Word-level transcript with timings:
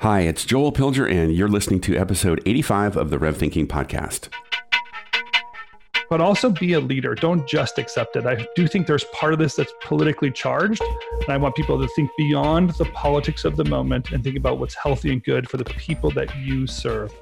Hi, 0.00 0.20
it's 0.20 0.46
Joel 0.46 0.72
Pilger, 0.72 1.06
and 1.12 1.30
you're 1.30 1.46
listening 1.46 1.78
to 1.82 1.94
episode 1.94 2.40
85 2.46 2.96
of 2.96 3.10
the 3.10 3.18
Rev 3.18 3.36
Thinking 3.36 3.68
Podcast. 3.68 4.30
But 6.08 6.22
also 6.22 6.48
be 6.48 6.72
a 6.72 6.80
leader. 6.80 7.14
Don't 7.14 7.46
just 7.46 7.78
accept 7.78 8.16
it. 8.16 8.24
I 8.24 8.46
do 8.56 8.66
think 8.66 8.86
there's 8.86 9.04
part 9.12 9.34
of 9.34 9.38
this 9.38 9.56
that's 9.56 9.74
politically 9.82 10.30
charged. 10.30 10.80
And 11.20 11.28
I 11.28 11.36
want 11.36 11.54
people 11.54 11.78
to 11.78 11.86
think 11.88 12.10
beyond 12.16 12.70
the 12.70 12.86
politics 12.86 13.44
of 13.44 13.56
the 13.56 13.64
moment 13.66 14.10
and 14.10 14.24
think 14.24 14.38
about 14.38 14.58
what's 14.58 14.74
healthy 14.74 15.12
and 15.12 15.22
good 15.22 15.50
for 15.50 15.58
the 15.58 15.66
people 15.66 16.10
that 16.12 16.34
you 16.34 16.66
serve. 16.66 17.12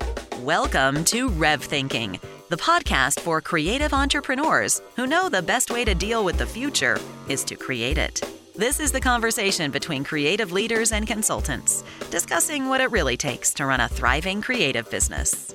Welcome 0.45 1.05
to 1.07 1.31
Rev 1.31 1.61
Thinking, 1.61 2.21
the 2.49 2.59
podcast 2.59 3.19
for 3.19 3.41
creative 3.41 3.93
entrepreneurs 3.93 4.83
who 4.95 5.09
know 5.09 5.29
the 5.29 5.43
best 5.43 5.73
way 5.73 5.85
to 5.85 5.97
deal 5.97 6.25
with 6.25 6.39
the 6.39 6.47
future 6.47 6.97
is 7.29 7.43
to 7.43 7.57
create 7.57 7.99
it. 7.99 8.38
This 8.59 8.80
is 8.80 8.90
the 8.90 9.00
conversation 9.00 9.70
between 9.70 10.02
creative 10.02 10.50
leaders 10.50 10.90
and 10.90 11.07
consultants, 11.07 11.84
discussing 12.11 12.68
what 12.68 12.80
it 12.80 12.90
really 12.90 13.16
takes 13.16 13.54
to 13.54 13.66
run 13.66 13.79
a 13.79 13.86
thriving 13.86 14.43
creative 14.43 14.90
business. 14.90 15.54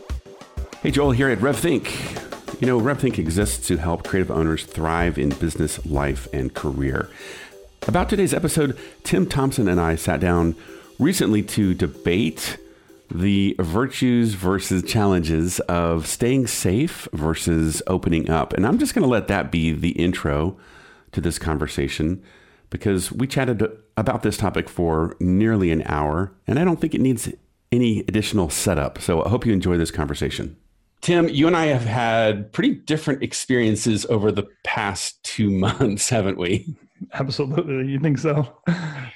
Hey, 0.82 0.90
Joel 0.90 1.12
here 1.12 1.28
at 1.28 1.40
RevThink. 1.40 2.62
You 2.62 2.68
know, 2.68 2.80
RevThink 2.80 3.20
exists 3.20 3.68
to 3.68 3.76
help 3.76 4.08
creative 4.08 4.32
owners 4.32 4.64
thrive 4.64 5.18
in 5.18 5.32
business, 5.32 5.86
life, 5.86 6.30
and 6.32 6.54
career. 6.54 7.10
About 7.90 8.08
today's 8.08 8.34
episode, 8.34 8.80
Tim 9.04 9.28
Thompson 9.28 9.68
and 9.68 9.82
I 9.82 9.98
sat 9.98 10.22
down 10.22 10.56
recently 10.98 11.44
to 11.44 11.74
debate 11.74 12.56
the 13.12 13.54
virtues 13.60 14.36
versus 14.36 14.82
challenges 14.82 15.60
of 15.60 16.08
staying 16.08 16.48
safe 16.48 17.10
versus 17.12 17.84
opening 17.86 18.30
up. 18.30 18.54
And 18.54 18.66
I'm 18.66 18.78
just 18.78 18.96
going 18.96 19.04
to 19.04 19.10
let 19.10 19.28
that 19.28 19.52
be 19.52 19.74
the 19.74 19.92
intro 19.92 20.56
to 21.12 21.20
this 21.20 21.38
conversation 21.38 22.24
because 22.74 23.12
we 23.12 23.28
chatted 23.28 23.62
about 23.96 24.24
this 24.24 24.36
topic 24.36 24.68
for 24.68 25.16
nearly 25.20 25.72
an 25.72 25.84
hour, 25.86 26.34
and 26.48 26.58
I 26.58 26.66
don't 26.66 26.82
think 26.82 26.96
it 26.96 27.02
needs 27.02 27.32
any 27.72 28.00
additional 28.00 28.50
setup. 28.50 29.00
So 29.00 29.24
I 29.24 29.30
hope 29.30 29.46
you 29.46 29.54
enjoy 29.54 29.78
this 29.78 29.92
conversation. 29.92 30.58
Tim, 31.02 31.30
you 31.30 31.46
and 31.46 31.56
I 31.56 31.68
have 31.68 31.86
had 31.86 32.52
pretty 32.52 32.74
different 32.74 33.22
experiences 33.22 34.08
over 34.08 34.32
the 34.32 34.48
past 34.64 35.24
two 35.24 35.52
months, 35.52 36.10
haven't 36.10 36.40
we? 36.40 36.76
Absolutely. 37.14 37.92
You 37.92 38.00
think 38.00 38.18
so? 38.18 38.58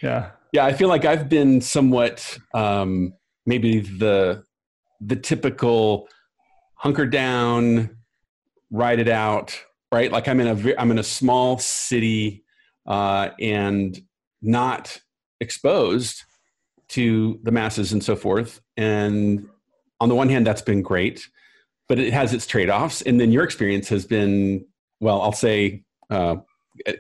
yeah. 0.03 0.31
Yeah, 0.53 0.65
I 0.65 0.73
feel 0.73 0.87
like 0.87 1.03
I've 1.03 1.27
been 1.27 1.59
somewhat 1.59 2.37
um, 2.53 3.13
maybe 3.47 3.79
the 3.79 4.43
the 5.01 5.15
typical 5.15 6.07
hunker 6.75 7.07
down, 7.07 7.89
ride 8.69 8.99
it 8.99 9.09
out, 9.09 9.59
right? 9.91 10.11
Like 10.11 10.27
I'm 10.27 10.39
in 10.39 10.47
a 10.47 10.75
I'm 10.79 10.91
in 10.91 10.99
a 10.99 11.03
small 11.03 11.57
city 11.57 12.43
uh, 12.87 13.29
and 13.39 13.99
not 14.41 14.99
exposed 15.39 16.23
to 16.89 17.39
the 17.43 17.51
masses 17.51 17.91
and 17.91 18.03
so 18.03 18.15
forth. 18.15 18.61
And 18.77 19.47
on 19.99 20.09
the 20.09 20.15
one 20.15 20.29
hand, 20.29 20.47
that's 20.47 20.61
been 20.61 20.81
great, 20.81 21.27
but 21.89 21.99
it 21.99 22.13
has 22.13 22.33
its 22.33 22.47
trade 22.47 22.69
offs. 22.69 23.01
And 23.01 23.19
then 23.19 23.31
your 23.31 23.43
experience 23.43 23.89
has 23.89 24.05
been, 24.05 24.65
well, 24.99 25.21
I'll 25.21 25.31
say, 25.31 25.83
uh, 26.09 26.37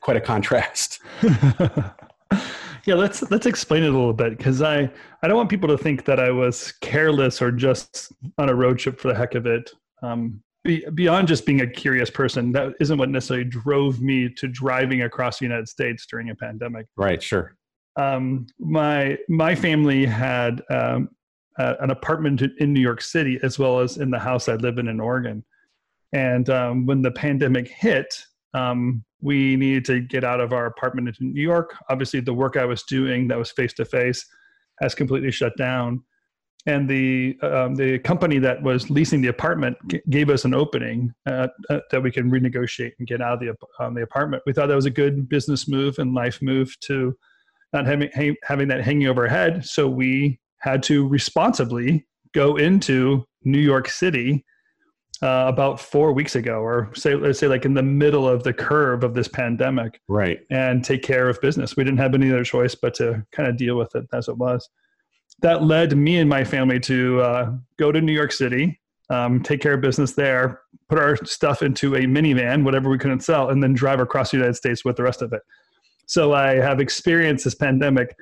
quite 0.01 0.17
a 0.17 0.21
contrast. 0.21 0.99
yeah, 1.21 2.95
let's 2.95 3.29
let's 3.31 3.45
explain 3.45 3.83
it 3.83 3.89
a 3.89 3.91
little 3.91 4.13
bit 4.13 4.37
because 4.37 4.61
I 4.61 4.89
I 5.21 5.27
don't 5.27 5.37
want 5.37 5.49
people 5.49 5.69
to 5.69 5.77
think 5.77 6.05
that 6.05 6.19
I 6.19 6.31
was 6.31 6.73
careless 6.81 7.41
or 7.41 7.51
just 7.51 8.11
on 8.37 8.49
a 8.49 8.55
road 8.55 8.79
trip 8.79 8.99
for 8.99 9.09
the 9.09 9.15
heck 9.15 9.35
of 9.35 9.45
it. 9.45 9.71
Um, 10.01 10.41
be, 10.67 10.85
beyond 10.93 11.27
just 11.27 11.45
being 11.45 11.61
a 11.61 11.67
curious 11.67 12.11
person, 12.11 12.51
that 12.51 12.73
isn't 12.79 12.97
what 12.99 13.09
necessarily 13.09 13.45
drove 13.45 14.01
me 14.01 14.29
to 14.35 14.47
driving 14.47 15.01
across 15.01 15.39
the 15.39 15.45
United 15.45 15.67
States 15.67 16.05
during 16.05 16.29
a 16.29 16.35
pandemic. 16.35 16.85
Right. 16.95 17.23
Sure. 17.23 17.55
Um, 17.95 18.45
my 18.59 19.17
my 19.27 19.55
family 19.55 20.05
had 20.05 20.61
um, 20.69 21.09
uh, 21.57 21.75
an 21.79 21.89
apartment 21.89 22.43
in 22.59 22.73
New 22.73 22.81
York 22.81 23.01
City 23.01 23.39
as 23.41 23.57
well 23.57 23.79
as 23.79 23.97
in 23.97 24.11
the 24.11 24.19
house 24.19 24.47
I 24.47 24.55
live 24.55 24.77
in 24.77 24.87
in 24.87 24.99
Oregon. 24.99 25.43
And 26.13 26.47
um, 26.49 26.85
when 26.85 27.01
the 27.01 27.11
pandemic 27.11 27.67
hit, 27.69 28.23
um, 28.53 29.03
we 29.19 29.55
needed 29.55 29.85
to 29.85 30.01
get 30.01 30.23
out 30.23 30.39
of 30.39 30.53
our 30.53 30.67
apartment 30.67 31.17
in 31.19 31.33
New 31.33 31.41
York. 31.41 31.75
Obviously, 31.89 32.19
the 32.19 32.33
work 32.33 32.55
I 32.55 32.65
was 32.65 32.83
doing 32.83 33.27
that 33.29 33.37
was 33.37 33.51
face 33.51 33.73
to 33.73 33.85
face 33.85 34.23
has 34.79 34.93
completely 34.93 35.31
shut 35.31 35.57
down 35.57 36.03
and 36.67 36.87
the 36.87 37.37
um, 37.41 37.75
the 37.75 37.97
company 37.99 38.37
that 38.39 38.61
was 38.61 38.89
leasing 38.89 39.21
the 39.21 39.29
apartment 39.29 39.77
g- 39.87 40.01
gave 40.09 40.29
us 40.29 40.45
an 40.45 40.53
opening 40.53 41.13
uh, 41.25 41.47
uh, 41.69 41.79
that 41.89 42.03
we 42.03 42.11
can 42.11 42.29
renegotiate 42.29 42.91
and 42.99 43.07
get 43.07 43.21
out 43.21 43.33
of 43.33 43.39
the 43.39 43.83
um, 43.83 43.95
the 43.95 44.03
apartment. 44.03 44.43
We 44.45 44.53
thought 44.53 44.67
that 44.67 44.75
was 44.75 44.85
a 44.85 44.91
good 44.91 45.27
business 45.29 45.67
move 45.67 45.97
and 45.97 46.13
life 46.13 46.41
move 46.41 46.77
to 46.81 47.15
not 47.73 47.85
having 47.85 48.09
ha- 48.13 48.35
having 48.43 48.67
that 48.67 48.83
hanging 48.83 49.07
over 49.07 49.23
our 49.23 49.29
head. 49.29 49.65
So 49.65 49.87
we 49.87 50.39
had 50.59 50.83
to 50.83 51.07
responsibly 51.07 52.05
go 52.33 52.57
into 52.57 53.25
New 53.43 53.59
York 53.59 53.87
City 53.87 54.45
uh, 55.21 55.45
about 55.47 55.79
four 55.79 56.11
weeks 56.11 56.35
ago, 56.35 56.59
or 56.59 56.91
say 56.93 57.15
let's 57.15 57.39
say 57.39 57.47
like 57.47 57.63
in 57.63 57.75
the 57.75 57.81
middle 57.81 58.27
of 58.27 58.43
the 58.43 58.53
curve 58.53 59.05
of 59.05 59.13
this 59.13 59.29
pandemic, 59.29 60.01
right? 60.09 60.39
And 60.51 60.83
take 60.83 61.01
care 61.01 61.29
of 61.29 61.39
business. 61.39 61.77
We 61.77 61.85
didn't 61.85 61.99
have 61.99 62.13
any 62.13 62.29
other 62.29 62.43
choice 62.43 62.75
but 62.75 62.93
to 62.95 63.25
kind 63.31 63.47
of 63.47 63.55
deal 63.55 63.77
with 63.77 63.95
it 63.95 64.05
as 64.13 64.27
it 64.27 64.37
was 64.37 64.67
that 65.39 65.63
led 65.63 65.95
me 65.95 66.17
and 66.17 66.29
my 66.29 66.43
family 66.43 66.79
to 66.81 67.21
uh, 67.21 67.51
go 67.77 67.91
to 67.91 68.01
New 68.01 68.13
York 68.13 68.31
City, 68.31 68.79
um, 69.09 69.41
take 69.41 69.61
care 69.61 69.73
of 69.73 69.81
business 69.81 70.13
there, 70.13 70.61
put 70.89 70.99
our 70.99 71.15
stuff 71.25 71.61
into 71.61 71.95
a 71.95 72.01
minivan, 72.01 72.63
whatever 72.63 72.89
we 72.89 72.97
couldn't 72.97 73.21
sell, 73.21 73.49
and 73.49 73.61
then 73.61 73.73
drive 73.73 73.99
across 73.99 74.31
the 74.31 74.37
United 74.37 74.55
States 74.55 74.83
with 74.83 74.95
the 74.95 75.03
rest 75.03 75.21
of 75.21 75.33
it. 75.33 75.41
So 76.07 76.33
I 76.33 76.55
have 76.55 76.79
experienced 76.79 77.43
this 77.43 77.55
pandemic 77.55 78.15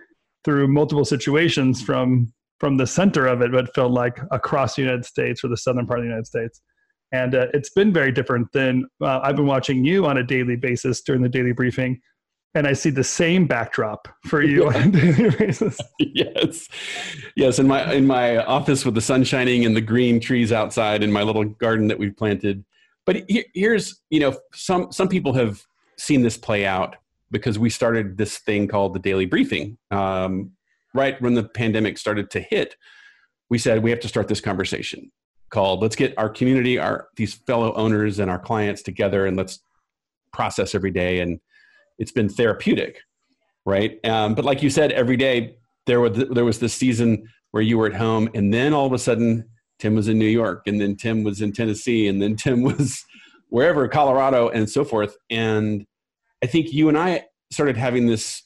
through 0.44 0.68
multiple 0.68 1.06
situations 1.06 1.81
from 1.81 2.31
from 2.59 2.78
the 2.78 2.88
center 2.88 3.28
of 3.28 3.42
it, 3.42 3.52
but 3.52 3.74
felt 3.75 3.92
like 3.92 4.18
across 4.31 4.75
the 4.75 4.81
United 4.81 5.04
States 5.04 5.44
or 5.44 5.50
the 5.50 5.58
southern 5.58 5.86
part 5.86 6.00
of 6.00 6.04
the 6.04 6.08
United 6.08 6.25
States. 6.25 6.62
And 7.12 7.36
uh, 7.36 7.48
it's 7.54 7.70
been 7.70 7.92
very 7.92 8.14
different 8.14 8.48
than 8.54 8.86
uh, 9.02 9.20
I've 9.22 9.36
been 9.36 9.46
watching 9.46 9.84
you 9.84 10.06
on 10.06 10.18
a 10.18 10.24
daily 10.24 10.56
basis 10.56 11.02
during 11.02 11.22
the 11.22 11.30
daily 11.30 11.52
briefing 11.52 12.00
and 12.56 12.66
I 12.66 12.74
see 12.74 12.90
the 12.90 13.04
same 13.04 13.46
backdrop 13.48 14.08
for 14.24 14.42
you 14.42 14.68
on 14.68 14.76
a 14.76 14.92
daily 14.92 15.30
basis. 15.38 15.78
yes, 16.00 16.68
yes. 17.36 17.60
In 17.60 17.68
my 17.68 17.94
in 17.94 18.08
my 18.08 18.38
office 18.38 18.86
with 18.86 18.96
the 18.96 19.02
sun 19.02 19.26
shining 19.26 19.66
and 19.66 19.76
the 19.76 19.82
green 19.82 20.20
trees 20.22 20.52
outside, 20.52 21.04
in 21.04 21.12
my 21.12 21.22
little 21.22 21.44
garden 21.44 21.90
that 21.90 22.00
we've 22.00 22.16
planted. 22.16 22.64
But 23.06 23.30
here's 23.54 24.02
you 24.10 24.22
know 24.22 24.38
some 24.54 24.92
some 24.92 25.10
people 25.10 25.34
have 25.34 25.62
seen 25.98 26.24
this 26.24 26.38
play 26.38 26.66
out 26.66 26.96
because 27.30 27.60
we 27.60 27.70
started 27.70 28.18
this 28.18 28.38
thing 28.38 28.68
called 28.68 28.94
the 28.94 29.00
daily 29.00 29.26
briefing 29.26 29.78
um, 29.92 30.52
right 30.94 31.22
when 31.22 31.34
the 31.34 31.44
pandemic 31.44 31.98
started 31.98 32.32
to 32.32 32.40
hit. 32.40 32.78
We 33.50 33.58
said 33.58 33.84
we 33.84 33.92
have 33.92 34.00
to 34.00 34.08
start 34.08 34.28
this 34.30 34.42
conversation 34.42 35.12
called 35.50 35.82
let's 35.82 35.96
get 35.96 36.14
our 36.18 36.30
community, 36.30 36.80
our 36.80 37.10
these 37.18 37.34
fellow 37.34 37.74
owners 37.74 38.20
and 38.20 38.32
our 38.32 38.40
clients 38.40 38.82
together, 38.82 39.26
and 39.26 39.36
let's 39.36 39.60
process 40.32 40.74
every 40.74 40.92
day 40.92 41.20
and 41.20 41.40
it's 42.00 42.11
been 42.11 42.29
therapeutic, 42.29 43.00
right? 43.66 44.00
Um, 44.06 44.35
but 44.35 44.45
like 44.45 44.61
you 44.61 44.69
said, 44.69 44.91
every 44.91 45.17
day 45.17 45.56
there 45.85 46.00
was 46.00 46.17
there 46.29 46.45
was 46.45 46.59
this 46.59 46.73
season 46.73 47.28
where 47.51 47.63
you 47.63 47.78
were 47.78 47.88
at 47.88 47.95
home, 47.95 48.29
and 48.33 48.53
then 48.53 48.73
all 48.73 48.85
of 48.85 48.94
a 48.94 49.00
sudden 49.00 49.50
Tim 49.79 49.95
was 49.95 50.07
in 50.07 50.17
New 50.17 50.25
York, 50.28 50.63
and 50.67 50.79
then 50.79 50.95
Tim 50.95 51.23
was 51.23 51.41
in 51.41 51.53
Tennessee, 51.53 52.07
and 52.07 52.22
then 52.22 52.35
Tim 52.35 52.63
was 52.63 53.03
wherever, 53.50 53.88
Colorado, 53.88 54.50
and 54.50 54.69
so 54.69 54.83
forth. 54.83 55.16
And 55.29 55.85
I 56.44 56.47
think 56.47 56.73
you 56.73 56.89
and 56.89 56.97
I 56.97 57.25
started 57.51 57.78
having 57.78 58.07
this, 58.07 58.44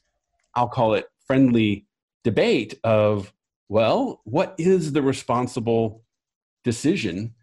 I'll 0.55 0.67
call 0.67 0.93
it 0.93 1.05
friendly 1.25 1.85
debate 2.23 2.79
of, 2.83 3.33
well, 3.69 4.21
what 4.25 4.55
is 4.57 4.91
the 4.91 5.01
responsible 5.01 6.03
decision? 6.63 7.33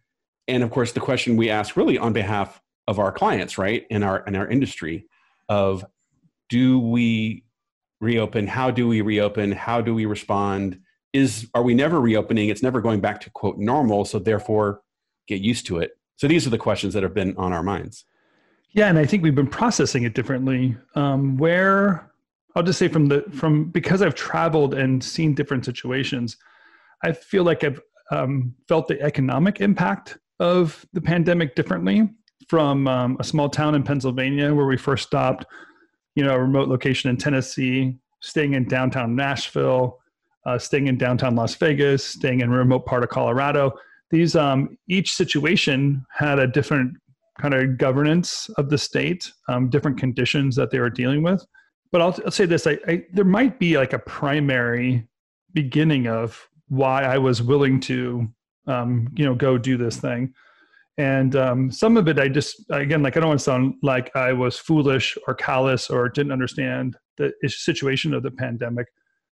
And 0.48 0.62
of 0.62 0.70
course, 0.70 0.92
the 0.92 1.00
question 1.00 1.36
we 1.36 1.50
ask 1.50 1.76
really 1.76 1.98
on 1.98 2.12
behalf 2.12 2.60
of 2.86 2.98
our 2.98 3.10
clients, 3.10 3.58
right, 3.58 3.84
in 3.90 4.02
our 4.02 4.20
in 4.26 4.36
our 4.36 4.48
industry, 4.48 5.06
of 5.48 5.84
do 6.48 6.78
we 6.78 7.44
reopen? 8.00 8.46
How 8.46 8.70
do 8.70 8.88
we 8.88 9.00
reopen? 9.00 9.52
How 9.52 9.80
do 9.80 9.94
we 9.94 10.06
respond? 10.06 10.80
Is 11.12 11.48
are 11.54 11.62
we 11.62 11.74
never 11.74 12.00
reopening? 12.00 12.48
It's 12.48 12.62
never 12.62 12.80
going 12.80 13.00
back 13.00 13.21
to 13.22 13.30
quote 13.30 13.59
normal. 13.59 14.04
So 14.04 14.18
therefore, 14.18 14.82
get 15.26 15.41
used 15.41 15.66
to 15.66 15.78
it. 15.78 15.92
So 16.16 16.28
these 16.28 16.47
are 16.47 16.50
the 16.50 16.59
questions 16.59 16.94
that 16.94 17.03
have 17.03 17.15
been 17.15 17.36
on 17.36 17.53
our 17.53 17.62
minds. 17.62 18.04
Yeah, 18.71 18.88
and 18.88 18.98
I 18.98 19.06
think 19.06 19.22
we've 19.22 19.34
been 19.34 19.47
processing 19.47 20.04
it 20.04 20.15
differently. 20.15 20.76
Um, 20.94 21.36
where 21.38 22.10
I'll 22.54 22.62
just 22.62 22.78
say 22.78 22.88
from 22.88 23.06
the 23.06 23.22
from 23.32 23.71
because 23.71 24.03
I've 24.03 24.15
traveled 24.15 24.74
and 24.74 25.03
seen 25.03 25.34
different 25.34 25.65
situations, 25.65 26.36
I 27.03 27.12
feel 27.12 27.44
like 27.44 27.65
I've 27.65 27.80
um, 28.10 28.54
felt 28.68 28.88
the 28.88 29.00
economic 29.00 29.60
impact 29.60 30.18
of 30.41 30.84
the 30.92 31.00
pandemic 31.00 31.54
differently. 31.54 32.09
From 32.48 32.86
um, 32.86 33.16
a 33.18 33.24
small 33.24 33.48
town 33.48 33.74
in 33.74 33.82
Pennsylvania 33.82 34.54
where 34.54 34.66
we 34.66 34.76
first 34.76 35.04
stopped, 35.04 35.47
you 36.16 36.24
know, 36.24 36.34
a 36.34 36.41
remote 36.41 36.68
location 36.68 37.09
in 37.10 37.16
Tennessee, 37.16 37.97
staying 38.21 38.54
in 38.54 38.66
downtown 38.66 39.15
Nashville, 39.15 40.01
uh, 40.47 40.59
staying 40.59 40.89
in 40.89 40.98
downtown 40.98 41.36
Las 41.36 41.54
Vegas, 41.54 42.04
staying 42.04 42.41
in 42.41 42.48
a 42.53 42.57
remote 42.57 42.86
part 42.86 43.04
of 43.04 43.10
Colorado. 43.10 43.72
These 44.10 44.34
um, 44.34 44.77
each 44.89 45.13
situation 45.13 46.04
had 46.10 46.39
a 46.39 46.47
different 46.47 46.97
kind 47.41 47.53
of 47.53 47.77
governance 47.77 48.48
of 48.57 48.71
the 48.71 48.78
state, 48.78 49.30
um, 49.48 49.68
different 49.68 49.98
conditions 49.98 50.57
that 50.57 50.71
they 50.71 50.80
were 50.80 50.91
dealing 50.91 51.22
with. 51.22 51.45
But 51.92 52.01
I'll, 52.01 52.19
I'll 52.24 52.30
say 52.30 52.47
this: 52.47 52.66
I, 52.66 52.78
I, 52.89 53.04
there 53.12 53.24
might 53.24 53.59
be 53.59 53.77
like 53.77 53.92
a 53.92 53.98
primary 53.98 55.07
beginning 55.53 56.07
of 56.07 56.48
why 56.69 57.03
I 57.03 57.19
was 57.19 57.42
willing 57.42 57.78
to, 57.80 58.28
um, 58.66 59.09
you 59.15 59.24
know, 59.24 59.34
go 59.34 59.59
do 59.59 59.77
this 59.77 59.98
thing. 59.98 60.34
And 60.98 61.37
um, 61.37 61.71
some 61.71 61.97
of 61.97 62.09
it, 62.09 62.19
I 62.19 62.28
just, 62.28 62.65
again, 62.71 63.03
like, 63.03 63.16
I 63.16 63.21
don't 63.21 63.28
want 63.28 63.41
to 63.41 63.45
sound 63.45 63.75
like 63.83 64.15
I 64.16 64.33
was 64.33 64.59
foolish 64.59 65.19
or 65.27 65.34
callous 65.34 65.91
or 65.91 66.09
didn't 66.09 66.33
understand 66.33 66.97
the 67.19 67.33
situation 67.47 68.15
of 68.15 68.22
the 68.22 68.31
pandemic. 68.31 68.87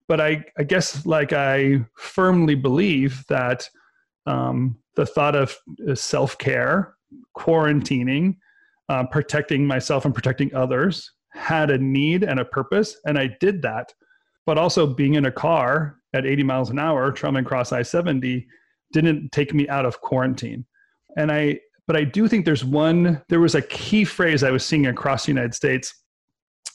But 0.06 0.20
I, 0.20 0.44
I 0.58 0.64
guess, 0.64 1.06
like, 1.06 1.32
I 1.32 1.84
firmly 1.96 2.54
believe 2.54 3.24
that 3.28 3.66
um, 4.26 4.78
the 4.96 5.06
thought 5.06 5.34
of 5.34 5.56
uh, 5.88 5.94
self 5.94 6.36
care, 6.36 6.94
quarantining, 7.36 8.36
uh, 8.90 9.04
protecting 9.06 9.66
myself 9.66 10.04
and 10.04 10.14
protecting 10.14 10.54
others 10.54 11.10
had 11.32 11.70
a 11.70 11.78
need 11.78 12.22
and 12.22 12.40
a 12.40 12.44
purpose. 12.44 12.96
And 13.06 13.18
I 13.18 13.36
did 13.40 13.62
that. 13.62 13.92
But 14.46 14.58
also 14.58 14.86
being 14.86 15.14
in 15.14 15.24
a 15.24 15.32
car 15.32 15.96
at 16.12 16.26
80 16.26 16.42
miles 16.42 16.68
an 16.68 16.78
hour, 16.78 17.10
traveling 17.10 17.46
across 17.46 17.72
I 17.72 17.82
70, 17.82 18.46
didn't 18.92 19.32
take 19.32 19.54
me 19.54 19.66
out 19.68 19.86
of 19.86 20.02
quarantine. 20.02 20.66
And 21.16 21.30
I, 21.30 21.60
but 21.86 21.96
I 21.96 22.04
do 22.04 22.28
think 22.28 22.44
there's 22.44 22.64
one, 22.64 23.22
there 23.28 23.40
was 23.40 23.54
a 23.54 23.62
key 23.62 24.04
phrase 24.04 24.42
I 24.42 24.50
was 24.50 24.64
seeing 24.64 24.86
across 24.86 25.26
the 25.26 25.32
United 25.32 25.54
States 25.54 25.94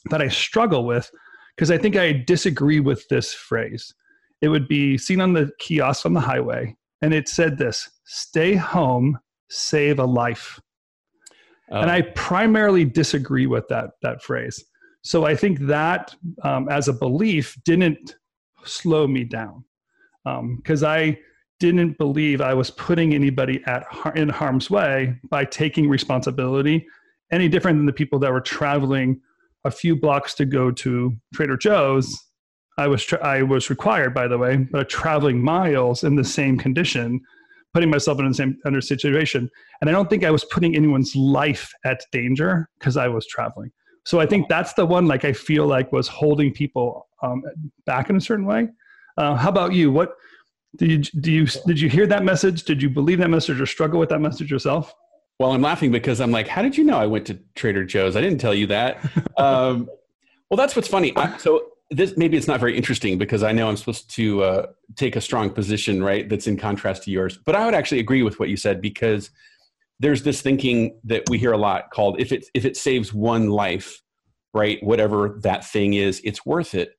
that 0.10 0.22
I 0.22 0.28
struggle 0.28 0.86
with 0.86 1.10
because 1.56 1.72
I 1.72 1.78
think 1.78 1.96
I 1.96 2.24
disagree 2.26 2.80
with 2.80 3.06
this 3.10 3.34
phrase. 3.34 3.94
It 4.42 4.48
would 4.48 4.68
be 4.68 4.98
seen 4.98 5.20
on 5.20 5.34
the 5.34 5.52
kiosk 5.60 6.06
on 6.06 6.14
the 6.14 6.22
highway, 6.22 6.76
and 7.02 7.14
it 7.14 7.28
said 7.28 7.58
this 7.58 7.90
stay 8.06 8.56
home, 8.56 9.20
save 9.50 10.00
a 10.00 10.06
life. 10.06 10.60
Um, 11.72 11.84
and 11.84 11.92
I 11.92 12.02
primarily 12.02 12.86
disagree 12.86 13.46
with 13.46 13.68
that, 13.68 13.92
that 14.02 14.24
phrase. 14.24 14.64
So 15.02 15.26
I 15.26 15.36
think 15.36 15.60
that 15.62 16.16
um, 16.44 16.70
as 16.70 16.88
a 16.88 16.94
belief 16.94 17.58
didn't 17.66 18.16
slow 18.64 19.08
me 19.08 19.24
down 19.24 19.64
because 20.24 20.84
um, 20.84 20.90
I 20.90 21.20
didn't 21.60 21.98
believe 21.98 22.42
I 22.42 22.54
was 22.54 22.72
putting 22.72 23.14
anybody 23.14 23.62
at 23.66 23.84
har- 23.84 24.16
in 24.16 24.30
harm's 24.30 24.70
way 24.70 25.16
by 25.30 25.46
taking 25.46 25.90
responsibility, 25.90 26.86
any 27.32 27.50
different 27.50 27.78
than 27.78 27.86
the 27.86 27.94
people 27.94 28.20
that 28.20 28.32
were 28.32 28.42
traveling 28.42 29.20
a 29.66 29.72
few 29.72 29.96
blocks 29.96 30.34
to 30.36 30.46
go 30.46 30.72
to 30.72 31.16
Trader 31.34 31.58
Joe's. 31.58 32.18
I 32.78 32.88
was 32.88 33.04
tra- 33.04 33.24
I 33.26 33.42
was 33.42 33.70
required, 33.70 34.14
by 34.14 34.28
the 34.28 34.38
way, 34.38 34.58
but 34.72 34.88
traveling 34.88 35.44
miles 35.44 36.04
in 36.04 36.16
the 36.16 36.24
same 36.24 36.58
condition, 36.58 37.20
putting 37.74 37.90
myself 37.90 38.20
in 38.20 38.28
the 38.28 38.34
same 38.34 38.58
under 38.66 38.80
situation, 38.80 39.50
and 39.82 39.90
I 39.90 39.94
don't 39.94 40.10
think 40.10 40.24
I 40.24 40.32
was 40.32 40.46
putting 40.46 40.76
anyone's 40.76 41.14
life 41.16 41.74
at 41.84 42.02
danger 42.14 42.70
because 42.80 42.96
I 42.96 43.10
was 43.10 43.28
traveling. 43.28 43.72
So 44.06 44.22
I 44.22 44.26
think 44.26 44.48
that's 44.48 44.74
the 44.74 44.86
one 44.86 45.08
like 45.08 45.26
I 45.26 45.34
feel 45.34 45.68
like 45.68 45.92
was 45.92 46.08
holding 46.08 46.54
people 46.54 47.08
um, 47.22 47.44
back 47.86 48.10
in 48.10 48.16
a 48.16 48.22
certain 48.22 48.46
way. 48.46 48.70
Uh, 49.18 49.36
how 49.36 49.50
about 49.50 49.74
you? 49.74 49.92
What 49.92 50.14
did 50.76 50.90
you, 50.92 51.22
do 51.22 51.32
you 51.32 51.48
did 51.66 51.80
you 51.80 51.90
hear 51.90 52.08
that 52.08 52.24
message? 52.24 52.64
Did 52.64 52.82
you 52.82 52.90
believe 52.90 53.20
that 53.20 53.30
message 53.30 53.60
or 53.60 53.66
struggle 53.66 54.00
with 54.00 54.10
that 54.10 54.20
message 54.20 54.52
yourself? 54.52 54.94
Well, 55.40 55.52
I'm 55.54 55.62
laughing 55.62 55.92
because 55.92 56.20
I'm 56.20 56.32
like, 56.32 56.48
how 56.48 56.62
did 56.62 56.78
you 56.78 56.84
know 56.84 56.98
I 56.98 57.06
went 57.06 57.26
to 57.28 57.40
Trader 57.56 57.86
Joe's? 57.86 58.16
I 58.16 58.22
didn't 58.22 58.40
tell 58.40 58.54
you 58.54 58.68
that. 58.68 59.00
um, 59.38 59.90
well, 60.50 60.58
that's 60.58 60.76
what's 60.76 60.88
funny. 60.88 61.16
I, 61.16 61.38
so 61.38 61.70
this 61.90 62.18
maybe 62.18 62.38
it's 62.38 62.48
not 62.48 62.60
very 62.60 62.78
interesting 62.78 63.18
because 63.18 63.42
I 63.42 63.52
know 63.52 63.70
I'm 63.70 63.78
supposed 63.78 64.10
to 64.12 64.44
uh, 64.44 64.66
take 64.96 65.16
a 65.16 65.22
strong 65.22 65.50
position, 65.50 66.04
right? 66.04 66.28
That's 66.28 66.48
in 66.48 66.58
contrast 66.58 67.04
to 67.04 67.12
yours. 67.12 67.38
But 67.38 67.56
I 67.56 67.66
would 67.66 67.74
actually 67.74 68.00
agree 68.00 68.22
with 68.22 68.40
what 68.40 68.50
you 68.50 68.58
said 68.58 68.82
because 68.82 69.32
there's 70.00 70.24
this 70.24 70.42
thinking 70.42 71.00
that 71.04 71.24
we 71.30 71.38
hear 71.38 71.52
a 71.52 71.58
lot 71.58 71.92
called 71.92 72.20
if 72.20 72.32
it 72.32 72.46
if 72.54 72.66
it 72.66 72.78
saves 72.78 73.14
one 73.14 73.50
life 73.50 74.02
right 74.54 74.82
whatever 74.84 75.40
that 75.44 75.66
thing 75.66 75.94
is 75.94 76.22
it's 76.24 76.46
worth 76.46 76.74
it 76.74 76.98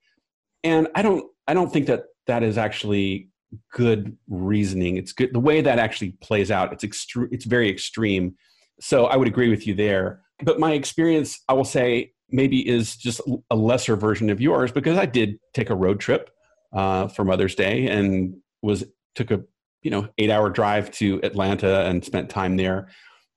and 0.63 0.87
i 0.95 1.03
don't 1.03 1.25
i 1.49 1.55
don't 1.55 1.73
think 1.73 1.87
that 1.87 2.05
that 2.27 2.43
is 2.43 2.59
actually 2.59 3.29
good 3.73 4.17
reasoning. 4.29 4.97
It's 4.97 5.13
good 5.13 5.33
the 5.33 5.41
way 5.41 5.61
that 5.61 5.79
actually 5.79 6.13
plays 6.21 6.51
out 6.51 6.73
it's 6.73 6.85
extreme 6.85 7.29
it's 7.31 7.45
very 7.45 7.71
extreme. 7.71 8.35
So 8.81 9.07
i 9.07 9.17
would 9.17 9.29
agree 9.29 9.49
with 9.49 9.67
you 9.67 9.75
there. 9.75 10.21
But 10.43 10.59
my 10.59 10.73
experience 10.73 11.39
i 11.49 11.53
will 11.53 11.65
say 11.65 12.13
maybe 12.31 12.67
is 12.67 12.97
just 12.97 13.21
a 13.51 13.57
lesser 13.57 13.97
version 13.97 14.31
of 14.31 14.41
yours 14.41 14.71
because 14.71 14.97
i 14.99 15.07
did 15.07 15.39
take 15.53 15.71
a 15.71 15.75
road 15.75 15.99
trip 15.99 16.31
uh, 16.73 17.09
for 17.09 17.25
mother's 17.25 17.55
day 17.57 17.89
and 17.89 18.37
was 18.63 18.85
took 19.15 19.31
a 19.31 19.43
you 19.83 19.91
know 19.91 20.09
eight 20.19 20.31
hour 20.31 20.49
drive 20.51 20.91
to 20.93 21.21
atlanta 21.23 21.87
and 21.87 22.05
spent 22.05 22.31
time 22.31 22.57
there. 22.57 22.89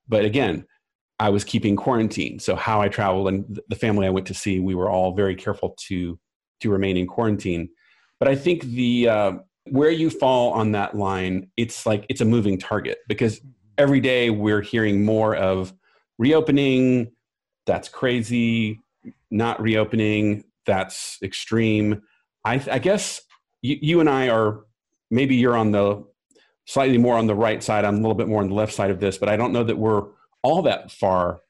But 0.07 0.25
again 0.25 0.65
i 1.19 1.29
was 1.29 1.43
keeping 1.43 1.75
quarantine. 1.75 2.39
So 2.39 2.55
how 2.55 2.81
i 2.81 2.87
traveled 2.87 3.27
and 3.27 3.59
the 3.67 3.75
family 3.75 4.05
i 4.07 4.11
went 4.11 4.27
to 4.27 4.33
see 4.33 4.59
we 4.59 4.75
were 4.75 4.89
all 4.89 5.15
very 5.15 5.35
careful 5.35 5.75
to 5.87 6.19
to 6.61 6.69
remain 6.69 6.97
in 6.97 7.07
quarantine. 7.07 7.69
But 8.19 8.27
i 8.29 8.35
think 8.35 8.63
the 8.63 9.09
uh, 9.09 9.31
where 9.65 9.91
you 9.91 10.09
fall 10.09 10.51
on 10.51 10.71
that 10.71 10.95
line 10.95 11.49
it's 11.57 11.85
like 11.85 12.05
it's 12.09 12.21
a 12.21 12.25
moving 12.25 12.57
target 12.57 12.97
because 13.07 13.41
every 13.77 13.99
day 13.99 14.29
we're 14.29 14.61
hearing 14.61 15.05
more 15.05 15.35
of 15.35 15.73
reopening 16.17 17.11
that's 17.65 17.87
crazy 17.87 18.79
not 19.31 19.61
reopening 19.61 20.43
that's 20.65 21.17
extreme 21.23 22.01
i, 22.45 22.61
I 22.71 22.79
guess 22.79 23.21
you, 23.61 23.77
you 23.81 23.99
and 23.99 24.09
i 24.09 24.29
are 24.29 24.65
maybe 25.09 25.35
you're 25.35 25.55
on 25.55 25.71
the 25.71 26.03
slightly 26.65 26.97
more 26.97 27.17
on 27.17 27.27
the 27.27 27.35
right 27.35 27.61
side. 27.61 27.85
I'm 27.85 27.95
a 27.95 27.97
little 27.99 28.15
bit 28.15 28.27
more 28.27 28.41
on 28.41 28.49
the 28.49 28.55
left 28.55 28.73
side 28.73 28.91
of 28.91 28.99
this, 28.99 29.17
but 29.17 29.29
I 29.29 29.35
don't 29.35 29.53
know 29.53 29.63
that 29.63 29.77
we're 29.77 30.03
all 30.41 30.61
that 30.63 30.91
far 30.91 31.41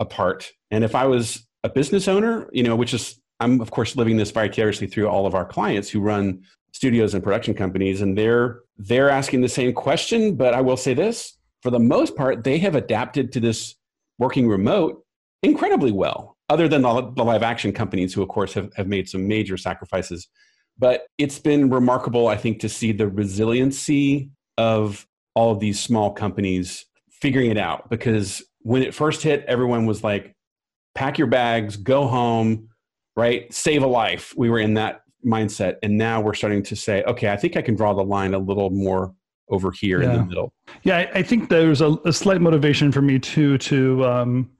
apart. 0.00 0.50
And 0.70 0.84
if 0.84 0.94
I 0.94 1.06
was 1.06 1.46
a 1.62 1.68
business 1.68 2.08
owner, 2.08 2.48
you 2.52 2.62
know, 2.62 2.76
which 2.76 2.94
is, 2.94 3.20
I'm 3.40 3.60
of 3.60 3.70
course 3.70 3.96
living 3.96 4.16
this 4.16 4.30
vicariously 4.30 4.86
through 4.86 5.08
all 5.08 5.26
of 5.26 5.34
our 5.34 5.44
clients 5.44 5.88
who 5.88 6.00
run 6.00 6.42
studios 6.72 7.14
and 7.14 7.22
production 7.22 7.54
companies, 7.54 8.00
and 8.00 8.16
they're 8.16 8.60
they're 8.76 9.10
asking 9.10 9.40
the 9.40 9.48
same 9.48 9.72
question. 9.72 10.34
But 10.34 10.54
I 10.54 10.60
will 10.60 10.76
say 10.76 10.94
this: 10.94 11.38
for 11.62 11.70
the 11.70 11.78
most 11.78 12.16
part, 12.16 12.44
they 12.44 12.58
have 12.58 12.74
adapted 12.74 13.32
to 13.32 13.40
this 13.40 13.76
working 14.18 14.48
remote 14.48 15.04
incredibly 15.42 15.92
well. 15.92 16.36
Other 16.48 16.68
than 16.68 16.82
the, 16.82 16.90
live 16.90 17.42
action 17.42 17.72
companies, 17.72 18.12
who 18.12 18.22
of 18.22 18.28
course 18.28 18.52
have, 18.54 18.72
have 18.74 18.86
made 18.86 19.08
some 19.08 19.26
major 19.26 19.56
sacrifices. 19.56 20.28
But 20.78 21.06
it's 21.18 21.38
been 21.38 21.70
remarkable, 21.70 22.28
I 22.28 22.36
think, 22.36 22.60
to 22.60 22.68
see 22.68 22.92
the 22.92 23.08
resiliency 23.08 24.30
of 24.58 25.06
all 25.34 25.52
of 25.52 25.60
these 25.60 25.80
small 25.80 26.12
companies 26.12 26.84
figuring 27.10 27.50
it 27.50 27.58
out 27.58 27.88
because 27.88 28.42
when 28.60 28.82
it 28.82 28.94
first 28.94 29.22
hit, 29.22 29.44
everyone 29.46 29.86
was 29.86 30.04
like, 30.04 30.34
pack 30.94 31.18
your 31.18 31.26
bags, 31.26 31.76
go 31.76 32.06
home, 32.06 32.68
right? 33.16 33.52
Save 33.52 33.82
a 33.82 33.86
life. 33.86 34.34
We 34.36 34.50
were 34.50 34.58
in 34.58 34.74
that 34.74 35.02
mindset. 35.24 35.76
And 35.82 35.96
now 35.96 36.20
we're 36.20 36.34
starting 36.34 36.62
to 36.64 36.76
say, 36.76 37.02
okay, 37.04 37.30
I 37.30 37.36
think 37.36 37.56
I 37.56 37.62
can 37.62 37.74
draw 37.74 37.92
the 37.94 38.04
line 38.04 38.34
a 38.34 38.38
little 38.38 38.70
more 38.70 39.14
over 39.48 39.70
here 39.70 40.02
yeah. 40.02 40.12
in 40.12 40.16
the 40.16 40.24
middle. 40.26 40.52
Yeah, 40.82 40.98
I, 40.98 41.18
I 41.18 41.22
think 41.22 41.48
there's 41.48 41.80
a, 41.80 41.92
a, 42.04 42.12
slight 42.12 42.40
motivation 42.40 42.90
for 42.90 43.02
me 43.02 43.18
too 43.18 43.58
to 43.58 44.04
um, 44.04 44.50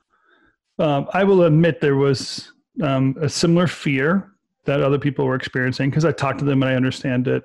um, 0.78 1.08
I 1.12 1.24
will 1.24 1.44
admit 1.44 1.80
there 1.80 1.96
was 1.96 2.52
um, 2.82 3.16
a 3.20 3.28
similar 3.28 3.66
fear 3.66 4.32
that 4.64 4.80
other 4.80 4.98
people 4.98 5.24
were 5.26 5.34
experiencing 5.34 5.90
because 5.90 6.04
I 6.04 6.12
talked 6.12 6.38
to 6.40 6.44
them 6.44 6.62
and 6.62 6.70
I 6.70 6.74
understand 6.74 7.28
it. 7.28 7.44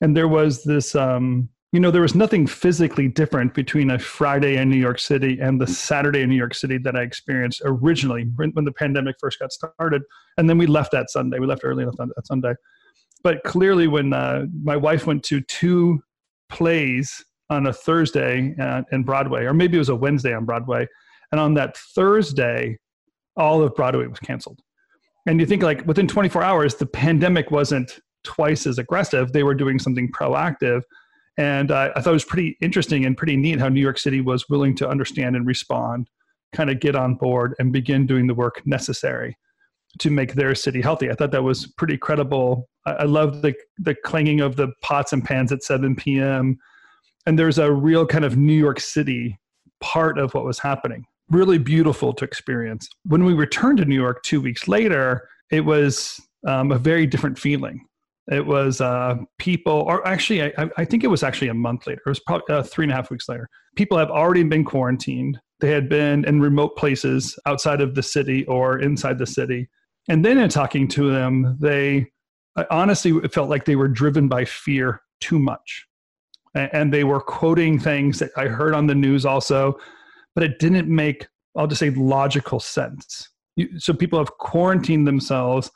And 0.00 0.16
there 0.16 0.28
was 0.28 0.64
this 0.64 0.94
um, 0.94 1.48
you 1.72 1.80
know, 1.80 1.90
there 1.90 2.02
was 2.02 2.14
nothing 2.14 2.46
physically 2.46 3.08
different 3.08 3.54
between 3.54 3.90
a 3.90 3.98
Friday 3.98 4.56
in 4.58 4.68
New 4.68 4.76
York 4.76 4.98
City 4.98 5.38
and 5.40 5.58
the 5.58 5.66
Saturday 5.66 6.20
in 6.20 6.28
New 6.28 6.36
York 6.36 6.54
City 6.54 6.76
that 6.78 6.94
I 6.94 7.00
experienced 7.00 7.62
originally 7.64 8.24
when 8.36 8.64
the 8.66 8.72
pandemic 8.72 9.16
first 9.18 9.38
got 9.38 9.52
started. 9.52 10.02
And 10.36 10.50
then 10.50 10.58
we 10.58 10.66
left 10.66 10.92
that 10.92 11.08
Sunday. 11.10 11.38
We 11.38 11.46
left 11.46 11.62
early 11.64 11.84
on 11.84 11.94
that 11.96 12.26
Sunday. 12.26 12.54
But 13.22 13.42
clearly, 13.44 13.88
when 13.88 14.12
uh, 14.12 14.46
my 14.62 14.76
wife 14.76 15.06
went 15.06 15.22
to 15.24 15.40
two 15.40 16.02
plays 16.50 17.24
on 17.48 17.66
a 17.66 17.72
Thursday 17.72 18.54
uh, 18.60 18.82
in 18.92 19.02
Broadway, 19.02 19.44
or 19.44 19.54
maybe 19.54 19.76
it 19.76 19.78
was 19.78 19.88
a 19.88 19.96
Wednesday 19.96 20.34
on 20.34 20.44
Broadway, 20.44 20.86
and 21.30 21.40
on 21.40 21.54
that 21.54 21.76
Thursday, 21.94 22.78
all 23.36 23.62
of 23.62 23.74
Broadway 23.74 24.06
was 24.08 24.18
canceled. 24.18 24.60
And 25.26 25.40
you 25.40 25.46
think, 25.46 25.62
like, 25.62 25.86
within 25.86 26.06
24 26.06 26.42
hours, 26.42 26.74
the 26.74 26.86
pandemic 26.86 27.50
wasn't 27.50 27.98
twice 28.24 28.66
as 28.66 28.78
aggressive. 28.78 29.32
They 29.32 29.44
were 29.44 29.54
doing 29.54 29.78
something 29.78 30.10
proactive 30.12 30.82
and 31.38 31.70
uh, 31.70 31.90
I 31.96 32.00
thought 32.00 32.10
it 32.10 32.14
was 32.14 32.24
pretty 32.24 32.56
interesting 32.60 33.04
and 33.06 33.16
pretty 33.16 33.36
neat 33.36 33.58
how 33.58 33.68
New 33.68 33.80
York 33.80 33.98
City 33.98 34.20
was 34.20 34.48
willing 34.48 34.74
to 34.76 34.88
understand 34.88 35.36
and 35.36 35.46
respond, 35.46 36.08
kind 36.52 36.70
of 36.70 36.80
get 36.80 36.94
on 36.94 37.14
board 37.14 37.54
and 37.58 37.72
begin 37.72 38.06
doing 38.06 38.26
the 38.26 38.34
work 38.34 38.62
necessary 38.66 39.36
to 39.98 40.10
make 40.10 40.34
their 40.34 40.54
city 40.54 40.80
healthy. 40.80 41.10
I 41.10 41.14
thought 41.14 41.32
that 41.32 41.42
was 41.42 41.66
pretty 41.66 41.96
credible. 41.96 42.68
I, 42.86 42.92
I 42.92 43.04
loved 43.04 43.42
the 43.42 43.54
the 43.78 43.94
clanging 43.94 44.40
of 44.40 44.56
the 44.56 44.68
pots 44.82 45.12
and 45.12 45.24
pans 45.24 45.52
at 45.52 45.62
7 45.62 45.96
p.m. 45.96 46.58
And 47.26 47.38
there's 47.38 47.58
a 47.58 47.72
real 47.72 48.06
kind 48.06 48.24
of 48.24 48.36
New 48.36 48.52
York 48.52 48.80
City 48.80 49.38
part 49.80 50.18
of 50.18 50.34
what 50.34 50.44
was 50.44 50.58
happening. 50.58 51.04
Really 51.30 51.58
beautiful 51.58 52.12
to 52.14 52.24
experience. 52.24 52.88
When 53.04 53.24
we 53.24 53.32
returned 53.32 53.78
to 53.78 53.84
New 53.84 53.94
York 53.94 54.22
two 54.22 54.40
weeks 54.40 54.68
later, 54.68 55.28
it 55.50 55.64
was 55.64 56.20
um, 56.46 56.72
a 56.72 56.78
very 56.78 57.06
different 57.06 57.38
feeling. 57.38 57.86
It 58.30 58.46
was 58.46 58.80
uh, 58.80 59.16
people, 59.38 59.72
or 59.72 60.06
actually, 60.06 60.42
I, 60.42 60.68
I, 60.76 60.84
think 60.84 61.02
it 61.02 61.08
was 61.08 61.24
actually 61.24 61.48
a 61.48 61.54
month 61.54 61.88
later. 61.88 62.02
It 62.06 62.08
was 62.08 62.20
probably 62.20 62.54
uh, 62.54 62.62
three 62.62 62.84
and 62.84 62.92
a 62.92 62.94
half 62.94 63.10
weeks 63.10 63.28
later. 63.28 63.48
People 63.74 63.98
have 63.98 64.10
already 64.10 64.44
been 64.44 64.64
quarantined. 64.64 65.40
They 65.60 65.70
had 65.70 65.88
been 65.88 66.24
in 66.24 66.40
remote 66.40 66.76
places 66.76 67.36
outside 67.46 67.80
of 67.80 67.96
the 67.96 68.02
city 68.02 68.44
or 68.46 68.78
inside 68.78 69.18
the 69.18 69.26
city. 69.26 69.68
And 70.08 70.24
then 70.24 70.38
in 70.38 70.48
talking 70.48 70.86
to 70.88 71.10
them, 71.10 71.56
they 71.60 72.06
honestly 72.70 73.18
felt 73.28 73.48
like 73.48 73.64
they 73.64 73.76
were 73.76 73.88
driven 73.88 74.28
by 74.28 74.44
fear 74.44 75.00
too 75.20 75.38
much. 75.38 75.86
And 76.54 76.92
they 76.92 77.04
were 77.04 77.20
quoting 77.20 77.78
things 77.78 78.18
that 78.18 78.30
I 78.36 78.46
heard 78.46 78.74
on 78.74 78.86
the 78.86 78.94
news 78.94 79.24
also, 79.24 79.78
but 80.34 80.44
it 80.44 80.58
didn't 80.58 80.88
make, 80.88 81.26
I'll 81.56 81.66
just 81.66 81.80
say, 81.80 81.90
logical 81.90 82.60
sense. 82.60 83.30
So 83.78 83.94
people 83.94 84.18
have 84.18 84.36
quarantined 84.38 85.06
themselves 85.06 85.70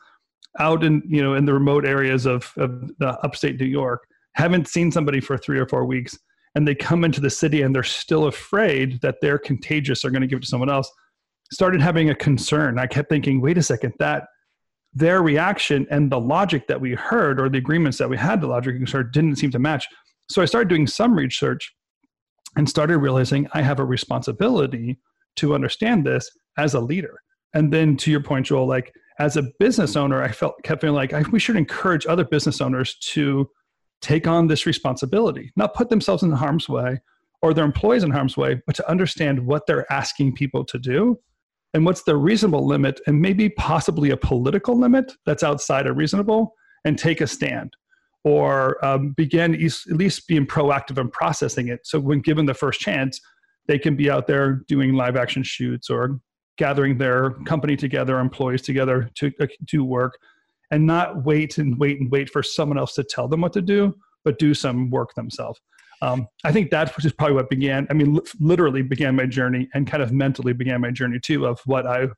out 0.59 0.85
in, 0.85 1.03
you 1.07 1.23
know, 1.23 1.35
in 1.35 1.45
the 1.45 1.53
remote 1.53 1.87
areas 1.87 2.27
of, 2.27 2.53
of 2.57 2.91
upstate 3.01 3.61
New 3.61 3.67
York, 3.67 4.07
haven't 4.35 4.69
seen 4.69 4.91
somebody 4.91 5.21
for 5.21 5.37
three 5.37 5.59
or 5.59 5.67
four 5.67 5.85
weeks, 5.85 6.19
and 6.55 6.67
they 6.67 6.75
come 6.75 7.05
into 7.05 7.21
the 7.21 7.31
city 7.31 7.63
and 7.63 7.75
they're 7.75 7.83
still 7.83 8.27
afraid 8.27 9.01
that 9.03 9.17
they're 9.21 9.39
contagious 9.39 10.05
or 10.05 10.11
going 10.11 10.23
to 10.23 10.27
give 10.27 10.39
it 10.39 10.43
to 10.43 10.49
someone 10.49 10.71
else. 10.71 10.91
Started 11.53 11.81
having 11.81 12.11
a 12.11 12.15
concern. 12.15 12.79
I 12.79 12.87
kept 12.87 13.09
thinking, 13.09 13.41
wait 13.41 13.59
a 13.59 13.63
second, 13.63 13.95
that 13.99 14.25
their 14.97 15.23
reaction 15.23 15.87
and 15.91 16.11
the 16.11 16.19
logic 16.19 16.67
that 16.67 16.81
we 16.81 16.95
heard 16.95 17.39
or 17.39 17.51
the 17.51 17.59
agreements 17.59 17.99
that 17.99 18.09
we 18.09 18.17
had 18.17 18.41
the 18.41 18.47
logic 18.47 18.75
and 18.77 19.13
didn't 19.13 19.37
seem 19.37 19.51
to 19.51 19.59
match 19.59 19.87
so 20.31 20.41
i 20.41 20.45
started 20.45 20.69
doing 20.69 20.87
some 20.87 21.15
research 21.15 21.73
and 22.57 22.69
started 22.69 22.99
realizing 22.99 23.47
i 23.53 23.61
have 23.61 23.79
a 23.79 23.85
responsibility 23.85 24.99
to 25.37 25.55
understand 25.55 26.05
this 26.05 26.31
as 26.57 26.73
a 26.73 26.81
leader 26.81 27.21
and 27.55 27.71
then 27.73 27.97
to 27.97 28.11
your 28.11 28.23
point 28.23 28.47
joel 28.47 28.67
like 28.67 28.91
as 29.19 29.37
a 29.37 29.45
business 29.59 29.97
owner 29.97 30.23
i 30.23 30.31
felt 30.31 30.55
kept 30.63 30.81
feeling 30.81 30.97
like 30.97 31.13
I, 31.13 31.23
we 31.31 31.39
should 31.39 31.57
encourage 31.57 32.07
other 32.07 32.25
business 32.25 32.61
owners 32.61 32.97
to 33.13 33.49
take 34.01 34.27
on 34.27 34.47
this 34.47 34.67
responsibility 34.67 35.53
not 35.57 35.75
put 35.75 35.91
themselves 35.91 36.23
in 36.23 36.31
harm's 36.33 36.69
way 36.69 37.01
or 37.43 37.55
their 37.55 37.65
employees 37.65 38.05
in 38.05 38.11
harm's 38.11 38.37
way 38.37 38.61
but 38.67 38.77
to 38.77 38.91
understand 38.91 39.47
what 39.47 39.67
they're 39.67 39.91
asking 39.93 40.35
people 40.35 40.65
to 40.65 40.79
do 40.79 41.19
and 41.75 41.85
what's 41.85 42.03
the 42.05 42.17
reasonable 42.17 42.67
limit 42.67 43.01
and 43.07 43.21
maybe 43.21 43.49
possibly 43.51 44.11
a 44.11 44.17
political 44.17 44.79
limit 44.79 45.13
that's 45.27 45.43
outside 45.43 45.87
of 45.87 45.97
reasonable 45.97 46.55
and 46.85 46.99
take 46.99 47.21
a 47.21 47.27
stand 47.27 47.77
or 48.25 48.85
um, 48.85 49.13
begin 49.13 49.55
at 49.55 49.97
least 49.97 50.27
being 50.27 50.47
proactive 50.47 50.99
in 50.99 51.09
processing 51.11 51.69
it. 51.69 51.87
So 51.87 52.01
when 52.01 52.21
given 52.21 52.47
the 52.47 52.55
first 52.55 52.81
chance 52.81 53.21
they 53.69 53.79
can 53.79 53.95
be 53.95 54.11
out 54.11 54.27
there 54.27 54.63
doing 54.69 54.95
live 54.95 55.17
action 55.17 55.43
shoots 55.43 55.91
or 55.91 56.21
gathering 56.57 56.99
their 56.99 57.31
company 57.45 57.77
together 57.77 58.19
employees 58.19 58.63
together 58.63 59.11
to 59.15 59.33
uh, 59.41 59.47
do 59.65 59.85
work 59.85 60.19
and 60.71 60.87
not 60.87 61.25
wait 61.25 61.59
and 61.59 61.79
wait 61.79 62.01
and 62.01 62.11
wait 62.11 62.29
for 62.31 62.43
someone 62.43 62.79
else 62.79 62.95
to 62.95 63.05
tell 63.05 63.29
them 63.29 63.41
what 63.41 63.53
to 63.53 63.63
do 63.63 63.95
but 64.25 64.39
do 64.39 64.55
some 64.55 64.91
work 64.91 65.15
themselves 65.15 65.61
um, 66.03 66.29
I 66.45 66.53
think 66.53 66.71
that 66.71 66.93
is 67.05 67.13
probably 67.13 67.37
what 67.37 67.49
began. 67.49 67.87
I 67.91 67.95
mean, 67.95 68.21
literally 68.39 68.83
began 68.83 69.17
my 69.17 69.27
journey, 69.27 69.69
and 69.75 69.87
kind 69.87 70.03
of 70.03 70.13
mentally 70.13 70.53
began 70.53 70.81
my 70.81 70.91
journey 70.91 71.19
too 71.19 71.47
of 71.47 71.61
what 71.65 71.87
I 71.87 72.09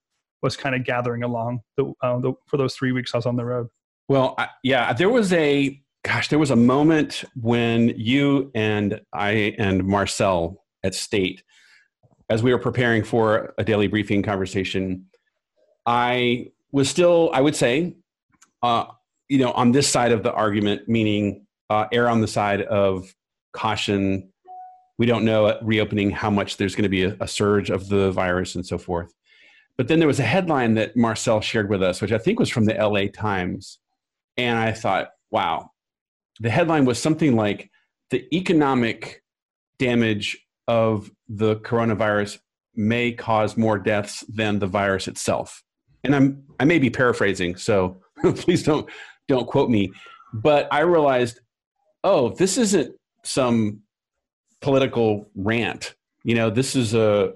was 0.42 0.57
kind 0.57 0.75
of 0.75 0.85
gathering 0.85 1.23
along 1.23 1.61
the, 1.76 1.92
uh, 2.02 2.18
the 2.18 2.33
for 2.47 2.57
those 2.57 2.75
three 2.75 2.92
weeks 2.92 3.14
I 3.14 3.18
was 3.18 3.26
on 3.26 3.37
the 3.37 3.45
road. 3.45 3.68
Well, 4.09 4.35
I, 4.38 4.49
yeah, 4.62 4.92
there 4.92 5.11
was 5.11 5.33
a 5.33 5.80
gosh, 6.04 6.28
there 6.28 6.38
was 6.38 6.50
a 6.50 6.57
moment 6.57 7.25
when 7.35 7.88
you 7.90 8.50
and 8.54 9.00
I 9.12 9.54
and 9.59 9.85
Marcel 9.85 10.64
at 10.83 10.95
State, 10.95 11.42
as 12.30 12.42
we 12.42 12.52
were 12.52 12.58
preparing 12.58 13.02
for 13.02 13.54
a 13.58 13.64
daily 13.64 13.87
briefing 13.87 14.23
conversation, 14.23 15.06
I 15.87 16.49
was 16.73 16.88
still, 16.88 17.30
I 17.32 17.40
would 17.40 17.56
say, 17.56 17.97
uh, 18.62 18.87
you 19.28 19.38
know, 19.38 19.52
on 19.52 19.73
this 19.73 19.88
side 19.88 20.12
of 20.12 20.23
the 20.23 20.32
argument, 20.32 20.88
meaning 20.88 21.47
uh, 21.70 21.87
err 21.92 22.08
on 22.08 22.20
the 22.20 22.28
side 22.28 22.62
of 22.62 23.14
caution. 23.52 24.30
We 24.99 25.06
don't 25.06 25.25
know 25.25 25.47
at 25.47 25.64
reopening 25.64 26.11
how 26.11 26.30
much 26.30 26.56
there's 26.56 26.75
going 26.75 26.85
to 26.85 26.88
be 26.88 27.04
a, 27.04 27.16
a 27.20 27.28
surge 27.28 27.70
of 27.70 27.88
the 27.88 28.11
virus 28.11 28.54
and 28.54 28.66
so 28.66 28.78
forth. 28.78 29.12
But 29.76 29.87
then 29.87 30.00
there 30.00 30.08
was 30.08 30.18
a 30.18 30.25
headline 30.25 30.75
that 30.75 30.97
Marcel 30.97 31.40
shared 31.40 31.70
with 31.70 31.82
us, 31.82 32.02
which 32.02 32.11
I 32.11 32.18
think 32.18 32.40
was 32.40 32.50
from 32.50 32.64
the 32.64 32.75
LA 32.75 33.06
Times. 33.12 33.78
And 34.37 34.58
I 34.58 34.73
thought, 34.73 35.11
wow, 35.30 35.70
the 36.40 36.50
headline 36.50 36.85
was 36.85 36.99
something 36.99 37.37
like 37.37 37.70
the 38.11 38.26
economic 38.37 39.23
damage 39.78 40.37
of 40.68 41.10
the 41.28 41.56
coronavirus 41.56 42.38
may 42.76 43.10
cause 43.10 43.56
more 43.56 43.78
deaths 43.78 44.25
than 44.28 44.60
the 44.60 44.66
virus 44.66 45.08
itself. 45.08 45.64
And 46.04 46.14
I'm 46.14 46.44
I 46.60 46.64
may 46.64 46.78
be 46.78 46.90
paraphrasing, 46.90 47.56
so 47.56 48.00
please 48.22 48.62
don't 48.62 48.88
don't 49.26 49.46
quote 49.46 49.70
me. 49.70 49.90
But 50.32 50.68
I 50.70 50.80
realized, 50.80 51.40
oh, 52.04 52.30
this 52.30 52.58
isn't 52.58 52.94
some 53.25 53.80
political 54.60 55.28
rant. 55.34 55.94
You 56.25 56.34
know, 56.34 56.50
this 56.50 56.76
is 56.76 56.94
a, 56.94 57.32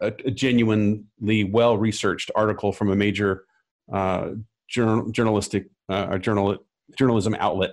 a, 0.00 0.12
a 0.24 0.30
genuinely 0.30 1.44
well 1.44 1.76
researched 1.76 2.30
article 2.34 2.72
from 2.72 2.90
a 2.90 2.96
major 2.96 3.44
uh, 3.92 4.30
journal, 4.68 5.10
journalistic 5.10 5.66
uh, 5.88 6.18
journal, 6.18 6.56
journalism 6.98 7.36
outlet. 7.38 7.70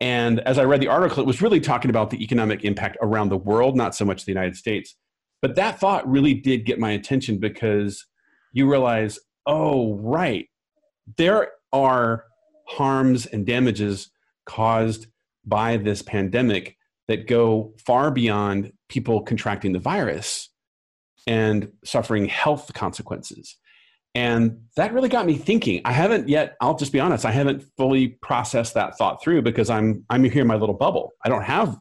And 0.00 0.40
as 0.40 0.58
I 0.58 0.64
read 0.64 0.80
the 0.80 0.88
article, 0.88 1.22
it 1.22 1.26
was 1.26 1.42
really 1.42 1.60
talking 1.60 1.90
about 1.90 2.10
the 2.10 2.22
economic 2.22 2.64
impact 2.64 2.96
around 3.02 3.28
the 3.28 3.36
world, 3.36 3.76
not 3.76 3.94
so 3.94 4.04
much 4.04 4.24
the 4.24 4.32
United 4.32 4.56
States. 4.56 4.96
But 5.42 5.56
that 5.56 5.78
thought 5.78 6.08
really 6.10 6.34
did 6.34 6.64
get 6.64 6.78
my 6.78 6.90
attention 6.90 7.38
because 7.38 8.06
you 8.52 8.70
realize, 8.70 9.18
oh, 9.46 9.94
right, 9.96 10.48
there 11.16 11.48
are 11.72 12.24
harms 12.66 13.26
and 13.26 13.46
damages 13.46 14.10
caused 14.46 15.06
by 15.44 15.76
this 15.76 16.02
pandemic 16.02 16.76
that 17.08 17.26
go 17.26 17.74
far 17.84 18.10
beyond 18.10 18.72
people 18.88 19.22
contracting 19.22 19.72
the 19.72 19.78
virus 19.78 20.48
and 21.26 21.70
suffering 21.84 22.26
health 22.26 22.72
consequences. 22.72 23.56
And 24.14 24.62
that 24.76 24.92
really 24.92 25.08
got 25.08 25.26
me 25.26 25.36
thinking. 25.36 25.82
I 25.84 25.92
haven't 25.92 26.28
yet, 26.28 26.56
I'll 26.60 26.76
just 26.76 26.92
be 26.92 26.98
honest, 26.98 27.24
I 27.24 27.30
haven't 27.30 27.62
fully 27.76 28.08
processed 28.08 28.74
that 28.74 28.98
thought 28.98 29.22
through 29.22 29.42
because 29.42 29.70
I'm 29.70 30.04
I'm 30.10 30.24
here 30.24 30.42
in 30.42 30.48
my 30.48 30.56
little 30.56 30.74
bubble. 30.74 31.12
I 31.24 31.28
don't 31.28 31.44
have 31.44 31.78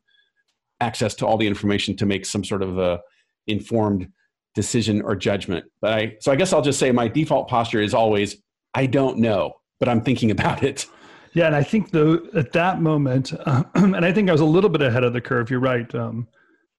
access 0.80 1.16
to 1.16 1.28
all 1.28 1.38
the 1.38 1.48
information 1.48 1.96
to 1.98 2.06
make 2.06 2.26
some 2.26 2.44
sort 2.44 2.62
of 2.62 2.78
a 2.78 3.00
informed 3.48 4.08
decision 4.54 5.02
or 5.02 5.16
judgment. 5.16 5.66
But 5.82 5.94
I 5.94 6.18
so 6.20 6.32
I 6.32 6.36
guess 6.36 6.54
I'll 6.54 6.62
just 6.62 6.80
say 6.80 6.92
my 6.92 7.08
default 7.08 7.48
posture 7.48 7.82
is 7.82 7.94
always 7.94 8.38
I 8.76 8.86
don't 8.86 9.18
know, 9.18 9.54
but 9.80 9.90
I'm 9.90 10.02
thinking 10.02 10.30
about 10.32 10.62
it. 10.64 10.86
Yeah, 11.34 11.48
and 11.48 11.56
I 11.56 11.64
think 11.64 11.92
though 11.92 12.20
at 12.36 12.52
that 12.54 12.82
moment, 12.82 13.34
uh, 13.46 13.64
and 13.76 14.06
I 14.06 14.12
think 14.12 14.30
I 14.30 14.32
was 14.32 14.42
a 14.42 14.46
little 14.46 14.70
bit 14.70 14.82
ahead 14.82 15.04
of 15.04 15.14
the 15.14 15.22
curve. 15.22 15.50
You're 15.50 15.60
right, 15.60 15.94
um, 15.96 16.28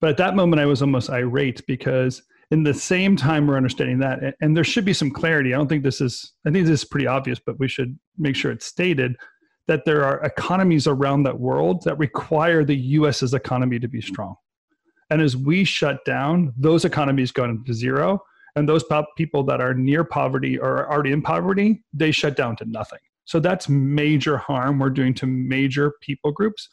but 0.00 0.11
at 0.11 0.16
that 0.19 0.37
moment 0.37 0.61
I 0.61 0.66
was 0.66 0.80
almost 0.80 1.11
irate 1.11 1.66
because 1.66 2.23
in 2.50 2.64
the 2.64 2.75
same 2.75 3.16
time 3.16 3.47
we're 3.47 3.57
understanding 3.57 3.99
that, 4.00 4.35
and 4.40 4.57
there 4.57 4.64
should 4.64 4.85
be 4.85 4.92
some 4.92 5.11
clarity. 5.11 5.54
I 5.54 5.57
don't 5.57 5.69
think 5.69 5.85
this 5.85 6.00
is. 6.00 6.33
I 6.47 6.50
think 6.50 6.66
this 6.66 6.83
is 6.83 6.88
pretty 6.88 7.07
obvious, 7.07 7.38
but 7.45 7.59
we 7.59 7.69
should 7.69 7.99
make 8.19 8.37
sure 8.37 8.50
it's 8.50 8.66
stated 8.66 9.16
that 9.69 9.85
there 9.85 10.04
are 10.04 10.21
economies 10.25 10.87
around 10.87 11.23
that 11.23 11.38
world 11.38 11.85
that 11.85 11.97
require 11.99 12.64
the 12.64 12.76
U.S.'s 12.76 13.35
economy 13.35 13.78
to 13.78 13.88
be 13.88 14.00
strong. 14.00 14.35
And 15.11 15.23
as 15.23 15.37
we 15.37 15.64
shut 15.64 16.04
down, 16.04 16.52
those 16.57 16.85
economies 16.85 17.30
go 17.30 17.45
into 17.45 17.73
zero, 17.73 18.21
and 18.57 18.69
those 18.69 18.85
people 19.16 19.45
that 19.45 19.61
are 19.61 19.75
near 19.75 20.02
poverty 20.02 20.59
or 20.59 20.78
are 20.78 20.92
already 20.92 21.12
in 21.12 21.23
poverty, 21.23 21.85
they 21.92 22.11
shut 22.11 22.37
down 22.37 22.57
to 22.57 22.64
nothing. 22.64 22.99
So 23.26 23.38
that's 23.38 23.69
major 23.69 24.38
harm 24.38 24.80
we're 24.80 24.90
doing 24.90 25.14
to 25.14 25.26
major 25.26 25.92
people 26.00 26.33
groups, 26.33 26.69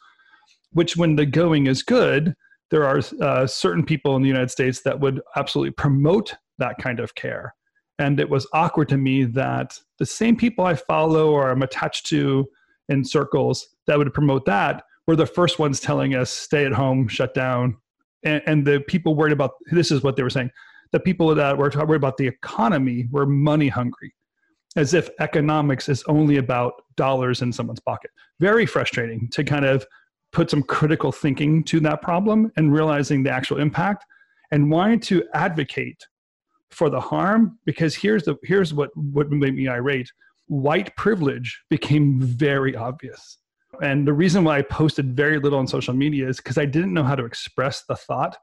which 0.72 0.96
when 0.96 1.14
the 1.14 1.26
going 1.26 1.68
is 1.68 1.84
good, 1.84 2.34
there 2.70 2.84
are 2.84 3.00
uh, 3.20 3.46
certain 3.46 3.84
people 3.84 4.16
in 4.16 4.22
the 4.22 4.28
United 4.28 4.50
States 4.50 4.82
that 4.82 5.00
would 5.00 5.20
absolutely 5.36 5.72
promote 5.72 6.34
that 6.58 6.76
kind 6.78 7.00
of 7.00 7.14
care. 7.14 7.54
And 7.98 8.20
it 8.20 8.30
was 8.30 8.46
awkward 8.52 8.88
to 8.90 8.96
me 8.96 9.24
that 9.24 9.78
the 9.98 10.06
same 10.06 10.36
people 10.36 10.64
I 10.64 10.74
follow 10.74 11.30
or 11.30 11.50
I'm 11.50 11.62
attached 11.62 12.06
to 12.06 12.46
in 12.88 13.04
circles 13.04 13.68
that 13.86 13.98
would 13.98 14.12
promote 14.14 14.44
that 14.46 14.84
were 15.06 15.16
the 15.16 15.26
first 15.26 15.58
ones 15.58 15.80
telling 15.80 16.14
us 16.14 16.30
stay 16.30 16.64
at 16.64 16.72
home, 16.72 17.08
shut 17.08 17.34
down. 17.34 17.76
And, 18.24 18.42
and 18.46 18.66
the 18.66 18.80
people 18.86 19.14
worried 19.14 19.32
about 19.32 19.52
this 19.70 19.90
is 19.90 20.02
what 20.02 20.16
they 20.16 20.22
were 20.22 20.30
saying 20.30 20.50
the 20.90 21.00
people 21.00 21.34
that 21.34 21.58
were 21.58 21.70
worried 21.70 21.96
about 21.96 22.16
the 22.16 22.26
economy 22.26 23.06
were 23.10 23.26
money 23.26 23.68
hungry 23.68 24.14
as 24.76 24.94
if 24.94 25.10
economics 25.20 25.88
is 25.88 26.02
only 26.04 26.36
about 26.36 26.72
dollars 26.96 27.42
in 27.42 27.52
someone's 27.52 27.80
pocket. 27.80 28.10
Very 28.38 28.66
frustrating 28.66 29.28
to 29.32 29.42
kind 29.42 29.64
of 29.64 29.86
put 30.32 30.50
some 30.50 30.62
critical 30.62 31.12
thinking 31.12 31.64
to 31.64 31.80
that 31.80 32.02
problem 32.02 32.52
and 32.56 32.72
realizing 32.72 33.22
the 33.22 33.30
actual 33.30 33.58
impact 33.58 34.04
and 34.50 34.70
wanting 34.70 35.00
to 35.00 35.24
advocate 35.34 36.06
for 36.70 36.90
the 36.90 37.00
harm 37.00 37.58
because 37.64 37.94
here's 37.94 38.24
the 38.24 38.36
here's 38.42 38.74
what 38.74 38.90
what 38.96 39.30
made 39.30 39.54
me 39.54 39.68
irate. 39.68 40.10
White 40.46 40.94
privilege 40.96 41.60
became 41.70 42.20
very 42.20 42.76
obvious. 42.76 43.38
And 43.82 44.06
the 44.06 44.12
reason 44.12 44.44
why 44.44 44.58
i 44.58 44.62
posted 44.62 45.16
very 45.16 45.38
little 45.38 45.58
on 45.58 45.66
social 45.66 45.94
media 45.94 46.28
is 46.28 46.38
because 46.38 46.58
i 46.58 46.64
didn't 46.64 46.94
know 46.94 47.04
how 47.04 47.14
to 47.14 47.24
express 47.24 47.84
the 47.84 47.96
thought 47.96 48.36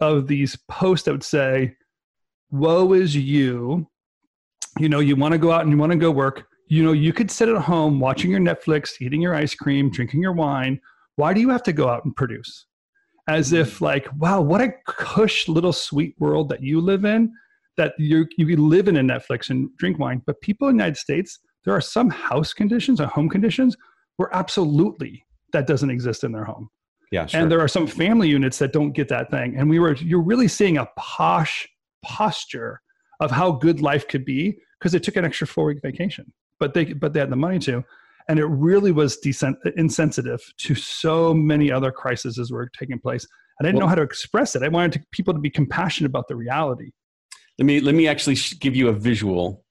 of 0.00 0.26
these 0.26 0.56
posts 0.68 1.04
that 1.06 1.12
would 1.12 1.24
say 1.24 1.74
woe 2.50 2.92
is 2.92 3.16
you. 3.16 3.86
You 4.78 4.88
know 4.88 5.00
you 5.00 5.16
want 5.16 5.32
to 5.32 5.38
go 5.38 5.52
out 5.52 5.62
and 5.62 5.70
you 5.70 5.78
want 5.78 5.92
to 5.92 5.98
go 5.98 6.10
work. 6.10 6.46
You 6.68 6.84
know 6.84 6.92
you 6.92 7.12
could 7.12 7.30
sit 7.30 7.48
at 7.48 7.56
home 7.56 8.00
watching 8.00 8.30
your 8.30 8.40
netflix 8.40 9.00
eating 9.00 9.20
your 9.20 9.34
ice 9.34 9.54
cream 9.54 9.90
drinking 9.90 10.22
your 10.22 10.32
wine 10.32 10.80
why 11.18 11.32
do 11.34 11.40
you 11.40 11.50
have 11.50 11.62
to 11.62 11.72
go 11.72 11.88
out 11.88 12.04
and 12.04 12.14
produce 12.16 12.66
as 13.28 13.52
if 13.52 13.76
mm-hmm. 13.76 13.84
like 13.84 14.08
wow 14.18 14.40
what 14.40 14.60
a 14.60 14.72
cush 14.86 15.48
little 15.48 15.72
sweet 15.72 16.14
world 16.18 16.48
that 16.48 16.62
you 16.62 16.80
live 16.80 17.04
in 17.04 17.32
that 17.76 17.92
you 17.98 18.26
you 18.36 18.56
live 18.56 18.88
in 18.88 18.96
a 18.96 19.02
netflix 19.02 19.50
and 19.50 19.68
drink 19.76 19.98
wine 19.98 20.22
but 20.26 20.40
people 20.40 20.68
in 20.68 20.76
the 20.76 20.82
united 20.82 20.96
states 20.96 21.38
there 21.64 21.74
are 21.74 21.80
some 21.80 22.08
house 22.08 22.52
conditions 22.52 23.00
or 23.00 23.06
home 23.06 23.28
conditions 23.28 23.76
where 24.16 24.34
absolutely 24.34 25.24
that 25.52 25.66
doesn't 25.66 25.90
exist 25.90 26.24
in 26.24 26.32
their 26.32 26.44
home. 26.44 26.68
Yeah, 27.10 27.26
sure. 27.26 27.40
And 27.40 27.50
there 27.50 27.60
are 27.60 27.68
some 27.68 27.86
family 27.86 28.28
units 28.28 28.58
that 28.58 28.72
don't 28.72 28.92
get 28.92 29.08
that 29.08 29.30
thing. 29.30 29.56
And 29.56 29.70
we 29.70 29.78
were, 29.78 29.94
you're 29.96 30.22
really 30.22 30.48
seeing 30.48 30.76
a 30.76 30.86
posh 30.96 31.66
posture 32.04 32.80
of 33.20 33.30
how 33.30 33.52
good 33.52 33.80
life 33.80 34.06
could 34.08 34.24
be 34.24 34.58
because 34.78 34.92
they 34.92 34.98
took 34.98 35.16
an 35.16 35.24
extra 35.24 35.46
four 35.46 35.66
week 35.66 35.80
vacation, 35.82 36.32
but 36.60 36.74
they, 36.74 36.84
but 36.84 37.12
they 37.12 37.20
had 37.20 37.30
the 37.30 37.36
money 37.36 37.58
to. 37.60 37.82
And 38.28 38.38
it 38.38 38.46
really 38.46 38.92
was 38.92 39.16
decent, 39.16 39.56
insensitive 39.76 40.40
to 40.58 40.74
so 40.74 41.32
many 41.32 41.72
other 41.72 41.90
crises 41.90 42.38
as 42.38 42.50
were 42.50 42.70
taking 42.78 42.98
place. 42.98 43.26
I 43.60 43.64
didn't 43.64 43.76
well, 43.76 43.86
know 43.86 43.88
how 43.88 43.94
to 43.96 44.02
express 44.02 44.54
it. 44.54 44.62
I 44.62 44.68
wanted 44.68 44.92
to, 44.92 45.00
people 45.12 45.34
to 45.34 45.40
be 45.40 45.50
compassionate 45.50 46.10
about 46.10 46.28
the 46.28 46.36
reality. 46.36 46.90
Let 47.58 47.64
me 47.64 47.80
let 47.80 47.94
me 47.94 48.06
actually 48.06 48.36
give 48.60 48.76
you 48.76 48.88
a 48.88 48.92
visual. 48.92 49.64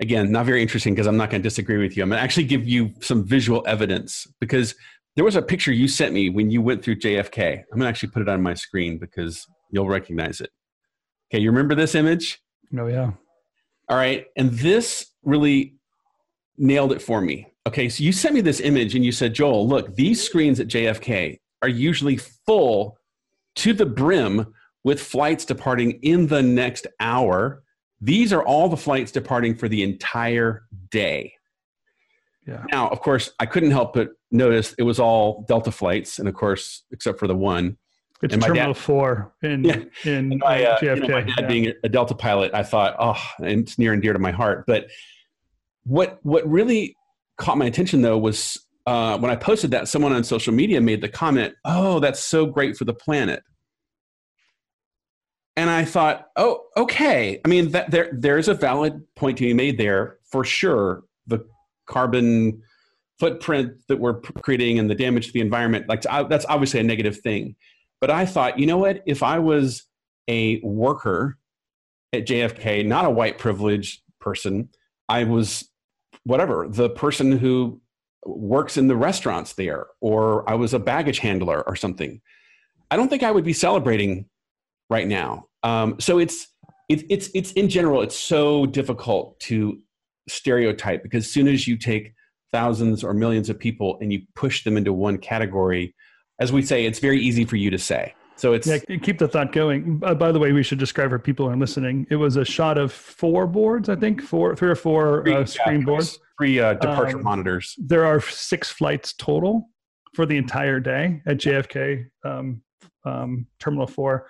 Again, 0.00 0.32
not 0.32 0.46
very 0.46 0.62
interesting 0.62 0.94
because 0.94 1.06
I'm 1.06 1.16
not 1.16 1.30
going 1.30 1.42
to 1.42 1.48
disagree 1.48 1.78
with 1.78 1.96
you. 1.96 2.02
I'm 2.02 2.08
going 2.08 2.18
to 2.18 2.22
actually 2.22 2.44
give 2.44 2.66
you 2.66 2.92
some 3.00 3.24
visual 3.24 3.64
evidence 3.66 4.26
because 4.40 4.74
there 5.16 5.24
was 5.24 5.34
a 5.34 5.42
picture 5.42 5.72
you 5.72 5.88
sent 5.88 6.14
me 6.14 6.30
when 6.30 6.50
you 6.50 6.62
went 6.62 6.84
through 6.84 6.96
JFK. 6.96 7.58
I'm 7.58 7.78
going 7.78 7.82
to 7.82 7.88
actually 7.88 8.10
put 8.10 8.22
it 8.22 8.28
on 8.28 8.40
my 8.40 8.54
screen 8.54 8.98
because 8.98 9.44
you'll 9.72 9.88
recognize 9.88 10.40
it. 10.40 10.50
Okay, 11.30 11.42
you 11.42 11.50
remember 11.50 11.74
this 11.74 11.94
image? 11.94 12.40
Oh 12.78 12.86
yeah. 12.86 13.12
All 13.88 13.96
right, 13.96 14.26
and 14.36 14.50
this 14.52 15.06
really 15.24 15.74
nailed 16.56 16.92
it 16.92 17.02
for 17.02 17.20
me. 17.20 17.52
Okay, 17.68 17.90
so 17.90 18.02
you 18.02 18.12
sent 18.12 18.34
me 18.34 18.40
this 18.40 18.60
image 18.60 18.94
and 18.94 19.04
you 19.04 19.12
said, 19.12 19.34
Joel, 19.34 19.68
look, 19.68 19.94
these 19.94 20.24
screens 20.24 20.58
at 20.58 20.68
JFK 20.68 21.38
are 21.60 21.68
usually 21.68 22.16
full 22.16 22.96
to 23.56 23.74
the 23.74 23.84
brim 23.84 24.54
with 24.84 24.98
flights 24.98 25.44
departing 25.44 25.98
in 26.00 26.28
the 26.28 26.40
next 26.40 26.86
hour. 26.98 27.62
These 28.00 28.32
are 28.32 28.42
all 28.42 28.70
the 28.70 28.78
flights 28.78 29.12
departing 29.12 29.54
for 29.54 29.68
the 29.68 29.82
entire 29.82 30.62
day. 30.88 31.34
Yeah. 32.46 32.64
Now, 32.72 32.88
of 32.88 33.00
course, 33.00 33.32
I 33.38 33.44
couldn't 33.44 33.72
help 33.72 33.92
but 33.92 34.12
notice 34.30 34.74
it 34.78 34.84
was 34.84 34.98
all 34.98 35.44
Delta 35.46 35.70
flights, 35.70 36.18
and 36.18 36.26
of 36.26 36.34
course, 36.34 36.84
except 36.90 37.18
for 37.18 37.26
the 37.26 37.36
one. 37.36 37.76
It's 38.22 38.32
and 38.32 38.42
Terminal 38.42 38.72
dad, 38.72 38.80
Four 38.80 39.34
in 39.42 39.64
yeah, 39.64 39.82
in 40.04 40.38
my, 40.38 40.64
uh, 40.64 40.78
JFK. 40.78 40.96
You 40.96 41.02
know, 41.02 41.08
my 41.08 41.20
dad 41.20 41.34
yeah. 41.40 41.46
being 41.46 41.72
a 41.84 41.88
Delta 41.90 42.14
pilot, 42.14 42.54
I 42.54 42.62
thought, 42.62 42.96
oh, 42.98 43.22
and 43.40 43.60
it's 43.60 43.78
near 43.78 43.92
and 43.92 44.00
dear 44.00 44.14
to 44.14 44.18
my 44.18 44.30
heart. 44.30 44.64
But 44.66 44.88
what 45.84 46.18
what 46.22 46.48
really 46.48 46.96
caught 47.38 47.58
my 47.58 47.66
attention 47.66 48.02
though 48.02 48.18
was 48.18 48.58
uh, 48.86 49.18
when 49.18 49.30
I 49.30 49.36
posted 49.36 49.70
that, 49.72 49.88
someone 49.88 50.12
on 50.12 50.24
social 50.24 50.52
media 50.52 50.80
made 50.80 51.00
the 51.00 51.08
comment, 51.08 51.54
"Oh, 51.64 52.00
that's 52.00 52.20
so 52.20 52.46
great 52.46 52.76
for 52.76 52.84
the 52.84 52.94
planet." 52.94 53.42
and 55.58 55.68
I 55.70 55.84
thought, 55.84 56.28
oh, 56.36 56.66
okay. 56.76 57.40
I 57.44 57.48
mean, 57.48 57.72
that, 57.72 57.90
there 57.90 58.10
there's 58.12 58.46
a 58.46 58.54
valid 58.54 59.02
point 59.16 59.38
to 59.38 59.44
be 59.44 59.52
made 59.52 59.76
there 59.76 60.18
for 60.22 60.44
sure. 60.44 61.02
The 61.26 61.44
carbon 61.86 62.62
footprint 63.18 63.72
that 63.88 63.98
we're 63.98 64.20
creating 64.20 64.78
and 64.78 64.88
the 64.88 64.94
damage 64.94 65.26
to 65.26 65.32
the 65.32 65.40
environment, 65.40 65.88
like 65.88 66.02
that's 66.02 66.46
obviously 66.48 66.78
a 66.78 66.84
negative 66.84 67.18
thing. 67.18 67.56
But 68.00 68.08
I 68.08 68.24
thought, 68.24 68.60
you 68.60 68.66
know 68.66 68.78
what? 68.78 69.02
If 69.04 69.24
I 69.24 69.40
was 69.40 69.82
a 70.28 70.60
worker 70.62 71.36
at 72.12 72.24
JFK, 72.24 72.86
not 72.86 73.04
a 73.04 73.10
white 73.10 73.38
privileged 73.38 74.02
person, 74.20 74.68
I 75.08 75.24
was 75.24 75.68
whatever 76.24 76.66
the 76.68 76.90
person 76.90 77.38
who 77.38 77.80
works 78.24 78.76
in 78.76 78.88
the 78.88 78.96
restaurants 78.96 79.54
there, 79.54 79.86
or 80.00 80.48
I 80.48 80.54
was 80.54 80.74
a 80.74 80.78
baggage 80.78 81.18
handler 81.18 81.62
or 81.66 81.76
something. 81.76 82.20
I 82.90 82.96
don't 82.96 83.08
think 83.08 83.22
I 83.22 83.30
would 83.30 83.44
be 83.44 83.52
celebrating 83.52 84.26
right 84.90 85.06
now. 85.06 85.46
Um, 85.62 85.96
so 85.98 86.18
it's 86.18 86.48
it, 86.88 87.04
it's 87.10 87.30
it's 87.34 87.52
in 87.52 87.68
general 87.68 88.02
it's 88.02 88.16
so 88.16 88.66
difficult 88.66 89.38
to 89.40 89.78
stereotype 90.28 91.02
because 91.02 91.24
as 91.24 91.30
soon 91.30 91.48
as 91.48 91.66
you 91.66 91.76
take 91.76 92.12
thousands 92.50 93.04
or 93.04 93.12
millions 93.12 93.50
of 93.50 93.58
people 93.58 93.98
and 94.00 94.12
you 94.12 94.22
push 94.34 94.64
them 94.64 94.76
into 94.76 94.92
one 94.92 95.18
category, 95.18 95.94
as 96.40 96.52
we 96.52 96.62
say, 96.62 96.86
it's 96.86 96.98
very 96.98 97.20
easy 97.20 97.44
for 97.44 97.56
you 97.56 97.70
to 97.70 97.78
say. 97.78 98.14
So 98.38 98.52
it's 98.52 98.66
yeah. 98.66 98.78
Keep 98.78 99.18
the 99.18 99.28
thought 99.28 99.52
going. 99.52 100.00
Uh, 100.04 100.14
by 100.14 100.32
the 100.32 100.38
way, 100.38 100.52
we 100.52 100.62
should 100.62 100.78
describe 100.78 101.10
for 101.10 101.18
people 101.18 101.46
who 101.46 101.52
are 101.52 101.56
listening. 101.56 102.06
It 102.08 102.16
was 102.16 102.36
a 102.36 102.44
shot 102.44 102.78
of 102.78 102.92
four 102.92 103.46
boards, 103.46 103.88
I 103.88 103.96
think, 103.96 104.22
four, 104.22 104.54
three 104.54 104.70
or 104.70 104.76
four 104.76 105.24
three, 105.24 105.34
uh, 105.34 105.44
screen 105.44 105.80
yeah, 105.80 105.86
boards, 105.86 106.18
three 106.38 106.60
uh, 106.60 106.74
departure 106.74 107.18
um, 107.18 107.24
monitors. 107.24 107.74
There 107.78 108.04
are 108.04 108.20
six 108.20 108.70
flights 108.70 109.12
total 109.12 109.68
for 110.14 110.24
the 110.24 110.36
entire 110.36 110.80
day 110.80 111.20
at 111.26 111.38
JFK 111.38 112.06
um, 112.24 112.62
um, 113.04 113.46
Terminal 113.58 113.86
Four 113.86 114.26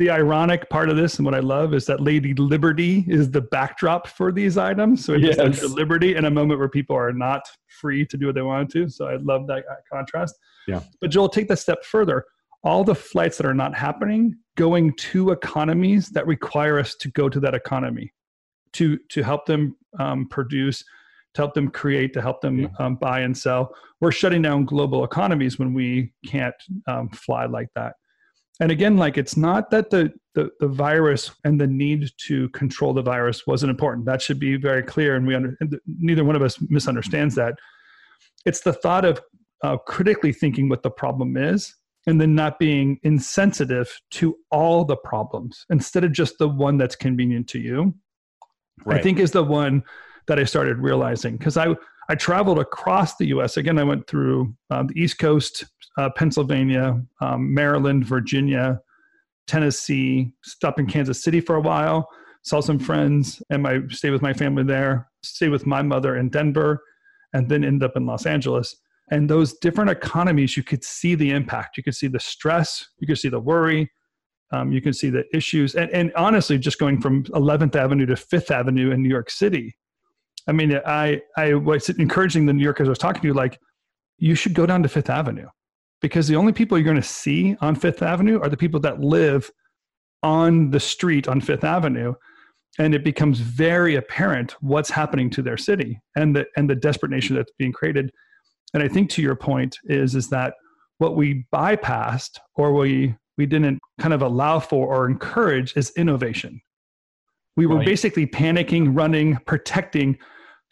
the 0.00 0.08
ironic 0.08 0.66
part 0.70 0.88
of 0.88 0.96
this 0.96 1.18
and 1.18 1.26
what 1.26 1.34
I 1.34 1.40
love 1.40 1.74
is 1.74 1.84
that 1.84 2.00
Lady 2.00 2.32
Liberty 2.32 3.04
is 3.06 3.30
the 3.30 3.42
backdrop 3.42 4.06
for 4.06 4.32
these 4.32 4.56
items. 4.56 5.04
So 5.04 5.12
it's 5.12 5.36
yes. 5.36 5.62
liberty 5.62 6.16
in 6.16 6.24
a 6.24 6.30
moment 6.30 6.58
where 6.58 6.70
people 6.70 6.96
are 6.96 7.12
not 7.12 7.42
free 7.68 8.06
to 8.06 8.16
do 8.16 8.24
what 8.24 8.34
they 8.34 8.40
want 8.40 8.70
to. 8.70 8.88
So 8.88 9.08
I 9.08 9.16
love 9.16 9.46
that 9.48 9.64
contrast. 9.92 10.38
Yeah. 10.66 10.80
But 11.02 11.10
Joel, 11.10 11.28
take 11.28 11.48
that 11.48 11.58
step 11.58 11.84
further. 11.84 12.24
All 12.62 12.84
the 12.84 12.94
flights 12.94 13.36
that 13.38 13.46
are 13.46 13.54
not 13.54 13.74
happening 13.74 14.36
going 14.56 14.94
to 14.94 15.30
economies 15.30 16.10
that 16.10 16.26
require 16.26 16.78
us 16.78 16.94
to 16.96 17.08
go 17.10 17.28
to 17.28 17.40
that 17.40 17.54
economy 17.54 18.12
to 18.72 18.98
to 19.08 19.22
help 19.22 19.46
them 19.46 19.76
um, 19.98 20.28
produce, 20.28 20.84
to 21.34 21.40
help 21.40 21.54
them 21.54 21.70
create, 21.70 22.12
to 22.12 22.22
help 22.22 22.40
them 22.40 22.70
um, 22.78 22.96
buy 22.96 23.20
and 23.20 23.36
sell. 23.36 23.74
We're 24.00 24.12
shutting 24.12 24.42
down 24.42 24.64
global 24.64 25.04
economies 25.04 25.58
when 25.58 25.74
we 25.74 26.12
can't 26.26 26.54
um, 26.86 27.08
fly 27.10 27.46
like 27.46 27.68
that. 27.74 27.94
And 28.60 28.70
again 28.70 28.98
like 28.98 29.16
it's 29.16 29.36
not 29.36 29.70
that 29.70 29.88
the, 29.88 30.12
the, 30.34 30.50
the 30.60 30.68
virus 30.68 31.30
and 31.44 31.58
the 31.58 31.66
need 31.66 32.10
to 32.26 32.50
control 32.50 32.92
the 32.92 33.02
virus 33.02 33.46
wasn't 33.46 33.70
important. 33.70 34.04
That 34.04 34.20
should 34.20 34.38
be 34.38 34.56
very 34.56 34.82
clear 34.82 35.16
and 35.16 35.26
we 35.26 35.34
under, 35.34 35.56
neither 35.86 36.24
one 36.24 36.36
of 36.36 36.42
us 36.42 36.58
misunderstands 36.68 37.34
that. 37.36 37.54
It's 38.44 38.60
the 38.60 38.74
thought 38.74 39.06
of 39.06 39.20
uh, 39.64 39.78
critically 39.78 40.32
thinking 40.32 40.68
what 40.68 40.82
the 40.82 40.90
problem 40.90 41.36
is 41.38 41.74
and 42.10 42.20
then 42.20 42.34
not 42.34 42.58
being 42.58 42.98
insensitive 43.02 43.88
to 44.10 44.36
all 44.50 44.84
the 44.84 44.96
problems 44.96 45.64
instead 45.70 46.04
of 46.04 46.12
just 46.12 46.36
the 46.38 46.48
one 46.48 46.76
that's 46.76 46.96
convenient 46.96 47.48
to 47.48 47.58
you 47.58 47.94
right. 48.84 48.98
i 48.98 49.02
think 49.02 49.18
is 49.18 49.30
the 49.30 49.42
one 49.42 49.82
that 50.26 50.38
i 50.38 50.44
started 50.44 50.76
realizing 50.78 51.36
because 51.36 51.56
i 51.56 51.74
I 52.10 52.16
traveled 52.16 52.58
across 52.58 53.14
the 53.14 53.26
U.S. 53.26 53.56
Again, 53.56 53.78
I 53.78 53.84
went 53.84 54.08
through 54.08 54.52
uh, 54.68 54.82
the 54.82 55.00
East 55.00 55.20
Coast, 55.20 55.64
uh, 55.96 56.10
Pennsylvania, 56.10 57.00
um, 57.20 57.54
Maryland, 57.54 58.04
Virginia, 58.04 58.80
Tennessee. 59.46 60.32
Stopped 60.42 60.80
in 60.80 60.88
Kansas 60.88 61.22
City 61.22 61.40
for 61.40 61.54
a 61.54 61.60
while. 61.60 62.08
Saw 62.42 62.58
some 62.58 62.80
friends, 62.80 63.40
and 63.50 63.62
my 63.62 63.82
stayed 63.90 64.10
with 64.10 64.22
my 64.22 64.32
family 64.32 64.64
there. 64.64 65.08
Stayed 65.22 65.50
with 65.50 65.66
my 65.66 65.82
mother 65.82 66.16
in 66.16 66.30
Denver, 66.30 66.82
and 67.32 67.48
then 67.48 67.62
ended 67.62 67.88
up 67.88 67.96
in 67.96 68.06
Los 68.06 68.26
Angeles. 68.26 68.74
And 69.10 69.28
those 69.28 69.54
different 69.54 69.90
economies, 69.90 70.56
you 70.56 70.62
could 70.62 70.84
see 70.84 71.14
the 71.14 71.30
impact. 71.30 71.76
You 71.76 71.82
could 71.82 71.96
see 71.96 72.06
the 72.06 72.20
stress. 72.20 72.86
You 72.98 73.06
could 73.06 73.18
see 73.18 73.28
the 73.28 73.40
worry. 73.40 73.90
Um, 74.52 74.72
you 74.72 74.80
can 74.80 74.92
see 74.92 75.10
the 75.10 75.24
issues. 75.34 75.74
And, 75.74 75.90
and 75.90 76.12
honestly, 76.16 76.58
just 76.58 76.78
going 76.78 77.00
from 77.00 77.24
11th 77.24 77.76
Avenue 77.76 78.06
to 78.06 78.14
5th 78.14 78.50
Avenue 78.50 78.90
in 78.90 79.02
New 79.02 79.08
York 79.08 79.30
City, 79.30 79.76
I 80.48 80.52
mean, 80.52 80.80
I 80.86 81.20
I 81.36 81.54
was 81.54 81.88
encouraging 81.90 82.46
the 82.46 82.52
New 82.52 82.64
Yorkers 82.64 82.88
I 82.88 82.90
was 82.90 82.98
talking 82.98 83.22
to, 83.22 83.34
like, 83.34 83.58
you 84.18 84.34
should 84.34 84.54
go 84.54 84.66
down 84.66 84.82
to 84.82 84.88
Fifth 84.88 85.10
Avenue 85.10 85.48
because 86.00 86.28
the 86.28 86.36
only 86.36 86.52
people 86.52 86.78
you're 86.78 86.84
going 86.84 86.96
to 86.96 87.02
see 87.02 87.56
on 87.60 87.74
Fifth 87.74 88.02
Avenue 88.02 88.40
are 88.40 88.48
the 88.48 88.56
people 88.56 88.80
that 88.80 89.00
live 89.00 89.50
on 90.22 90.70
the 90.70 90.80
street 90.80 91.28
on 91.28 91.40
Fifth 91.40 91.64
Avenue, 91.64 92.14
and 92.78 92.94
it 92.94 93.04
becomes 93.04 93.40
very 93.40 93.96
apparent 93.96 94.56
what's 94.60 94.90
happening 94.90 95.30
to 95.30 95.42
their 95.42 95.56
city 95.56 96.00
and 96.16 96.34
the 96.34 96.46
and 96.56 96.68
the 96.68 96.74
desperate 96.74 97.10
nation 97.10 97.36
that's 97.36 97.52
being 97.58 97.72
created. 97.72 98.10
And 98.74 98.82
I 98.82 98.88
think 98.88 99.10
to 99.10 99.22
your 99.22 99.36
point 99.36 99.78
is 99.84 100.14
is 100.14 100.28
that 100.30 100.54
what 100.98 101.16
we 101.16 101.46
bypassed 101.52 102.38
or 102.54 102.72
we 102.72 103.14
we 103.36 103.46
didn't 103.46 103.80
kind 103.98 104.12
of 104.12 104.22
allow 104.22 104.60
for 104.60 104.94
or 104.94 105.08
encourage 105.08 105.76
is 105.76 105.92
innovation. 105.96 106.60
We 107.56 107.66
were 107.66 107.76
right. 107.76 107.86
basically 107.86 108.26
panicking, 108.26 108.96
running, 108.96 109.38
protecting, 109.46 110.18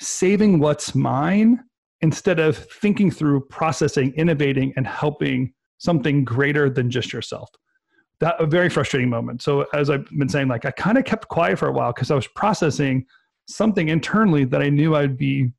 saving 0.00 0.58
what's 0.58 0.94
mine 0.94 1.60
instead 2.00 2.38
of 2.38 2.56
thinking 2.56 3.10
through, 3.10 3.40
processing, 3.46 4.12
innovating, 4.14 4.72
and 4.76 4.86
helping 4.86 5.52
something 5.78 6.24
greater 6.24 6.68
than 6.68 6.90
just 6.90 7.12
yourself. 7.12 7.48
That 8.20 8.40
a 8.40 8.46
very 8.46 8.68
frustrating 8.68 9.08
moment. 9.08 9.42
So 9.42 9.66
as 9.72 9.90
I've 9.90 10.06
been 10.18 10.28
saying, 10.28 10.48
like 10.48 10.64
I 10.64 10.70
kind 10.72 10.98
of 10.98 11.04
kept 11.04 11.28
quiet 11.28 11.58
for 11.58 11.68
a 11.68 11.72
while 11.72 11.92
because 11.92 12.10
I 12.10 12.14
was 12.14 12.26
processing 12.26 13.06
something 13.48 13.88
internally 13.88 14.44
that 14.44 14.60
I 14.60 14.68
knew 14.68 14.94
I'd 14.94 15.16
be, 15.16 15.50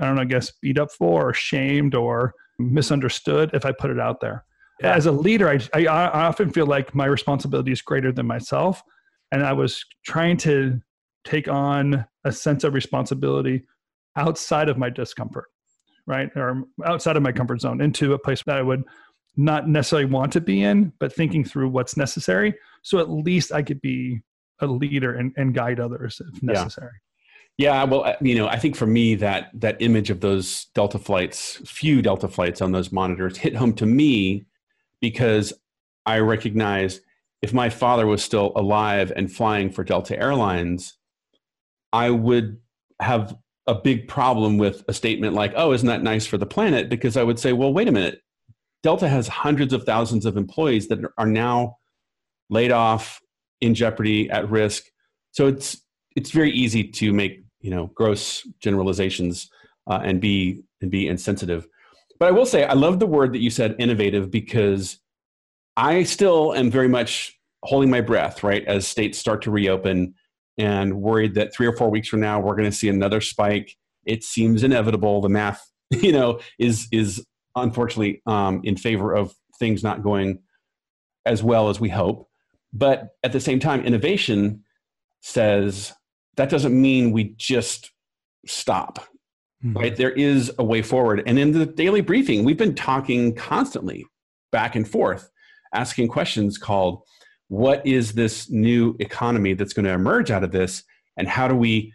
I 0.00 0.06
don't 0.06 0.16
know, 0.16 0.22
I 0.22 0.26
guess 0.26 0.52
beat 0.62 0.78
up 0.78 0.90
for 0.90 1.30
or 1.30 1.34
shamed 1.34 1.94
or 1.94 2.34
misunderstood 2.58 3.50
if 3.52 3.64
I 3.64 3.72
put 3.72 3.90
it 3.90 4.00
out 4.00 4.20
there. 4.20 4.44
Yeah. 4.80 4.94
As 4.94 5.06
a 5.06 5.12
leader, 5.12 5.48
I, 5.48 5.58
I, 5.74 5.86
I 5.86 6.26
often 6.26 6.50
feel 6.50 6.66
like 6.66 6.94
my 6.94 7.06
responsibility 7.06 7.72
is 7.72 7.80
greater 7.80 8.12
than 8.12 8.26
myself 8.26 8.82
and 9.32 9.44
I 9.44 9.52
was 9.52 9.84
trying 10.04 10.36
to 10.38 10.80
take 11.24 11.48
on 11.48 12.06
a 12.24 12.32
sense 12.32 12.64
of 12.64 12.74
responsibility 12.74 13.66
outside 14.16 14.68
of 14.68 14.78
my 14.78 14.90
discomfort, 14.90 15.46
right? 16.06 16.30
Or 16.36 16.64
outside 16.84 17.16
of 17.16 17.22
my 17.22 17.32
comfort 17.32 17.60
zone 17.60 17.80
into 17.80 18.12
a 18.14 18.18
place 18.18 18.42
that 18.46 18.56
I 18.56 18.62
would 18.62 18.84
not 19.36 19.68
necessarily 19.68 20.06
want 20.06 20.32
to 20.32 20.40
be 20.40 20.62
in, 20.62 20.92
but 20.98 21.12
thinking 21.12 21.44
through 21.44 21.68
what's 21.68 21.96
necessary. 21.96 22.54
So 22.82 22.98
at 22.98 23.10
least 23.10 23.52
I 23.52 23.62
could 23.62 23.80
be 23.80 24.20
a 24.60 24.66
leader 24.66 25.14
and, 25.14 25.32
and 25.36 25.54
guide 25.54 25.80
others 25.80 26.20
if 26.20 26.42
necessary. 26.42 26.92
Yeah, 27.58 27.84
well, 27.84 28.14
you 28.20 28.34
know, 28.34 28.48
I 28.48 28.58
think 28.58 28.76
for 28.76 28.86
me 28.86 29.14
that 29.16 29.50
that 29.54 29.80
image 29.80 30.10
of 30.10 30.20
those 30.20 30.66
Delta 30.74 30.98
flights, 30.98 31.56
few 31.64 32.02
Delta 32.02 32.28
flights 32.28 32.60
on 32.60 32.72
those 32.72 32.92
monitors, 32.92 33.38
hit 33.38 33.56
home 33.56 33.72
to 33.74 33.86
me 33.86 34.44
because 35.00 35.54
I 36.04 36.18
recognize 36.18 37.00
if 37.42 37.54
my 37.54 37.70
father 37.70 38.06
was 38.06 38.22
still 38.22 38.52
alive 38.56 39.10
and 39.16 39.32
flying 39.32 39.70
for 39.70 39.84
Delta 39.84 40.18
Airlines, 40.18 40.98
I 41.92 42.10
would 42.10 42.58
have 43.00 43.36
a 43.66 43.74
big 43.74 44.08
problem 44.08 44.58
with 44.58 44.84
a 44.88 44.92
statement 44.94 45.34
like, 45.34 45.52
"Oh, 45.56 45.72
isn't 45.72 45.88
that 45.88 46.02
nice 46.02 46.26
for 46.26 46.38
the 46.38 46.46
planet?" 46.46 46.88
Because 46.90 47.16
I 47.16 47.22
would 47.22 47.38
say, 47.38 47.52
"Well, 47.54 47.72
wait 47.72 47.88
a 47.88 47.92
minute. 47.92 48.20
Delta 48.82 49.08
has 49.08 49.28
hundreds 49.28 49.72
of 49.72 49.84
thousands 49.84 50.26
of 50.26 50.36
employees 50.36 50.88
that 50.88 51.00
are 51.18 51.26
now 51.26 51.78
laid 52.50 52.72
off, 52.72 53.20
in 53.62 53.74
jeopardy, 53.74 54.30
at 54.30 54.50
risk." 54.50 54.84
So 55.32 55.48
it's 55.48 55.82
it's 56.16 56.32
very 56.32 56.52
easy 56.52 56.84
to 56.84 57.12
make 57.14 57.45
you 57.66 57.74
know 57.74 57.90
gross 57.96 58.46
generalizations 58.60 59.50
uh, 59.90 60.00
and 60.04 60.20
be 60.20 60.62
and 60.80 60.90
be 60.90 61.08
insensitive. 61.08 61.66
But 62.20 62.28
I 62.28 62.30
will 62.30 62.46
say 62.46 62.64
I 62.64 62.74
love 62.74 63.00
the 63.00 63.08
word 63.08 63.32
that 63.32 63.40
you 63.40 63.50
said 63.50 63.74
innovative 63.80 64.30
because 64.30 65.00
I 65.76 66.04
still 66.04 66.54
am 66.54 66.70
very 66.70 66.88
much 66.88 67.36
holding 67.64 67.90
my 67.90 68.00
breath 68.00 68.44
right 68.44 68.64
as 68.66 68.86
states 68.86 69.18
start 69.18 69.42
to 69.42 69.50
reopen 69.50 70.14
and 70.56 71.02
worried 71.02 71.34
that 71.34 71.52
three 71.52 71.66
or 71.66 71.76
four 71.76 71.90
weeks 71.90 72.06
from 72.08 72.20
now 72.20 72.38
we're 72.38 72.54
going 72.54 72.70
to 72.70 72.76
see 72.76 72.88
another 72.88 73.20
spike. 73.20 73.76
It 74.06 74.22
seems 74.22 74.62
inevitable. 74.62 75.20
The 75.20 75.28
math 75.28 75.68
you 75.90 76.12
know 76.12 76.38
is 76.60 76.86
is 76.92 77.26
unfortunately 77.56 78.22
um, 78.26 78.60
in 78.62 78.76
favor 78.76 79.12
of 79.12 79.34
things 79.58 79.82
not 79.82 80.04
going 80.04 80.38
as 81.24 81.42
well 81.42 81.68
as 81.68 81.80
we 81.80 81.88
hope. 81.88 82.28
But 82.72 83.08
at 83.24 83.32
the 83.32 83.40
same 83.40 83.58
time, 83.58 83.84
innovation 83.84 84.62
says 85.20 85.92
that 86.36 86.50
doesn't 86.50 86.78
mean 86.78 87.12
we 87.12 87.34
just 87.36 87.90
stop 88.46 89.06
mm-hmm. 89.64 89.76
right? 89.76 89.96
There 89.96 90.10
is 90.10 90.52
a 90.58 90.64
way 90.64 90.82
forward. 90.82 91.22
And 91.26 91.38
in 91.38 91.52
the 91.52 91.66
daily 91.66 92.00
briefing 92.00 92.44
we've 92.44 92.56
been 92.56 92.74
talking 92.74 93.34
constantly 93.34 94.06
back 94.52 94.76
and 94.76 94.88
forth 94.88 95.30
asking 95.74 96.08
questions 96.08 96.58
called 96.58 97.02
what 97.48 97.86
is 97.86 98.12
this 98.12 98.50
new 98.50 98.96
economy 98.98 99.54
that's 99.54 99.72
going 99.72 99.84
to 99.84 99.92
emerge 99.92 100.30
out 100.30 100.42
of 100.42 100.50
this? 100.50 100.82
And 101.16 101.28
how 101.28 101.46
do 101.48 101.54
we 101.54 101.92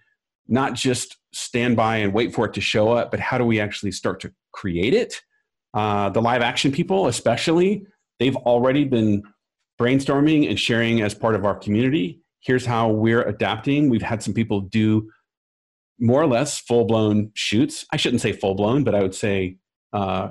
not 0.47 0.73
just 0.75 1.17
stand 1.33 1.75
by 1.75 1.97
and 1.97 2.13
wait 2.13 2.33
for 2.33 2.45
it 2.45 2.53
to 2.53 2.61
show 2.61 2.91
up 2.91 3.11
but 3.11 3.19
how 3.19 3.37
do 3.37 3.45
we 3.45 3.59
actually 3.59 3.91
start 3.91 4.19
to 4.21 4.33
create 4.53 4.93
it? 4.93 5.21
Uh, 5.73 6.09
the 6.09 6.21
live 6.21 6.41
action 6.41 6.71
people 6.71 7.07
especially 7.07 7.85
they've 8.19 8.35
already 8.35 8.83
been 8.83 9.23
brainstorming 9.79 10.49
and 10.49 10.59
sharing 10.59 11.01
as 11.01 11.13
part 11.13 11.33
of 11.33 11.45
our 11.45 11.55
community 11.55 12.19
here's 12.41 12.65
how 12.65 12.89
we're 12.89 13.23
adapting. 13.23 13.89
We've 13.89 14.01
had 14.01 14.21
some 14.21 14.33
people 14.33 14.61
do 14.61 15.09
more 15.99 16.21
or 16.21 16.27
less 16.27 16.59
full 16.59 16.85
blown 16.85 17.31
shoots. 17.35 17.85
I 17.91 17.97
shouldn't 17.97 18.21
say 18.21 18.33
full 18.33 18.55
blown, 18.55 18.83
but 18.83 18.95
I 18.95 19.01
would 19.01 19.15
say 19.15 19.57
uh, 19.93 20.29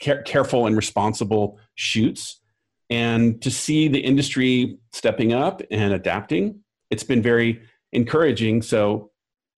care- 0.00 0.22
careful 0.22 0.66
and 0.66 0.76
responsible 0.76 1.58
shoots. 1.74 2.40
And 2.88 3.40
to 3.42 3.50
see 3.50 3.88
the 3.88 4.00
industry 4.00 4.78
stepping 4.92 5.32
up 5.32 5.62
and 5.70 5.92
adapting, 5.92 6.60
it's 6.90 7.04
been 7.04 7.22
very 7.22 7.62
encouraging. 7.92 8.62
So 8.62 9.10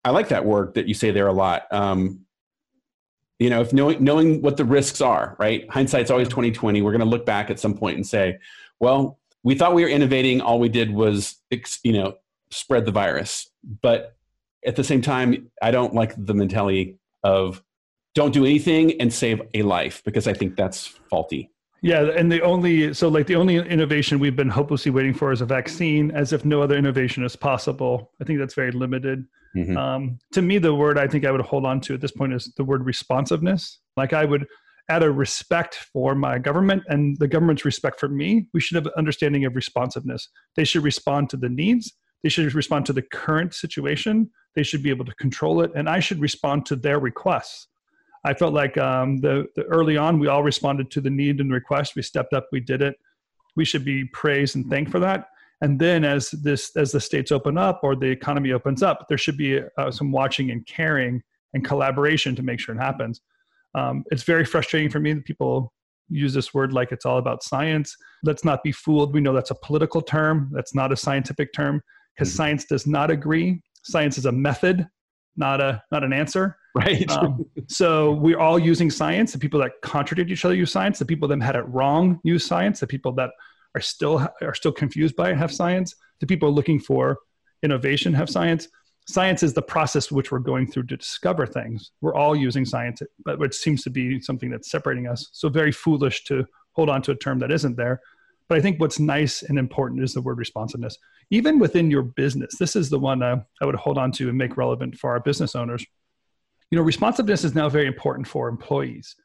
I 0.05 0.11
like 0.11 0.29
that 0.29 0.45
word 0.45 0.75
that 0.75 0.87
you 0.89 0.95
say 0.95 1.13
there 1.13 1.29
a 1.29 1.33
lot. 1.33 1.63
Um, 1.71 2.27
you 3.39 3.51
know, 3.51 3.61
if 3.61 3.73
knowing 3.73 4.03
knowing 4.05 4.43
what 4.43 4.57
the 4.57 4.65
risks 4.65 5.01
are, 5.01 5.37
right? 5.39 5.65
Hindsight's 5.71 6.11
always 6.11 6.29
twenty 6.29 6.51
twenty. 6.53 6.83
We're 6.83 6.93
going 6.93 7.01
to 7.01 7.07
look 7.07 7.25
back 7.25 7.51
at 7.51 7.59
some 7.59 7.75
point 7.75 7.97
and 7.97 8.07
say, 8.07 8.39
well, 8.81 9.19
we 9.43 9.55
thought 9.55 9.75
we 9.75 9.83
were 9.83 9.89
innovating. 9.89 10.41
All 10.41 10.59
we 10.59 10.69
did 10.69 10.93
was, 10.93 11.37
you 11.83 11.93
know, 11.93 12.17
spread 12.51 12.85
the 12.85 12.93
virus. 12.93 13.51
But 13.83 14.17
at 14.65 14.77
the 14.77 14.85
same 14.85 15.03
time, 15.03 15.51
I 15.61 15.71
don't 15.71 15.95
like 15.95 16.15
the 16.17 16.35
mentality 16.35 16.99
of 17.25 17.63
don't 18.15 18.33
do 18.33 18.45
anything 18.45 19.01
and 19.01 19.13
save 19.13 19.43
a 19.55 19.63
life 19.63 20.03
because 20.05 20.27
I 20.27 20.35
think 20.35 20.57
that's 20.57 20.87
faulty. 20.87 21.51
Yeah, 21.85 22.11
and 22.17 22.31
the 22.31 22.41
only 22.43 22.95
so 22.95 23.09
like 23.09 23.27
the 23.27 23.35
only 23.35 23.57
innovation 23.57 24.21
we've 24.21 24.37
been 24.37 24.49
hopelessly 24.49 24.93
waiting 24.93 25.13
for 25.13 25.33
is 25.33 25.41
a 25.41 25.47
vaccine, 25.47 26.13
as 26.13 26.33
if 26.33 26.45
no 26.45 26.63
other 26.63 26.77
innovation 26.77 27.25
is 27.25 27.35
possible. 27.35 28.13
I 28.21 28.25
think 28.25 28.39
that's 28.39 28.55
very 28.55 28.71
limited. 28.71 29.27
Mm-hmm. 29.57 29.77
Um, 29.77 30.19
to 30.33 30.43
me, 30.43 30.59
the 30.59 30.75
word 30.75 30.97
I 30.97 31.09
think 31.09 31.25
I 31.25 31.33
would 31.33 31.41
hold 31.41 31.67
on 31.67 31.81
to 31.83 31.95
at 31.95 32.01
this 32.01 32.13
point 32.13 32.35
is 32.35 32.53
the 32.57 32.63
word 32.63 32.87
responsiveness. 32.87 33.81
Like 33.97 34.13
I 34.13 34.25
would 34.25 34.47
out 34.89 35.03
of 35.03 35.17
respect 35.17 35.75
for 35.75 36.15
my 36.15 36.39
government 36.39 36.83
and 36.89 37.17
the 37.19 37.29
government's 37.29 37.65
respect 37.65 38.01
for 38.01 38.09
me, 38.09 38.47
we 38.53 38.61
should 38.61 38.75
have 38.75 38.87
an 38.87 38.93
understanding 38.97 39.45
of 39.45 39.55
responsiveness. 39.55 40.29
They 40.57 40.65
should 40.65 40.83
respond 40.83 41.31
to 41.31 41.37
the 41.37 41.49
needs. 41.49 41.93
They 42.23 42.29
should 42.29 42.53
respond 42.55 42.87
to 42.87 42.93
the 42.93 43.03
current 43.03 43.55
situation. 43.55 44.31
They 44.55 44.63
should 44.63 44.83
be 44.83 44.91
able 44.91 45.05
to 45.07 45.15
control 45.15 45.63
it, 45.63 45.73
and 45.75 45.89
I 45.89 46.01
should 46.01 46.21
respond 46.21 46.67
to 46.67 46.77
their 46.77 46.99
requests. 46.99 47.69
I 48.25 48.35
felt 48.35 48.55
like 48.55 48.79
um, 48.79 49.21
the, 49.21 49.47
the 49.57 49.65
early 49.65 49.97
on 49.97 50.19
we 50.19 50.29
all 50.29 50.43
responded 50.43 50.91
to 50.93 51.01
the 51.01 51.11
need 51.11 51.41
and 51.41 51.53
request. 51.53 51.97
We 51.97 52.03
stepped 52.03 52.33
up. 52.33 52.49
We 52.53 52.61
did 52.61 52.83
it. 52.83 52.97
We 53.57 53.65
should 53.65 53.85
be 53.85 54.05
praised 54.05 54.55
and 54.57 54.69
thanked 54.71 54.93
for 54.93 55.01
that. 55.01 55.29
And 55.61 55.79
then 55.79 56.05
as 56.05 56.31
this 56.31 56.75
as 56.77 56.93
the 56.93 57.01
states 57.01 57.31
open 57.31 57.57
up 57.57 57.81
or 57.83 57.95
the 57.95 58.07
economy 58.07 58.53
opens 58.53 58.83
up, 58.83 59.07
there 59.09 59.19
should 59.19 59.37
be 59.37 59.61
uh, 59.79 59.91
some 59.91 60.13
watching 60.13 60.51
and 60.51 60.67
caring 60.67 61.23
and 61.55 61.65
collaboration 61.65 62.35
to 62.37 62.43
make 62.43 62.61
sure 62.61 62.75
it 62.75 62.79
happens. 62.79 63.21
Um, 63.75 64.05
it's 64.11 64.23
very 64.23 64.45
frustrating 64.45 64.91
for 64.91 65.01
me 65.01 65.13
that 65.13 65.25
people 65.25 65.73
use 66.09 66.35
this 66.35 66.53
word 66.53 66.73
like 66.73 66.93
it's 66.93 67.07
all 67.07 67.19
about 67.19 67.43
science. 67.43 67.97
Let's 68.23 68.45
not 68.45 68.63
be 68.63 68.73
fooled. 68.73 69.15
We 69.15 69.21
know 69.21 69.33
that's 69.33 69.51
a 69.51 69.57
political 69.57 70.03
term, 70.03 70.51
that's 70.53 70.75
not 70.75 70.93
a 70.93 70.97
scientific 70.97 71.53
term 71.53 71.81
because 72.15 72.29
mm-hmm. 72.29 72.37
science 72.37 72.65
does 72.67 72.87
not 72.87 73.11
agree. 73.11 73.63
Science 73.83 74.19
is 74.19 74.27
a 74.27 74.33
method, 74.33 74.87
not 75.37 75.61
a 75.61 75.83
not 75.91 76.05
an 76.05 76.13
answer. 76.13 76.57
Right. 76.75 77.11
Um, 77.11 77.45
so 77.69 78.13
we're 78.13 78.39
all 78.39 78.59
using 78.59 78.91
science. 78.91 79.35
The 79.35 79.39
people 79.39 79.61
that 79.61 79.73
contradict 79.83 80.31
each 80.31 80.45
other 80.45 80.55
use 80.55 80.73
science. 80.73 80.99
The 80.99 81.05
people 81.05 81.29
that 81.29 81.43
had 81.43 81.55
it 81.55 81.69
wrong 81.69 82.19
use 82.25 82.47
science. 82.47 82.81
The 82.81 82.87
people 82.87 83.13
that 83.17 83.29
are 83.75 83.81
still 83.81 84.27
are 84.41 84.55
still 84.55 84.73
confused 84.73 85.15
by 85.15 85.31
it 85.31 85.37
have 85.37 85.53
science. 85.53 85.95
The 86.21 86.27
people 86.27 86.51
looking 86.51 86.79
for 86.79 87.19
innovation 87.63 88.15
have 88.15 88.31
science 88.31 88.69
science 89.09 89.43
is 89.43 89.53
the 89.53 89.63
process 89.63 90.11
which 90.13 90.31
we're 90.31 90.39
going 90.39 90.67
through 90.67 90.85
to 90.85 90.97
discover 90.97 91.47
things. 91.47 91.93
We're 92.01 92.15
all 92.15 92.37
using 92.37 92.65
science, 92.65 93.03
but 93.25 93.39
which 93.39 93.55
seems 93.55 93.83
to 93.85 93.91
be 93.91 94.21
something 94.21 94.51
that's 94.51 94.71
separating 94.71 95.07
us. 95.07 95.29
So 95.33 95.49
very 95.49 95.73
foolish 95.73 96.25
to 96.25 96.47
hold 96.73 96.89
on 96.89 97.03
to 97.03 97.13
a 97.13 97.17
term 97.17 97.39
that 97.41 97.51
isn't 97.51 97.77
there. 97.77 98.01
But 98.49 98.59
I 98.59 98.61
think 98.61 98.81
what's 98.81 98.99
nice 98.99 99.43
and 99.43 99.59
important 99.59 100.03
is 100.03 100.15
the 100.15 100.21
word 100.21 100.39
responsiveness. 100.39 100.99
Even 101.31 101.59
within 101.59 101.91
your 101.91 102.03
business, 102.03 102.57
this 102.59 102.77
is 102.77 102.91
the 102.91 102.99
one 102.99 103.23
uh, 103.23 103.37
I 103.61 103.67
would 103.67 103.75
hold 103.75 103.99
on 103.99 104.13
to 104.13 104.29
and 104.29 104.37
make 104.37 104.57
relevant 104.57 104.99
for 104.99 105.11
our 105.11 105.21
business 105.21 105.55
owners. 105.55 105.85
You 106.71 106.77
know, 106.77 106.83
responsiveness 106.83 107.45
is 107.45 107.55
now 107.55 107.69
very 107.69 107.87
important 107.87 108.27
for 108.27 108.49
employees 108.49 109.17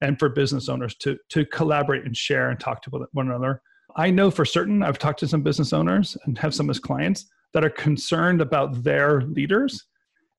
and 0.00 0.18
for 0.18 0.28
business 0.28 0.68
owners 0.68 0.94
to, 0.96 1.18
to 1.30 1.46
collaborate 1.46 2.04
and 2.04 2.16
share 2.16 2.50
and 2.50 2.60
talk 2.60 2.82
to 2.82 3.06
one 3.12 3.28
another. 3.28 3.62
I 3.96 4.10
know 4.10 4.30
for 4.30 4.44
certain, 4.44 4.82
I've 4.82 4.98
talked 4.98 5.20
to 5.20 5.28
some 5.28 5.42
business 5.42 5.72
owners 5.72 6.16
and 6.24 6.36
have 6.38 6.54
some 6.54 6.68
as 6.68 6.78
clients 6.78 7.26
that 7.54 7.64
are 7.64 7.70
concerned 7.70 8.40
about 8.40 8.82
their 8.82 9.22
leaders. 9.22 9.86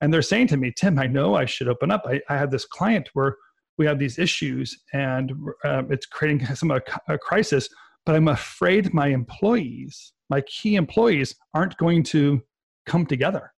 And 0.00 0.12
they're 0.12 0.22
saying 0.22 0.48
to 0.48 0.56
me, 0.56 0.72
Tim, 0.76 0.98
I 0.98 1.06
know 1.06 1.34
I 1.34 1.46
should 1.46 1.68
open 1.68 1.90
up. 1.90 2.02
I, 2.06 2.20
I 2.28 2.36
have 2.36 2.50
this 2.50 2.66
client 2.66 3.08
where 3.14 3.36
we 3.78 3.86
have 3.86 3.98
these 3.98 4.18
issues 4.18 4.78
and 4.92 5.32
um, 5.64 5.90
it's 5.90 6.06
creating 6.06 6.46
some 6.54 6.70
a, 6.70 6.80
a 7.08 7.18
crisis, 7.18 7.68
but 8.04 8.14
I'm 8.14 8.28
afraid 8.28 8.94
my 8.94 9.08
employees, 9.08 10.12
my 10.30 10.42
key 10.42 10.76
employees, 10.76 11.34
aren't 11.54 11.76
going 11.78 12.02
to 12.04 12.42
come 12.84 13.06
together 13.06 13.52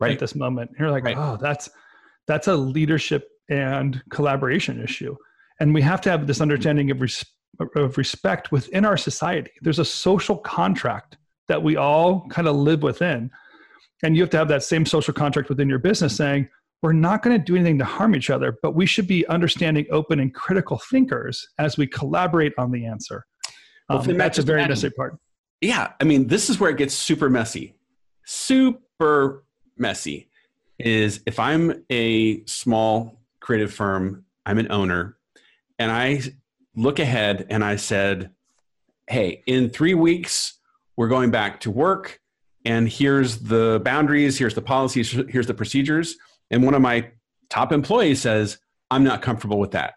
right. 0.00 0.12
at 0.12 0.18
this 0.18 0.34
moment. 0.34 0.70
And 0.70 0.80
you're 0.80 0.90
like, 0.90 1.04
right. 1.04 1.16
oh, 1.16 1.38
that's 1.40 1.68
that's 2.26 2.46
a 2.46 2.54
leadership 2.54 3.28
and 3.48 4.02
collaboration 4.10 4.82
issue. 4.82 5.16
And 5.60 5.74
we 5.74 5.82
have 5.82 6.00
to 6.02 6.10
have 6.10 6.26
this 6.26 6.40
understanding 6.40 6.90
of, 6.90 7.00
res- 7.00 7.24
of 7.76 7.96
respect 7.96 8.52
within 8.52 8.84
our 8.84 8.98
society. 8.98 9.50
There's 9.62 9.78
a 9.78 9.84
social 9.84 10.36
contract 10.36 11.16
that 11.48 11.62
we 11.62 11.76
all 11.76 12.26
kind 12.28 12.46
of 12.46 12.56
live 12.56 12.82
within. 12.82 13.30
And 14.02 14.14
you 14.14 14.22
have 14.22 14.30
to 14.30 14.36
have 14.36 14.48
that 14.48 14.62
same 14.62 14.86
social 14.86 15.12
contract 15.12 15.48
within 15.48 15.68
your 15.68 15.78
business 15.78 16.16
saying, 16.16 16.48
we're 16.82 16.92
not 16.92 17.22
going 17.22 17.36
to 17.36 17.44
do 17.44 17.56
anything 17.56 17.78
to 17.78 17.84
harm 17.84 18.14
each 18.14 18.30
other, 18.30 18.56
but 18.62 18.76
we 18.76 18.86
should 18.86 19.08
be 19.08 19.26
understanding, 19.26 19.86
open, 19.90 20.20
and 20.20 20.32
critical 20.32 20.78
thinkers 20.90 21.48
as 21.58 21.76
we 21.76 21.86
collaborate 21.86 22.52
on 22.56 22.70
the 22.70 22.86
answer. 22.86 23.26
Well, 23.88 23.98
um, 23.98 24.16
that's 24.16 24.38
a 24.38 24.42
very 24.42 24.60
imagine, 24.60 24.70
necessary 24.70 24.92
part. 24.92 25.18
Yeah. 25.60 25.92
I 26.00 26.04
mean, 26.04 26.28
this 26.28 26.48
is 26.48 26.60
where 26.60 26.70
it 26.70 26.76
gets 26.76 26.94
super 26.94 27.28
messy. 27.28 27.74
Super 28.24 29.44
messy 29.76 30.30
is 30.78 31.20
if 31.26 31.40
I'm 31.40 31.82
a 31.90 32.44
small 32.44 33.20
creative 33.40 33.74
firm, 33.74 34.24
I'm 34.46 34.58
an 34.58 34.70
owner, 34.70 35.16
and 35.80 35.90
I 35.90 36.20
look 36.76 37.00
ahead 37.00 37.46
and 37.50 37.64
I 37.64 37.74
said, 37.74 38.30
hey, 39.08 39.42
in 39.46 39.70
three 39.70 39.94
weeks, 39.94 40.57
we're 40.98 41.08
going 41.08 41.30
back 41.30 41.60
to 41.60 41.70
work 41.70 42.20
and 42.64 42.88
here's 42.88 43.38
the 43.38 43.80
boundaries 43.84 44.36
here's 44.36 44.54
the 44.54 44.62
policies 44.62 45.12
here's 45.30 45.46
the 45.46 45.54
procedures 45.54 46.16
and 46.50 46.62
one 46.62 46.74
of 46.74 46.82
my 46.82 47.08
top 47.48 47.72
employees 47.72 48.20
says 48.20 48.58
i'm 48.90 49.04
not 49.04 49.22
comfortable 49.22 49.58
with 49.58 49.70
that 49.70 49.94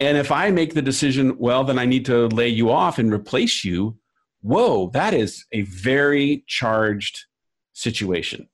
and 0.00 0.18
if 0.18 0.32
i 0.32 0.50
make 0.50 0.74
the 0.74 0.82
decision 0.82 1.38
well 1.38 1.64
then 1.64 1.78
i 1.78 1.86
need 1.86 2.04
to 2.04 2.26
lay 2.28 2.48
you 2.48 2.70
off 2.70 2.98
and 2.98 3.12
replace 3.12 3.64
you 3.64 3.96
whoa 4.42 4.90
that 4.90 5.14
is 5.14 5.46
a 5.52 5.62
very 5.62 6.44
charged 6.46 7.26
situation 7.74 8.48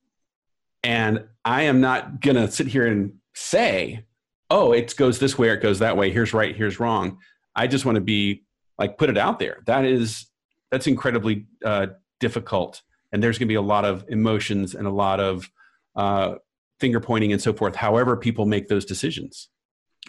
And 0.83 1.25
I 1.45 1.63
am 1.63 1.81
not 1.81 2.21
going 2.21 2.37
to 2.37 2.51
sit 2.51 2.67
here 2.67 2.87
and 2.87 3.15
say, 3.35 4.05
oh, 4.49 4.73
it 4.73 4.97
goes 4.97 5.19
this 5.19 5.39
way 5.39 5.51
or 5.51 5.55
it 5.55 5.63
goes 5.63 5.79
that 5.81 5.97
way. 5.97 6.11
Here's 6.11 6.33
right, 6.33 6.57
here's 6.57 6.81
wrong. 6.81 7.19
I 7.55 7.67
just 7.67 7.85
want 7.85 7.97
to 7.97 8.01
be 8.01 8.45
like, 8.79 8.99
put 8.99 9.11
it 9.11 9.19
out 9.19 9.39
there. 9.39 9.63
That 9.67 9.85
is, 9.85 10.27
that's 10.71 10.87
incredibly 10.87 11.47
uh, 11.65 11.89
difficult. 12.19 12.83
And 13.13 13.23
there's 13.23 13.39
going 13.39 13.47
to 13.47 13.53
be 13.53 13.57
a 13.57 13.63
lot 13.63 13.85
of 13.85 14.05
emotions 14.09 14.75
and 14.75 14.87
a 14.87 14.91
lot 14.91 15.21
of 15.21 15.51
uh, 15.97 16.37
finger 16.79 17.01
pointing 17.01 17.33
and 17.33 17.43
so 17.43 17.53
forth, 17.53 17.75
however, 17.75 18.17
people 18.17 18.47
make 18.47 18.69
those 18.69 18.85
decisions. 18.85 19.49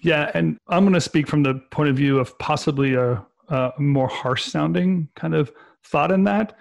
Yeah. 0.03 0.31
And 0.33 0.57
I'm 0.69 0.83
going 0.83 0.93
to 0.93 1.01
speak 1.01 1.27
from 1.27 1.43
the 1.43 1.55
point 1.71 1.89
of 1.89 1.95
view 1.95 2.19
of 2.19 2.37
possibly 2.39 2.93
a, 2.93 3.25
a 3.49 3.73
more 3.77 4.07
harsh 4.07 4.43
sounding 4.43 5.09
kind 5.15 5.35
of 5.35 5.51
thought 5.83 6.11
in 6.11 6.23
that, 6.25 6.55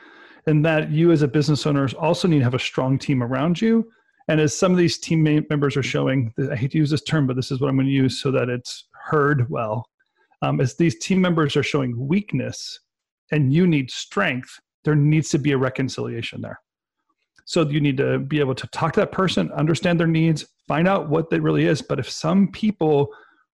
and 0.47 0.65
that 0.65 0.91
you 0.91 1.13
as 1.13 1.23
a 1.23 1.29
business 1.29 1.67
owner 1.67 1.89
also 1.99 2.27
need 2.27 2.39
to 2.39 2.45
have 2.45 2.55
a 2.55 2.59
strong 2.59 2.99
team 2.99 3.23
around 3.23 3.61
you 3.61 3.91
and 4.31 4.41
as 4.41 4.57
some 4.57 4.71
of 4.71 4.79
these 4.79 4.97
team 4.97 5.25
members 5.25 5.77
are 5.77 5.83
showing, 5.83 6.33
I 6.53 6.55
hate 6.55 6.71
to 6.71 6.79
use 6.79 6.91
this 6.91 7.03
term, 7.03 7.27
but 7.27 7.35
this 7.35 7.51
is 7.51 7.61
what 7.61 7.69
I'm 7.69 7.75
going 7.75 7.89
to 7.89 7.93
use 7.93 8.23
so 8.23 8.31
that 8.31 8.49
it's 8.49 8.87
heard 8.93 9.51
well. 9.51 9.89
Um, 10.41 10.61
as 10.61 10.77
these 10.77 10.97
team 11.01 11.21
members 11.21 11.57
are 11.57 11.65
showing 11.65 11.99
weakness 11.99 12.79
and 13.31 13.53
you 13.53 13.67
need 13.67 13.91
strength, 13.91 14.59
there 14.85 14.95
needs 14.95 15.31
to 15.31 15.39
be 15.39 15.53
a 15.53 15.59
reconciliation 15.59 16.41
there. 16.41 16.61
So 17.45 17.69
you 17.69 17.81
need 17.81 17.97
to 17.97 18.21
be 18.21 18.39
able 18.39 18.55
to 18.55 18.67
talk 18.69 18.93
to 18.93 19.01
that 19.01 19.13
person, 19.13 19.51
understand 19.53 19.99
their 19.99 20.07
needs, 20.07 20.47
find 20.69 20.87
out 20.87 21.09
what 21.09 21.31
that 21.31 21.41
really 21.41 21.67
is. 21.67 21.83
But 21.83 21.99
if 21.99 22.09
some 22.09 22.49
people 22.49 23.11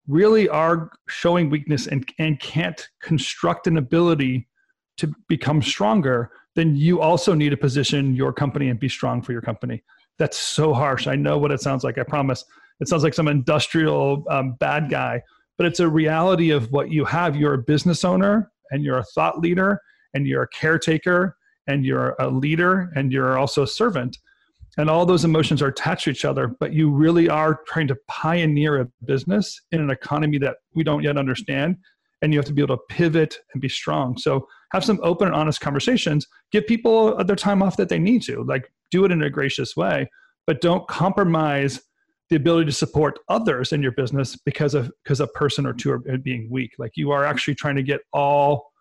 really 0.06 0.48
are 0.48 0.90
showing 1.08 1.50
weakness 1.50 1.86
and, 1.86 2.06
and 2.18 2.38
can't 2.38 2.88
construct 3.00 3.66
an 3.66 3.78
ability 3.78 4.48
to 4.98 5.12
become 5.28 5.62
stronger, 5.62 6.30
then 6.54 6.76
you 6.76 7.00
also 7.00 7.34
need 7.34 7.50
to 7.50 7.56
position 7.56 8.14
your 8.14 8.32
company 8.32 8.68
and 8.68 8.78
be 8.78 8.88
strong 8.88 9.22
for 9.22 9.32
your 9.32 9.42
company. 9.42 9.82
That's 10.18 10.38
so 10.38 10.72
harsh. 10.72 11.06
I 11.06 11.16
know 11.16 11.38
what 11.38 11.50
it 11.50 11.60
sounds 11.60 11.84
like. 11.84 11.98
I 11.98 12.02
promise. 12.02 12.44
It 12.80 12.88
sounds 12.88 13.02
like 13.02 13.14
some 13.14 13.28
industrial 13.28 14.24
um, 14.28 14.52
bad 14.60 14.90
guy, 14.90 15.22
but 15.56 15.66
it's 15.66 15.80
a 15.80 15.88
reality 15.88 16.50
of 16.50 16.70
what 16.70 16.90
you 16.90 17.04
have. 17.04 17.36
You're 17.36 17.54
a 17.54 17.58
business 17.58 18.04
owner 18.04 18.50
and 18.70 18.82
you're 18.84 18.98
a 18.98 19.04
thought 19.14 19.38
leader 19.40 19.80
and 20.14 20.26
you're 20.26 20.42
a 20.42 20.48
caretaker 20.48 21.36
and 21.66 21.84
you're 21.84 22.14
a 22.18 22.28
leader 22.28 22.90
and 22.94 23.12
you're 23.12 23.38
also 23.38 23.62
a 23.62 23.66
servant. 23.66 24.16
And 24.78 24.90
all 24.90 25.06
those 25.06 25.24
emotions 25.24 25.62
are 25.62 25.68
attached 25.68 26.04
to 26.04 26.10
each 26.10 26.24
other, 26.24 26.48
but 26.60 26.72
you 26.72 26.90
really 26.90 27.28
are 27.28 27.60
trying 27.66 27.88
to 27.88 27.96
pioneer 28.08 28.80
a 28.80 28.88
business 29.04 29.58
in 29.72 29.80
an 29.80 29.90
economy 29.90 30.38
that 30.38 30.56
we 30.74 30.84
don't 30.84 31.02
yet 31.02 31.16
understand. 31.16 31.76
And 32.22 32.32
you 32.32 32.38
have 32.38 32.46
to 32.46 32.52
be 32.52 32.62
able 32.62 32.76
to 32.76 32.82
pivot 32.88 33.38
and 33.52 33.60
be 33.60 33.68
strong. 33.68 34.18
So 34.18 34.46
have 34.72 34.84
some 34.84 35.00
open 35.02 35.28
and 35.28 35.36
honest 35.36 35.60
conversations. 35.60 36.26
Give 36.50 36.66
people 36.66 37.16
their 37.24 37.36
time 37.36 37.62
off 37.62 37.76
that 37.78 37.88
they 37.88 37.98
need 37.98 38.22
to. 38.22 38.42
Like 38.42 38.70
do 38.90 39.04
it 39.04 39.12
in 39.12 39.22
a 39.22 39.30
gracious 39.30 39.76
way, 39.76 40.08
but 40.46 40.60
don't 40.60 40.86
compromise 40.88 41.80
the 42.28 42.36
ability 42.36 42.66
to 42.66 42.72
support 42.72 43.18
others 43.28 43.72
in 43.72 43.82
your 43.82 43.92
business 43.92 44.36
because 44.36 44.74
of 44.74 44.90
because 45.02 45.20
a 45.20 45.26
person 45.28 45.66
or 45.66 45.72
two 45.72 45.92
are 45.92 45.98
being 45.98 46.48
weak. 46.50 46.72
Like 46.78 46.92
you 46.96 47.10
are 47.12 47.24
actually 47.24 47.54
trying 47.54 47.76
to 47.76 47.82
get 47.82 48.00
all 48.12 48.72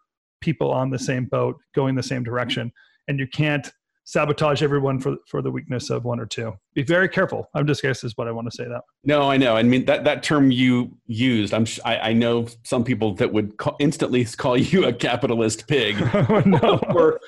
people 0.42 0.72
on 0.72 0.90
the 0.90 1.00
same 1.00 1.26
boat, 1.26 1.58
going 1.74 1.96
the 1.96 2.04
same 2.04 2.24
direction, 2.24 2.72
and 3.08 3.20
you 3.20 3.28
can't 3.28 3.72
sabotage 4.06 4.62
everyone 4.62 5.00
for 5.00 5.18
for 5.28 5.42
the 5.42 5.52
weakness 5.52 5.90
of 5.90 6.06
one 6.06 6.20
or 6.20 6.26
two. 6.26 6.54
Be 6.74 6.84
very 6.84 7.10
careful. 7.10 7.50
I'm 7.54 7.68
just 7.68 7.82
guess 7.82 8.04
is 8.04 8.14
what 8.16 8.28
I 8.28 8.32
want 8.32 8.50
to 8.50 8.56
say 8.56 8.68
that. 8.68 8.82
No, 9.04 9.30
I 9.30 9.38
know. 9.38 9.56
I 9.56 9.64
mean 9.64 9.86
that 9.86 10.04
that 10.06 10.24
term 10.24 10.52
you 10.52 10.98
used. 11.06 11.54
I'm 11.54 11.66
I, 11.84 11.98
I 11.98 12.14
know 12.14 12.48
some 12.64 12.84
people 12.84 13.14
that 13.16 13.32
would 13.32 13.58
call, 13.58 13.76
instantly 13.80 14.26
call 14.38 14.58
you 14.58 14.86
a 14.86 14.94
capitalist 14.94 15.68
pig. 15.68 15.98
oh, 16.14 16.42
no. 16.46 16.78
for 16.92 17.20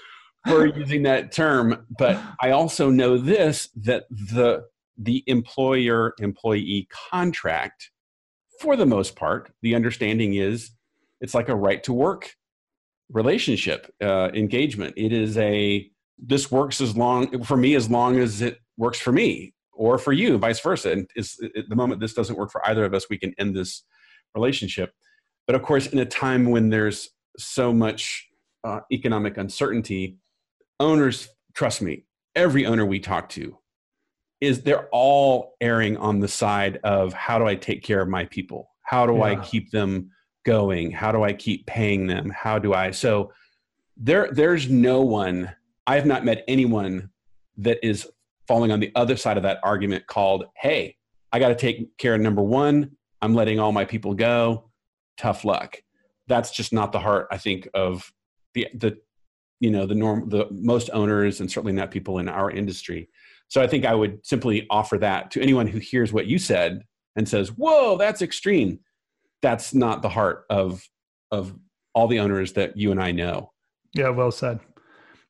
for 0.47 0.65
using 0.65 1.03
that 1.03 1.31
term, 1.31 1.85
but 1.97 2.21
I 2.41 2.51
also 2.51 2.89
know 2.89 3.17
this 3.17 3.69
that 3.75 4.05
the 4.09 4.65
the 4.97 5.23
employer 5.27 6.13
employee 6.19 6.87
contract 7.09 7.91
for 8.59 8.75
the 8.75 8.85
most 8.85 9.15
part 9.15 9.51
the 9.61 9.75
understanding 9.75 10.35
is 10.35 10.71
it's 11.21 11.33
like 11.33 11.49
a 11.49 11.55
right 11.55 11.83
to 11.83 11.93
work 11.93 12.35
relationship 13.09 13.93
uh, 14.01 14.29
engagement. 14.33 14.93
It 14.97 15.13
is 15.13 15.37
a 15.37 15.89
this 16.17 16.51
works 16.51 16.81
as 16.81 16.97
long 16.97 17.43
for 17.43 17.57
me 17.57 17.75
as 17.75 17.89
long 17.89 18.17
as 18.17 18.41
it 18.41 18.59
works 18.75 18.99
for 18.99 19.11
me 19.11 19.53
or 19.71 19.97
for 19.97 20.13
you 20.13 20.37
vice 20.37 20.59
versa. 20.59 20.91
And 20.91 21.09
is 21.15 21.39
at 21.55 21.69
the 21.69 21.75
moment 21.75 22.01
this 22.01 22.13
doesn't 22.13 22.37
work 22.37 22.51
for 22.51 22.67
either 22.67 22.85
of 22.85 22.93
us 22.93 23.09
we 23.09 23.17
can 23.17 23.33
end 23.37 23.55
this 23.55 23.83
relationship. 24.35 24.91
But 25.45 25.55
of 25.55 25.63
course 25.63 25.87
in 25.87 25.99
a 25.99 26.05
time 26.05 26.49
when 26.49 26.69
there's 26.69 27.09
so 27.37 27.71
much 27.71 28.27
uh, 28.63 28.79
economic 28.91 29.37
uncertainty 29.37 30.17
owners, 30.79 31.29
trust 31.53 31.81
me, 31.81 32.05
every 32.35 32.65
owner 32.65 32.85
we 32.85 32.99
talk 32.99 33.29
to 33.29 33.57
is 34.39 34.61
they're 34.61 34.87
all 34.91 35.55
erring 35.61 35.97
on 35.97 36.19
the 36.19 36.27
side 36.27 36.79
of 36.83 37.13
how 37.13 37.39
do 37.39 37.45
I 37.45 37.55
take 37.55 37.83
care 37.83 38.01
of 38.01 38.07
my 38.07 38.25
people? 38.25 38.69
How 38.83 39.05
do 39.05 39.15
yeah. 39.15 39.23
I 39.23 39.35
keep 39.37 39.71
them 39.71 40.11
going? 40.45 40.91
How 40.91 41.11
do 41.11 41.23
I 41.23 41.33
keep 41.33 41.65
paying 41.65 42.07
them? 42.07 42.29
How 42.29 42.59
do 42.59 42.73
I? 42.73 42.91
So 42.91 43.31
there, 43.97 44.29
there's 44.31 44.69
no 44.69 45.01
one, 45.01 45.53
I 45.87 45.95
have 45.95 46.05
not 46.05 46.23
met 46.23 46.43
anyone 46.47 47.09
that 47.57 47.79
is 47.85 48.07
falling 48.47 48.71
on 48.71 48.79
the 48.79 48.91
other 48.95 49.17
side 49.17 49.37
of 49.37 49.43
that 49.43 49.59
argument 49.63 50.07
called, 50.07 50.45
hey, 50.55 50.95
I 51.33 51.39
got 51.39 51.49
to 51.49 51.55
take 51.55 51.97
care 51.97 52.13
of 52.15 52.21
number 52.21 52.41
one. 52.41 52.91
I'm 53.21 53.33
letting 53.33 53.59
all 53.59 53.71
my 53.71 53.85
people 53.85 54.13
go. 54.13 54.69
Tough 55.17 55.43
luck. 55.43 55.81
That's 56.27 56.51
just 56.51 56.71
not 56.71 56.91
the 56.91 56.99
heart, 56.99 57.27
I 57.31 57.37
think, 57.37 57.67
of 57.73 58.11
the, 58.53 58.67
the 58.73 58.97
you 59.59 59.71
know 59.71 59.85
the 59.85 59.95
norm 59.95 60.29
the 60.29 60.47
most 60.51 60.89
owners 60.93 61.39
and 61.39 61.49
certainly 61.49 61.73
not 61.73 61.91
people 61.91 62.19
in 62.19 62.29
our 62.29 62.51
industry 62.51 63.09
so 63.47 63.61
i 63.61 63.67
think 63.67 63.85
i 63.85 63.93
would 63.93 64.25
simply 64.25 64.65
offer 64.69 64.97
that 64.97 65.31
to 65.31 65.41
anyone 65.41 65.67
who 65.67 65.79
hears 65.79 66.13
what 66.13 66.27
you 66.27 66.37
said 66.37 66.83
and 67.15 67.27
says 67.27 67.49
whoa 67.49 67.97
that's 67.97 68.21
extreme. 68.21 68.79
That's 69.41 69.73
not 69.73 70.01
the 70.01 70.09
heart 70.09 70.45
of 70.49 70.83
of 71.31 71.53
all 71.93 72.07
the 72.07 72.19
owners 72.19 72.53
that 72.53 72.77
you 72.77 72.91
and 72.91 73.01
i 73.01 73.11
know. 73.11 73.51
Yeah 73.93 74.09
well 74.09 74.31
said. 74.31 74.59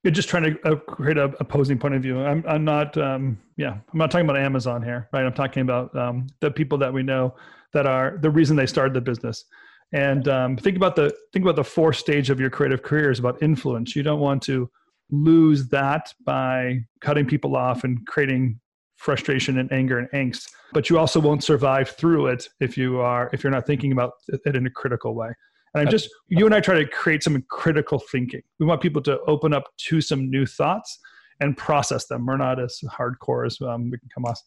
You're 0.04 0.12
just 0.12 0.30
trying 0.30 0.44
to 0.44 0.72
uh, 0.72 0.76
create 0.76 1.18
a 1.18 1.34
opposing 1.42 1.78
point 1.78 1.96
of 1.96 2.02
view. 2.02 2.24
I'm, 2.24 2.44
I'm 2.48 2.64
not 2.64 2.98
um, 2.98 3.38
yeah 3.58 3.72
i'm 3.72 4.00
not 4.00 4.12
talking 4.12 4.26
about 4.30 4.38
amazon 4.42 4.82
here 4.82 5.10
right? 5.12 5.26
I'm 5.26 5.34
talking 5.34 5.62
about 5.62 5.96
um, 5.96 6.28
the 6.40 6.52
people 6.52 6.78
that 6.78 6.94
we 6.94 7.04
know 7.04 7.36
that 7.74 7.86
are 7.86 8.18
the 8.22 8.30
reason 8.30 8.56
they 8.56 8.66
started 8.66 8.94
the 8.94 9.02
business. 9.02 9.46
And 9.94 10.28
um, 10.28 10.58
think 10.58 10.76
about 10.76 10.96
the 10.96 11.16
think 11.32 11.44
about 11.44 11.56
the 11.56 11.64
fourth 11.64 11.96
stage 11.98 12.30
of 12.30 12.40
your 12.40 12.50
creative 12.50 12.82
career 12.82 13.10
is 13.10 13.20
about 13.20 13.42
influence. 13.42 13.96
You 13.96 14.04
don't 14.04 14.20
want 14.20 14.42
to 14.44 14.70
lose 15.10 15.70
that 15.70 16.14
by 16.26 16.80
cutting 17.02 17.26
people 17.26 17.56
off 17.56 17.84
and 17.84 18.06
creating 18.08 18.60
frustration 18.98 19.60
and 19.60 19.72
anger 19.72 20.00
and 20.00 20.10
angst. 20.12 20.50
But 20.74 20.90
you 20.90 20.98
also 20.98 21.20
won't 21.20 21.44
survive 21.44 21.90
through 21.90 22.28
it 22.28 22.48
if 22.60 22.78
you 22.78 23.00
are 23.00 23.30
if 23.32 23.44
you're 23.44 23.52
not 23.52 23.66
thinking 23.66 23.92
about 23.92 24.14
it 24.28 24.56
in 24.56 24.66
a 24.66 24.72
critical 24.72 25.16
way. 25.16 25.32
And 25.74 25.82
i'm 25.82 25.92
just 25.92 26.10
you 26.28 26.46
and 26.46 26.56
i 26.56 26.60
try 26.60 26.76
to 26.76 26.88
create 26.88 27.24
some 27.24 27.44
critical 27.50 28.00
thinking. 28.00 28.42
We 28.60 28.66
want 28.66 28.82
people 28.82 29.02
to 29.04 29.20
open 29.28 29.54
up 29.54 29.66
to 29.90 30.02
some 30.02 30.30
new 30.30 30.46
thoughts 30.46 31.00
and 31.40 31.56
process 31.56 32.08
them. 32.08 32.26
We're 32.26 32.38
not 32.38 32.60
as 32.60 32.80
hardcore 32.86 33.46
as 33.46 33.62
um, 33.62 33.92
we 33.92 33.98
can 34.00 34.10
come 34.14 34.26
off. 34.26 34.42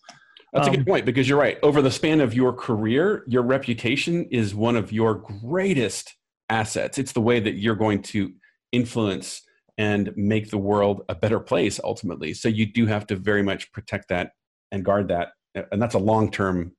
That's 0.52 0.66
um, 0.66 0.74
a 0.74 0.76
good 0.76 0.82
um, 0.82 0.92
point 0.92 1.06
because 1.06 1.28
you're 1.28 1.38
right. 1.38 1.58
Over 1.62 1.82
the 1.82 1.90
span 1.90 2.20
of 2.20 2.34
your 2.34 2.52
career, 2.52 3.22
your 3.28 3.42
reputation 3.42 4.24
is 4.32 4.54
one 4.54 4.76
of 4.76 4.90
your 4.90 5.14
greatest 5.14 6.16
assets. 6.48 6.98
It's 6.98 7.12
the 7.12 7.20
way 7.20 7.38
that 7.38 7.54
you're 7.54 7.76
going 7.76 8.02
to 8.02 8.32
influence 8.72 9.42
and 9.80 10.12
make 10.14 10.50
the 10.50 10.58
world 10.58 11.00
a 11.08 11.14
better 11.14 11.40
place 11.40 11.80
ultimately. 11.82 12.34
So 12.34 12.50
you 12.50 12.66
do 12.66 12.84
have 12.84 13.06
to 13.06 13.16
very 13.16 13.42
much 13.42 13.72
protect 13.72 14.10
that 14.10 14.32
and 14.70 14.84
guard 14.84 15.08
that. 15.08 15.28
And 15.54 15.80
that's 15.80 15.94
a 15.94 15.98
long-term 15.98 16.72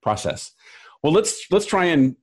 process. 0.00 0.52
Well, 1.02 1.12
let's 1.12 1.44
let's 1.50 1.66
try 1.66 1.86
and 1.86 2.14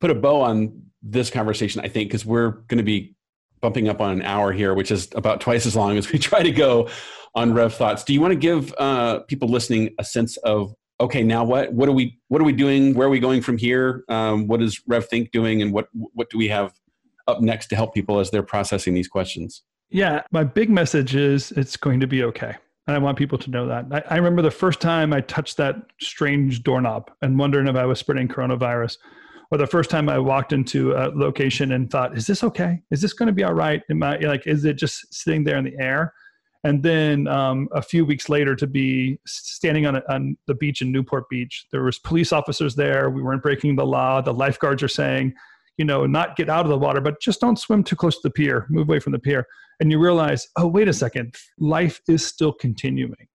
put 0.00 0.10
a 0.10 0.16
bow 0.16 0.40
on 0.40 0.82
this 1.00 1.30
conversation, 1.30 1.80
I 1.80 1.86
think, 1.86 2.10
because 2.10 2.26
we're 2.26 2.50
going 2.50 2.78
to 2.78 2.82
be 2.82 3.14
bumping 3.60 3.88
up 3.88 4.00
on 4.00 4.10
an 4.10 4.22
hour 4.22 4.52
here, 4.52 4.74
which 4.74 4.90
is 4.90 5.08
about 5.14 5.40
twice 5.40 5.64
as 5.64 5.76
long 5.76 5.96
as 5.96 6.10
we 6.10 6.18
try 6.30 6.42
to 6.42 6.50
go 6.50 6.88
on 7.36 7.54
Rev 7.54 7.72
Thoughts. 7.72 8.02
Do 8.02 8.12
you 8.12 8.20
want 8.20 8.32
to 8.32 8.38
give 8.38 8.74
uh, 8.78 9.20
people 9.20 9.48
listening 9.48 9.94
a 10.00 10.04
sense 10.04 10.38
of 10.38 10.74
okay, 11.00 11.22
now 11.22 11.44
what? 11.44 11.72
What 11.72 11.88
are 11.88 11.92
we? 11.92 12.18
What 12.26 12.40
are 12.40 12.44
we 12.44 12.52
doing? 12.52 12.94
Where 12.94 13.06
are 13.06 13.10
we 13.10 13.20
going 13.20 13.42
from 13.42 13.58
here? 13.58 14.02
Um, 14.08 14.48
what 14.48 14.60
is 14.60 14.82
Rev 14.88 15.06
Think 15.06 15.30
doing, 15.30 15.62
and 15.62 15.72
what 15.72 15.86
what 15.92 16.30
do 16.30 16.36
we 16.36 16.48
have 16.48 16.72
up 17.28 17.40
next 17.40 17.68
to 17.68 17.76
help 17.76 17.94
people 17.94 18.18
as 18.18 18.30
they're 18.30 18.42
processing 18.42 18.94
these 18.94 19.08
questions? 19.08 19.62
Yeah, 19.90 20.22
my 20.32 20.44
big 20.44 20.70
message 20.70 21.14
is 21.14 21.52
it's 21.52 21.76
going 21.76 22.00
to 22.00 22.06
be 22.06 22.24
okay. 22.24 22.54
And 22.86 22.96
I 22.96 22.98
want 22.98 23.18
people 23.18 23.38
to 23.38 23.50
know 23.50 23.66
that. 23.66 23.86
I, 23.92 24.14
I 24.14 24.16
remember 24.16 24.42
the 24.42 24.50
first 24.50 24.80
time 24.80 25.12
I 25.12 25.20
touched 25.20 25.58
that 25.58 25.76
strange 26.00 26.62
doorknob 26.62 27.10
and 27.22 27.38
wondering 27.38 27.68
if 27.68 27.76
I 27.76 27.84
was 27.84 27.98
spreading 27.98 28.28
coronavirus 28.28 28.96
or 29.50 29.58
the 29.58 29.66
first 29.66 29.90
time 29.90 30.08
I 30.08 30.18
walked 30.18 30.52
into 30.52 30.92
a 30.92 31.08
location 31.14 31.72
and 31.72 31.90
thought, 31.90 32.16
is 32.16 32.26
this 32.26 32.42
okay? 32.44 32.82
Is 32.90 33.00
this 33.00 33.12
going 33.12 33.28
to 33.28 33.32
be 33.32 33.44
all 33.44 33.54
right? 33.54 33.82
Am 33.90 34.02
I 34.02 34.16
like, 34.18 34.46
is 34.46 34.64
it 34.64 34.74
just 34.74 35.12
sitting 35.12 35.44
there 35.44 35.56
in 35.56 35.64
the 35.64 35.76
air? 35.78 36.12
And 36.64 36.82
then 36.82 37.28
um, 37.28 37.68
a 37.72 37.80
few 37.80 38.04
weeks 38.04 38.28
later, 38.28 38.56
to 38.56 38.66
be 38.66 39.18
standing 39.26 39.86
on, 39.86 39.96
a, 39.96 40.02
on 40.08 40.36
the 40.46 40.54
beach 40.54 40.82
in 40.82 40.90
Newport 40.90 41.28
Beach, 41.30 41.66
there 41.70 41.82
was 41.82 41.98
police 41.98 42.32
officers 42.32 42.74
there. 42.74 43.10
We 43.10 43.22
weren't 43.22 43.42
breaking 43.42 43.76
the 43.76 43.86
law. 43.86 44.20
The 44.20 44.34
lifeguards 44.34 44.82
are 44.82 44.88
saying, 44.88 45.34
you 45.78 45.84
know, 45.84 46.04
not 46.04 46.36
get 46.36 46.50
out 46.50 46.66
of 46.66 46.70
the 46.70 46.76
water, 46.76 47.00
but 47.00 47.20
just 47.20 47.40
don't 47.40 47.58
swim 47.58 47.82
too 47.82 47.96
close 47.96 48.16
to 48.16 48.20
the 48.24 48.30
pier. 48.30 48.66
Move 48.68 48.88
away 48.88 48.98
from 48.98 49.12
the 49.12 49.18
pier. 49.18 49.46
And 49.80 49.90
you 49.90 49.98
realize, 49.98 50.48
oh, 50.56 50.66
wait 50.66 50.88
a 50.88 50.92
second, 50.92 51.34
life 51.58 52.00
is 52.08 52.26
still 52.26 52.52
continuing. 52.52 53.28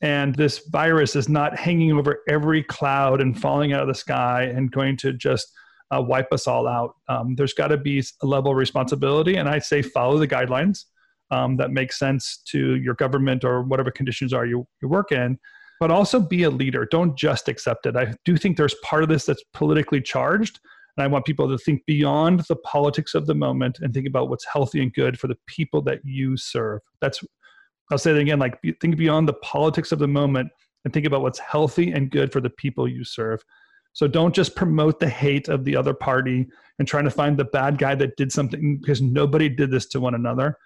And 0.00 0.34
this 0.34 0.66
virus 0.70 1.14
is 1.16 1.28
not 1.28 1.58
hanging 1.58 1.92
over 1.92 2.22
every 2.28 2.62
cloud 2.62 3.20
and 3.20 3.38
falling 3.38 3.72
out 3.72 3.82
of 3.82 3.88
the 3.88 3.94
sky 3.94 4.44
and 4.44 4.70
going 4.70 4.96
to 4.98 5.12
just 5.12 5.52
uh, 5.94 6.00
wipe 6.00 6.32
us 6.32 6.46
all 6.46 6.66
out. 6.66 6.94
Um, 7.08 7.34
there's 7.36 7.52
got 7.52 7.68
to 7.68 7.76
be 7.76 8.02
a 8.22 8.26
level 8.26 8.52
of 8.52 8.56
responsibility. 8.56 9.36
And 9.36 9.48
I 9.48 9.58
say 9.58 9.82
follow 9.82 10.18
the 10.18 10.26
guidelines 10.26 10.84
um, 11.30 11.56
that 11.56 11.70
make 11.70 11.92
sense 11.92 12.42
to 12.48 12.76
your 12.76 12.94
government 12.94 13.44
or 13.44 13.62
whatever 13.62 13.90
conditions 13.90 14.32
are 14.32 14.46
you, 14.46 14.66
you 14.80 14.88
work 14.88 15.12
in, 15.12 15.38
but 15.80 15.90
also 15.90 16.20
be 16.20 16.44
a 16.44 16.50
leader. 16.50 16.86
Don't 16.90 17.16
just 17.16 17.48
accept 17.48 17.86
it. 17.86 17.96
I 17.96 18.14
do 18.24 18.36
think 18.36 18.56
there's 18.56 18.74
part 18.84 19.02
of 19.02 19.08
this 19.08 19.26
that's 19.26 19.42
politically 19.52 20.00
charged. 20.00 20.60
And 20.96 21.04
I 21.04 21.06
want 21.06 21.24
people 21.24 21.48
to 21.48 21.58
think 21.58 21.84
beyond 21.86 22.40
the 22.48 22.56
politics 22.56 23.14
of 23.14 23.26
the 23.26 23.34
moment 23.34 23.78
and 23.80 23.94
think 23.94 24.06
about 24.06 24.28
what's 24.28 24.46
healthy 24.52 24.82
and 24.82 24.92
good 24.92 25.18
for 25.18 25.26
the 25.26 25.38
people 25.46 25.80
that 25.82 26.00
you 26.04 26.36
serve. 26.36 26.80
That's 27.00 27.22
I'll 27.90 27.98
say 27.98 28.12
it 28.12 28.18
again 28.18 28.38
like 28.38 28.60
think 28.80 28.96
beyond 28.96 29.28
the 29.28 29.34
politics 29.34 29.92
of 29.92 29.98
the 29.98 30.08
moment 30.08 30.50
and 30.84 30.92
think 30.92 31.06
about 31.06 31.22
what's 31.22 31.38
healthy 31.38 31.92
and 31.92 32.10
good 32.10 32.32
for 32.32 32.40
the 32.40 32.50
people 32.50 32.88
you 32.88 33.04
serve. 33.04 33.42
So 33.92 34.08
don't 34.08 34.34
just 34.34 34.56
promote 34.56 35.00
the 35.00 35.08
hate 35.08 35.48
of 35.48 35.64
the 35.64 35.76
other 35.76 35.92
party 35.92 36.46
and 36.78 36.88
trying 36.88 37.04
to 37.04 37.10
find 37.10 37.36
the 37.36 37.44
bad 37.44 37.78
guy 37.78 37.94
that 37.96 38.16
did 38.16 38.32
something 38.32 38.78
because 38.78 39.02
nobody 39.02 39.48
did 39.48 39.70
this 39.70 39.86
to 39.88 40.00
one 40.00 40.14
another. 40.14 40.56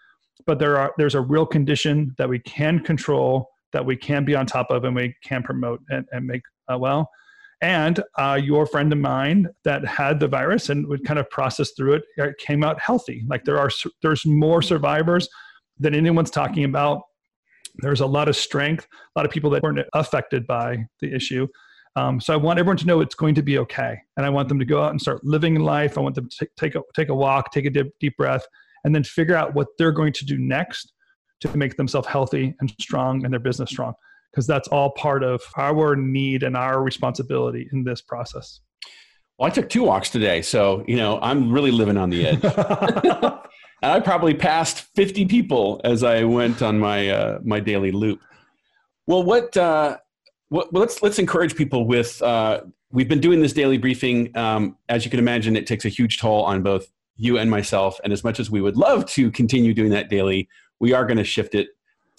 But 0.47 0.59
there 0.59 0.77
are 0.77 0.93
there's 0.99 1.15
a 1.15 1.21
real 1.21 1.47
condition 1.47 2.15
that 2.19 2.29
we 2.29 2.39
can 2.41 2.81
control, 2.81 3.49
that 3.73 3.85
we 3.85 3.97
can 3.97 4.25
be 4.25 4.37
on 4.37 4.47
top 4.47 4.71
of, 4.71 4.85
and 4.85 4.95
we 4.95 5.15
can 5.25 5.43
promote 5.43 5.81
and, 5.91 6.07
and 6.13 6.27
make 6.27 6.43
uh, 6.73 6.79
well. 6.79 7.11
And 7.63 8.03
uh, 8.19 8.39
your 8.43 8.67
friend 8.67 8.93
of 8.93 8.99
mine 8.99 9.49
that 9.65 9.85
had 9.87 10.21
the 10.21 10.29
virus 10.29 10.69
and 10.69 10.87
would 10.89 11.05
kind 11.05 11.19
of 11.19 11.29
process 11.31 11.71
through 11.71 11.95
it, 11.95 12.03
it 12.19 12.37
came 12.39 12.63
out 12.63 12.81
healthy. 12.81 13.25
Like 13.29 13.45
there 13.45 13.59
are 13.59 13.71
there's 14.03 14.27
more 14.27 14.61
survivors 14.61 15.29
than 15.79 15.95
anyone's 15.95 16.31
talking 16.31 16.65
about 16.65 17.03
there's 17.79 18.01
a 18.01 18.07
lot 18.07 18.29
of 18.29 18.37
strength, 18.37 18.87
a 19.15 19.19
lot 19.19 19.27
of 19.27 19.33
people 19.33 19.51
that 19.51 19.63
weren't 19.63 19.81
affected 19.93 20.47
by 20.47 20.87
the 21.01 21.15
issue. 21.15 21.47
Um, 21.95 22.21
so 22.21 22.35
I 22.35 22.37
want 22.37 22.59
everyone 22.59 22.77
to 22.79 22.87
know 22.87 23.01
it's 23.01 23.15
going 23.15 23.35
to 23.37 23.43
be 23.43 23.59
okay, 23.59 23.99
and 24.17 24.27
I 24.27 24.29
want 24.29 24.49
them 24.49 24.59
to 24.59 24.65
go 24.65 24.83
out 24.83 24.91
and 24.91 25.01
start 25.01 25.25
living 25.25 25.59
life. 25.61 25.97
I 25.97 26.03
want 26.03 26.15
them 26.15 26.29
to 26.29 26.45
t- 26.45 26.53
take 26.57 26.75
a 26.75 26.83
take 26.95 27.09
a 27.09 27.15
walk, 27.15 27.53
take 27.53 27.65
a 27.65 27.71
deep, 27.71 27.87
deep 28.01 28.17
breath, 28.19 28.47
and 28.85 28.95
then 28.95 29.03
figure 29.03 29.35
out 29.35 29.55
what 29.55 29.69
they're 29.79 29.93
going 29.93 30.13
to 30.15 30.27
do 30.27 30.37
next 30.39 30.93
to 31.41 31.57
make 31.57 31.77
themselves 31.77 32.07
healthy 32.07 32.55
and 32.61 32.75
strong 32.81 33.25
and 33.25 33.33
their 33.33 33.41
business 33.41 33.71
strong, 33.71 33.95
because 34.37 34.47
that's 34.47 34.69
all 34.69 34.91
part 34.91 35.25
of 35.25 35.41
our 35.57 35.97
need 35.97 36.43
and 36.43 36.59
our 36.59 36.83
responsibility 36.83 37.67
in 37.73 37.85
this 37.85 38.03
process. 38.03 38.61
Well, 39.39 39.47
I 39.47 39.51
took 39.51 39.71
two 39.71 39.83
walks 39.83 40.11
today, 40.11 40.43
so 40.43 40.85
you 40.87 40.97
know 40.97 41.19
I'm 41.23 41.51
really 41.51 41.71
living 41.71 41.97
on 41.97 42.11
the 42.11 42.27
edge. 42.27 42.43
And 43.83 43.93
I 43.93 44.01
probably 44.01 44.33
passed 44.33 44.87
50 44.95 45.27
people 45.27 45.83
as 45.85 46.03
I 46.03 46.25
went 46.25 46.63
on 46.63 46.79
my 46.79 47.11
uh, 47.11 47.41
my 47.45 47.61
daily 47.61 47.93
loop. 47.93 48.21
Well, 49.07 49.23
what, 49.23 49.55
uh, 49.55 49.99
what 50.49 50.73
well, 50.73 50.81
let's 50.81 51.03
let's 51.03 51.19
encourage 51.19 51.55
people 51.55 51.87
with. 51.87 52.21
Uh, 52.23 52.63
we've 52.91 53.09
been 53.09 53.21
doing 53.21 53.43
this 53.43 53.53
daily 53.53 53.77
briefing. 53.77 54.35
Um, 54.35 54.79
as 54.89 55.05
you 55.05 55.11
can 55.11 55.21
imagine, 55.21 55.57
it 55.57 55.67
takes 55.67 55.85
a 55.85 55.91
huge 55.91 56.19
toll 56.19 56.43
on 56.45 56.63
both 56.63 56.87
you 57.17 57.37
and 57.37 57.51
myself. 57.51 58.01
And 58.03 58.15
as 58.15 58.25
much 58.25 58.41
as 58.41 58.51
we 58.51 58.63
would 58.63 58.79
love 58.79 59.05
to 59.11 59.31
continue 59.31 59.75
doing 59.75 59.91
that 59.91 60.09
daily, 60.09 60.49
we 60.81 60.95
are 60.95 61.05
going 61.05 61.19
to 61.19 61.25
shift 61.25 61.55
it 61.55 61.69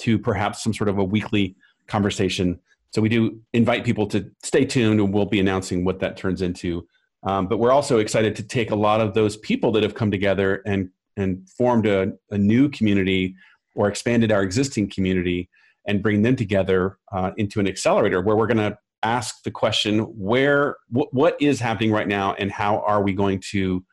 to 0.01 0.19
perhaps 0.19 0.63
some 0.63 0.75
sort 0.75 0.89
of 0.89 0.99
a 0.99 1.03
weekly 1.03 1.55
conversation. 1.87 2.59
So 2.91 3.01
we 3.01 3.09
do 3.09 3.39
invite 3.53 3.83
people 3.83 4.07
to 4.07 4.29
stay 4.43 4.65
tuned, 4.65 4.99
and 4.99 5.13
we'll 5.13 5.25
be 5.25 5.39
announcing 5.39 5.85
what 5.85 5.99
that 5.99 6.17
turns 6.17 6.41
into. 6.41 6.87
Um, 7.23 7.47
but 7.47 7.57
we're 7.57 7.71
also 7.71 7.99
excited 7.99 8.35
to 8.37 8.43
take 8.43 8.71
a 8.71 8.75
lot 8.75 9.01
of 9.01 9.13
those 9.13 9.37
people 9.37 9.71
that 9.73 9.83
have 9.83 9.95
come 9.95 10.11
together 10.11 10.61
and 10.65 10.89
and 11.17 11.49
formed 11.49 11.87
a, 11.87 12.13
a 12.29 12.37
new 12.37 12.69
community 12.69 13.35
or 13.75 13.87
expanded 13.87 14.31
our 14.31 14.43
existing 14.43 14.89
community 14.89 15.49
and 15.87 16.03
bring 16.03 16.21
them 16.21 16.35
together 16.35 16.97
uh, 17.11 17.31
into 17.37 17.59
an 17.59 17.67
accelerator 17.67 18.21
where 18.21 18.35
we're 18.35 18.47
going 18.47 18.57
to 18.57 18.77
ask 19.03 19.43
the 19.43 19.51
question 19.51 19.99
where 19.99 20.75
wh- 20.89 21.11
what 21.11 21.35
is 21.41 21.59
happening 21.59 21.91
right 21.91 22.07
now 22.07 22.33
and 22.33 22.51
how 22.51 22.79
are 22.79 23.01
we 23.01 23.13
going 23.13 23.39
to 23.39 23.83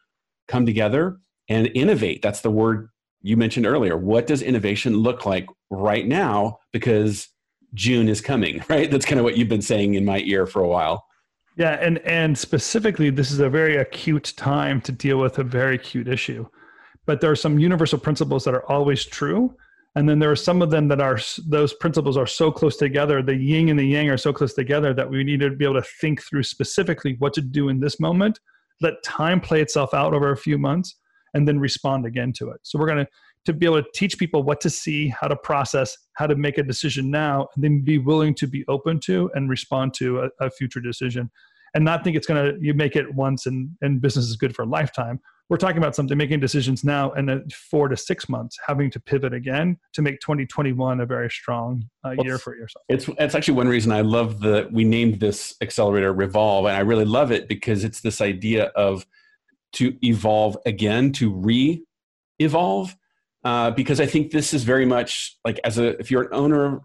come 0.48 0.66
together 0.66 1.18
and 1.48 1.70
innovate 1.74 2.22
that's 2.22 2.40
the 2.40 2.50
word 2.50 2.88
you 3.22 3.36
mentioned 3.36 3.66
earlier 3.66 3.96
what 3.96 4.26
does 4.26 4.42
innovation 4.42 4.96
look 4.96 5.26
like 5.26 5.46
right 5.70 6.06
now 6.06 6.58
because 6.72 7.28
june 7.74 8.08
is 8.08 8.20
coming 8.20 8.62
right? 8.68 8.90
That's 8.90 9.04
kind 9.04 9.18
of 9.18 9.24
what 9.24 9.36
you've 9.36 9.48
been 9.48 9.62
saying 9.62 9.94
in 9.94 10.04
my 10.04 10.20
ear 10.20 10.46
for 10.46 10.62
a 10.62 10.68
while. 10.68 11.06
Yeah 11.56 11.78
and 11.80 11.98
and 12.00 12.36
specifically 12.36 13.10
this 13.10 13.30
is 13.30 13.40
a 13.40 13.48
very 13.48 13.76
acute 13.76 14.32
time 14.36 14.80
to 14.82 14.92
deal 14.92 15.18
with 15.18 15.38
a 15.38 15.44
very 15.44 15.76
acute 15.76 16.08
issue. 16.08 16.46
But 17.06 17.20
there 17.20 17.30
are 17.30 17.36
some 17.36 17.58
universal 17.58 17.98
principles 17.98 18.44
that 18.44 18.54
are 18.54 18.68
always 18.70 19.04
true 19.04 19.54
and 19.96 20.08
then 20.08 20.18
there 20.18 20.30
are 20.30 20.36
some 20.36 20.62
of 20.62 20.70
them 20.70 20.88
that 20.88 21.00
are 21.00 21.18
those 21.46 21.72
principles 21.74 22.16
are 22.16 22.26
so 22.26 22.50
close 22.50 22.76
together 22.76 23.22
the 23.22 23.36
yin 23.36 23.68
and 23.68 23.78
the 23.78 23.86
yang 23.86 24.08
are 24.10 24.16
so 24.16 24.32
close 24.32 24.54
together 24.54 24.92
that 24.94 25.08
we 25.08 25.22
need 25.22 25.40
to 25.40 25.50
be 25.50 25.64
able 25.64 25.74
to 25.74 25.88
think 26.00 26.22
through 26.22 26.42
specifically 26.42 27.16
what 27.18 27.32
to 27.34 27.40
do 27.40 27.68
in 27.68 27.78
this 27.78 28.00
moment 28.00 28.40
let 28.80 29.02
time 29.02 29.40
play 29.40 29.60
itself 29.60 29.94
out 29.94 30.14
over 30.14 30.32
a 30.32 30.36
few 30.36 30.58
months 30.58 30.96
and 31.34 31.46
then 31.46 31.58
respond 31.58 32.06
again 32.06 32.32
to 32.32 32.50
it. 32.50 32.60
So 32.62 32.78
we're 32.78 32.86
going 32.86 33.06
to 33.44 33.52
be 33.52 33.66
able 33.66 33.82
to 33.82 33.88
teach 33.94 34.18
people 34.18 34.42
what 34.42 34.60
to 34.62 34.70
see 34.70 35.08
how 35.08 35.28
to 35.28 35.36
process 35.36 35.96
how 36.14 36.26
to 36.26 36.34
make 36.34 36.58
a 36.58 36.62
decision 36.62 37.10
now 37.10 37.48
and 37.54 37.64
then 37.64 37.82
be 37.82 37.98
willing 37.98 38.34
to 38.34 38.46
be 38.46 38.64
open 38.68 38.98
to 39.00 39.30
and 39.34 39.50
respond 39.50 39.94
to 39.94 40.20
a, 40.20 40.28
a 40.40 40.50
future 40.50 40.80
decision. 40.80 41.30
And 41.74 41.84
not 41.84 42.04
think 42.04 42.16
it's 42.16 42.26
going 42.26 42.44
to 42.44 42.64
you 42.64 42.72
make 42.72 42.96
it 42.96 43.12
once 43.14 43.46
and 43.46 43.70
and 43.82 44.00
business 44.00 44.26
is 44.26 44.36
good 44.36 44.54
for 44.54 44.62
a 44.62 44.66
lifetime. 44.66 45.20
We're 45.50 45.58
talking 45.58 45.76
about 45.76 45.94
something 45.94 46.16
making 46.16 46.40
decisions 46.40 46.84
now 46.84 47.12
and 47.12 47.28
then 47.28 47.44
four 47.50 47.88
to 47.88 47.96
six 47.96 48.28
months 48.30 48.58
having 48.66 48.90
to 48.92 49.00
pivot 49.00 49.34
again 49.34 49.76
to 49.92 50.00
make 50.00 50.20
2021 50.20 51.00
a 51.00 51.06
very 51.06 51.28
strong 51.28 51.84
uh, 52.04 52.14
year 52.22 52.38
for 52.38 52.56
yourself. 52.56 52.82
it's 52.88 53.08
it's 53.18 53.34
actually 53.34 53.54
one 53.54 53.68
reason 53.68 53.92
i 53.92 54.00
love 54.00 54.40
the 54.40 54.68
we 54.72 54.84
named 54.84 55.20
this 55.20 55.54
accelerator 55.60 56.14
revolve 56.14 56.64
and 56.64 56.74
i 56.74 56.80
really 56.80 57.04
love 57.04 57.30
it 57.30 57.46
because 57.46 57.84
it's 57.84 58.00
this 58.00 58.22
idea 58.22 58.64
of 58.74 59.06
to 59.72 59.94
evolve 60.02 60.56
again 60.64 61.12
to 61.12 61.30
re-evolve 61.30 62.96
uh, 63.44 63.70
because 63.70 64.00
i 64.00 64.06
think 64.06 64.30
this 64.30 64.54
is 64.54 64.64
very 64.64 64.86
much 64.86 65.36
like 65.44 65.60
as 65.64 65.78
a 65.78 65.98
if 66.00 66.10
you're 66.10 66.22
an 66.22 66.28
owner 66.32 66.80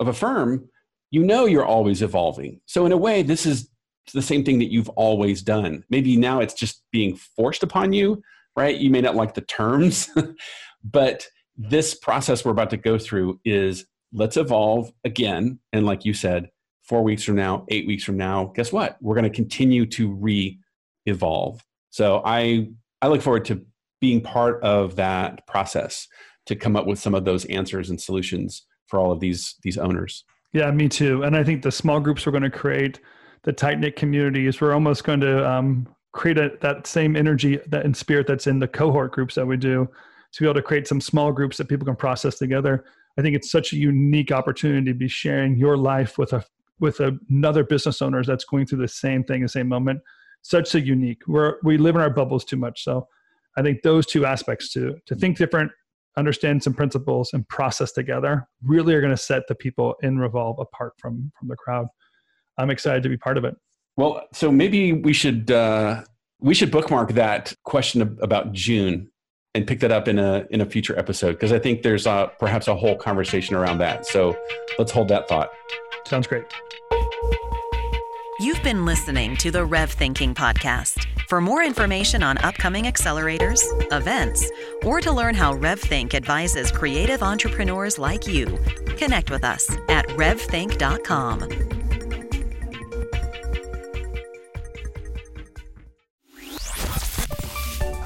of 0.00 0.08
a 0.08 0.12
firm 0.12 0.68
you 1.10 1.24
know 1.24 1.46
you're 1.46 1.64
always 1.64 2.02
evolving 2.02 2.60
so 2.66 2.86
in 2.86 2.92
a 2.92 2.96
way 2.96 3.22
this 3.22 3.46
is 3.46 3.70
the 4.12 4.22
same 4.22 4.44
thing 4.44 4.58
that 4.58 4.70
you've 4.70 4.88
always 4.90 5.42
done. 5.42 5.84
Maybe 5.90 6.16
now 6.16 6.40
it's 6.40 6.54
just 6.54 6.82
being 6.92 7.16
forced 7.16 7.62
upon 7.62 7.92
you, 7.92 8.22
right? 8.56 8.76
You 8.76 8.90
may 8.90 9.00
not 9.00 9.16
like 9.16 9.34
the 9.34 9.40
terms, 9.42 10.10
but 10.84 11.26
this 11.56 11.94
process 11.94 12.44
we're 12.44 12.52
about 12.52 12.70
to 12.70 12.76
go 12.76 12.98
through 12.98 13.40
is 13.44 13.86
let's 14.12 14.36
evolve 14.36 14.92
again. 15.04 15.58
And 15.72 15.86
like 15.86 16.04
you 16.04 16.14
said, 16.14 16.50
four 16.82 17.02
weeks 17.02 17.24
from 17.24 17.36
now, 17.36 17.64
eight 17.68 17.86
weeks 17.86 18.04
from 18.04 18.16
now, 18.16 18.52
guess 18.54 18.72
what? 18.72 18.96
We're 19.00 19.14
going 19.14 19.24
to 19.24 19.30
continue 19.30 19.86
to 19.86 20.12
re 20.12 20.58
evolve. 21.06 21.64
So 21.90 22.22
I, 22.24 22.68
I 23.02 23.08
look 23.08 23.22
forward 23.22 23.44
to 23.46 23.64
being 24.00 24.20
part 24.20 24.62
of 24.62 24.96
that 24.96 25.46
process 25.46 26.06
to 26.46 26.56
come 26.56 26.76
up 26.76 26.86
with 26.86 26.98
some 26.98 27.14
of 27.14 27.24
those 27.24 27.44
answers 27.46 27.90
and 27.90 28.00
solutions 28.00 28.66
for 28.86 28.98
all 28.98 29.10
of 29.12 29.20
these 29.20 29.56
these 29.62 29.78
owners. 29.78 30.24
Yeah, 30.52 30.70
me 30.70 30.88
too. 30.88 31.22
And 31.22 31.36
I 31.36 31.44
think 31.44 31.62
the 31.62 31.72
small 31.72 32.00
groups 32.00 32.24
we're 32.24 32.32
going 32.32 32.42
to 32.42 32.50
create 32.50 33.00
the 33.42 33.52
tight 33.52 33.78
knit 33.78 33.96
communities. 33.96 34.60
We're 34.60 34.74
almost 34.74 35.04
going 35.04 35.20
to 35.20 35.48
um, 35.48 35.86
create 36.12 36.38
a, 36.38 36.52
that 36.60 36.86
same 36.86 37.16
energy 37.16 37.58
that 37.68 37.84
in 37.84 37.94
spirit 37.94 38.26
that's 38.26 38.46
in 38.46 38.58
the 38.58 38.68
cohort 38.68 39.12
groups 39.12 39.34
that 39.36 39.46
we 39.46 39.56
do 39.56 39.88
to 40.32 40.42
be 40.42 40.46
able 40.46 40.54
to 40.54 40.62
create 40.62 40.88
some 40.88 41.00
small 41.00 41.32
groups 41.32 41.56
that 41.56 41.68
people 41.68 41.86
can 41.86 41.96
process 41.96 42.38
together. 42.38 42.84
I 43.18 43.22
think 43.22 43.36
it's 43.36 43.50
such 43.50 43.72
a 43.72 43.76
unique 43.76 44.32
opportunity 44.32 44.90
to 44.90 44.98
be 44.98 45.08
sharing 45.08 45.56
your 45.56 45.76
life 45.76 46.18
with 46.18 46.32
a 46.32 46.44
with 46.78 47.00
another 47.00 47.64
business 47.64 48.02
owners 48.02 48.26
that's 48.26 48.44
going 48.44 48.66
through 48.66 48.80
the 48.80 48.88
same 48.88 49.24
thing, 49.24 49.40
the 49.40 49.48
same 49.48 49.68
moment. 49.68 50.00
Such 50.42 50.74
a 50.74 50.80
unique. 50.80 51.22
We're 51.26 51.54
we 51.62 51.78
live 51.78 51.94
in 51.94 52.02
our 52.02 52.10
bubbles 52.10 52.44
too 52.44 52.56
much. 52.56 52.84
So 52.84 53.08
I 53.56 53.62
think 53.62 53.82
those 53.82 54.06
two 54.06 54.26
aspects 54.26 54.72
to 54.72 54.96
to 55.06 55.14
think 55.14 55.38
different, 55.38 55.72
understand 56.16 56.62
some 56.62 56.74
principles, 56.74 57.32
and 57.32 57.48
process 57.48 57.92
together 57.92 58.46
really 58.62 58.94
are 58.94 59.00
going 59.00 59.14
to 59.14 59.22
set 59.22 59.42
the 59.48 59.54
people 59.54 59.94
in 60.02 60.18
Revolve 60.18 60.58
apart 60.58 60.94
from 60.98 61.32
from 61.38 61.48
the 61.48 61.56
crowd. 61.56 61.86
I'm 62.58 62.70
excited 62.70 63.02
to 63.02 63.08
be 63.08 63.16
part 63.16 63.36
of 63.36 63.44
it. 63.44 63.54
Well, 63.96 64.22
so 64.32 64.52
maybe 64.52 64.92
we 64.92 65.12
should 65.12 65.50
uh, 65.50 66.02
we 66.40 66.54
should 66.54 66.70
bookmark 66.70 67.12
that 67.12 67.54
question 67.64 68.18
about 68.20 68.52
June 68.52 69.10
and 69.54 69.66
pick 69.66 69.80
that 69.80 69.90
up 69.90 70.06
in 70.06 70.18
a 70.18 70.46
in 70.50 70.60
a 70.60 70.66
future 70.66 70.98
episode 70.98 71.32
because 71.32 71.52
I 71.52 71.58
think 71.58 71.82
there's 71.82 72.06
a, 72.06 72.30
perhaps 72.38 72.68
a 72.68 72.74
whole 72.74 72.96
conversation 72.96 73.56
around 73.56 73.78
that. 73.78 74.06
So 74.06 74.36
let's 74.78 74.92
hold 74.92 75.08
that 75.08 75.28
thought. 75.28 75.50
Sounds 76.06 76.26
great. 76.26 76.44
You've 78.38 78.62
been 78.62 78.84
listening 78.84 79.36
to 79.38 79.50
the 79.50 79.66
RevThinking 79.66 80.34
podcast. 80.34 81.06
For 81.28 81.40
more 81.40 81.64
information 81.64 82.22
on 82.22 82.38
upcoming 82.38 82.84
accelerators, 82.84 83.60
events, 83.92 84.48
or 84.84 85.00
to 85.00 85.10
learn 85.10 85.34
how 85.34 85.54
RevThink 85.54 86.14
advises 86.14 86.70
creative 86.70 87.20
entrepreneurs 87.20 87.98
like 87.98 88.28
you, 88.28 88.46
connect 88.96 89.32
with 89.32 89.42
us 89.42 89.68
at 89.88 90.06
revthink.com. 90.10 91.42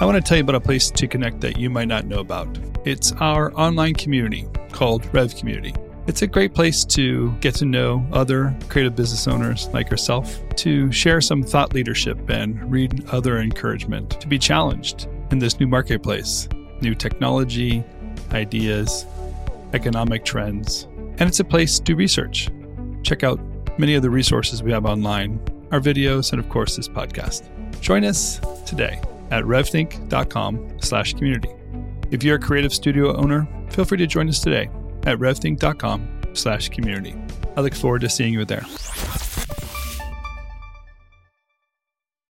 I 0.01 0.07
want 0.07 0.17
to 0.17 0.23
tell 0.23 0.39
you 0.39 0.43
about 0.43 0.55
a 0.55 0.61
place 0.61 0.91
to 0.91 1.07
connect 1.07 1.43
that 1.43 1.59
you 1.59 1.69
might 1.69 1.89
not 1.89 2.07
know 2.07 2.21
about. 2.21 2.49
It's 2.87 3.13
our 3.21 3.53
online 3.53 3.97
community 3.97 4.49
called 4.73 5.07
Rev 5.13 5.37
Community. 5.37 5.75
It's 6.11 6.23
a 6.23 6.27
great 6.27 6.55
place 6.55 6.85
to 6.87 7.31
get 7.35 7.55
to 7.55 7.65
know 7.65 8.05
other 8.11 8.53
creative 8.69 8.97
business 8.97 9.29
owners 9.29 9.69
like 9.69 9.93
yourself, 9.93 10.41
to 10.57 10.91
share 10.91 11.21
some 11.21 11.41
thought 11.41 11.73
leadership 11.73 12.29
and 12.29 12.69
read 12.69 13.09
other 13.11 13.39
encouragement, 13.39 14.21
to 14.21 14.27
be 14.27 14.37
challenged 14.37 15.07
in 15.31 15.39
this 15.39 15.61
new 15.61 15.69
marketplace, 15.69 16.49
new 16.81 16.97
technology, 16.97 17.85
ideas, 18.33 19.07
economic 19.73 20.25
trends. 20.25 20.89
And 21.19 21.29
it's 21.29 21.39
a 21.39 21.45
place 21.45 21.79
to 21.79 21.95
research. 21.95 22.49
Check 23.05 23.23
out 23.23 23.39
many 23.79 23.95
of 23.95 24.03
the 24.03 24.11
resources 24.11 24.65
we 24.65 24.73
have 24.73 24.87
online, 24.87 25.41
our 25.71 25.79
videos, 25.79 26.33
and 26.33 26.41
of 26.41 26.49
course 26.49 26.75
this 26.75 26.89
podcast. 26.89 27.49
Join 27.81 28.05
us 28.05 28.41
today 28.67 29.01
at 29.31 29.45
revthink.com 29.45 30.81
slash 30.81 31.15
community. 31.15 31.51
If 32.11 32.25
you're 32.25 32.35
a 32.35 32.41
creative 32.41 32.75
studio 32.75 33.17
owner, 33.17 33.47
feel 33.71 33.85
free 33.85 33.99
to 33.99 34.09
join 34.09 34.29
us 34.29 34.41
today 34.41 34.71
at 35.07 35.19
revthink.com 35.19 36.09
slash 36.35 36.69
community. 36.69 37.15
I 37.57 37.61
look 37.61 37.75
forward 37.75 38.03
to 38.03 38.09
seeing 38.09 38.33
you 38.33 38.45
there. 38.45 38.65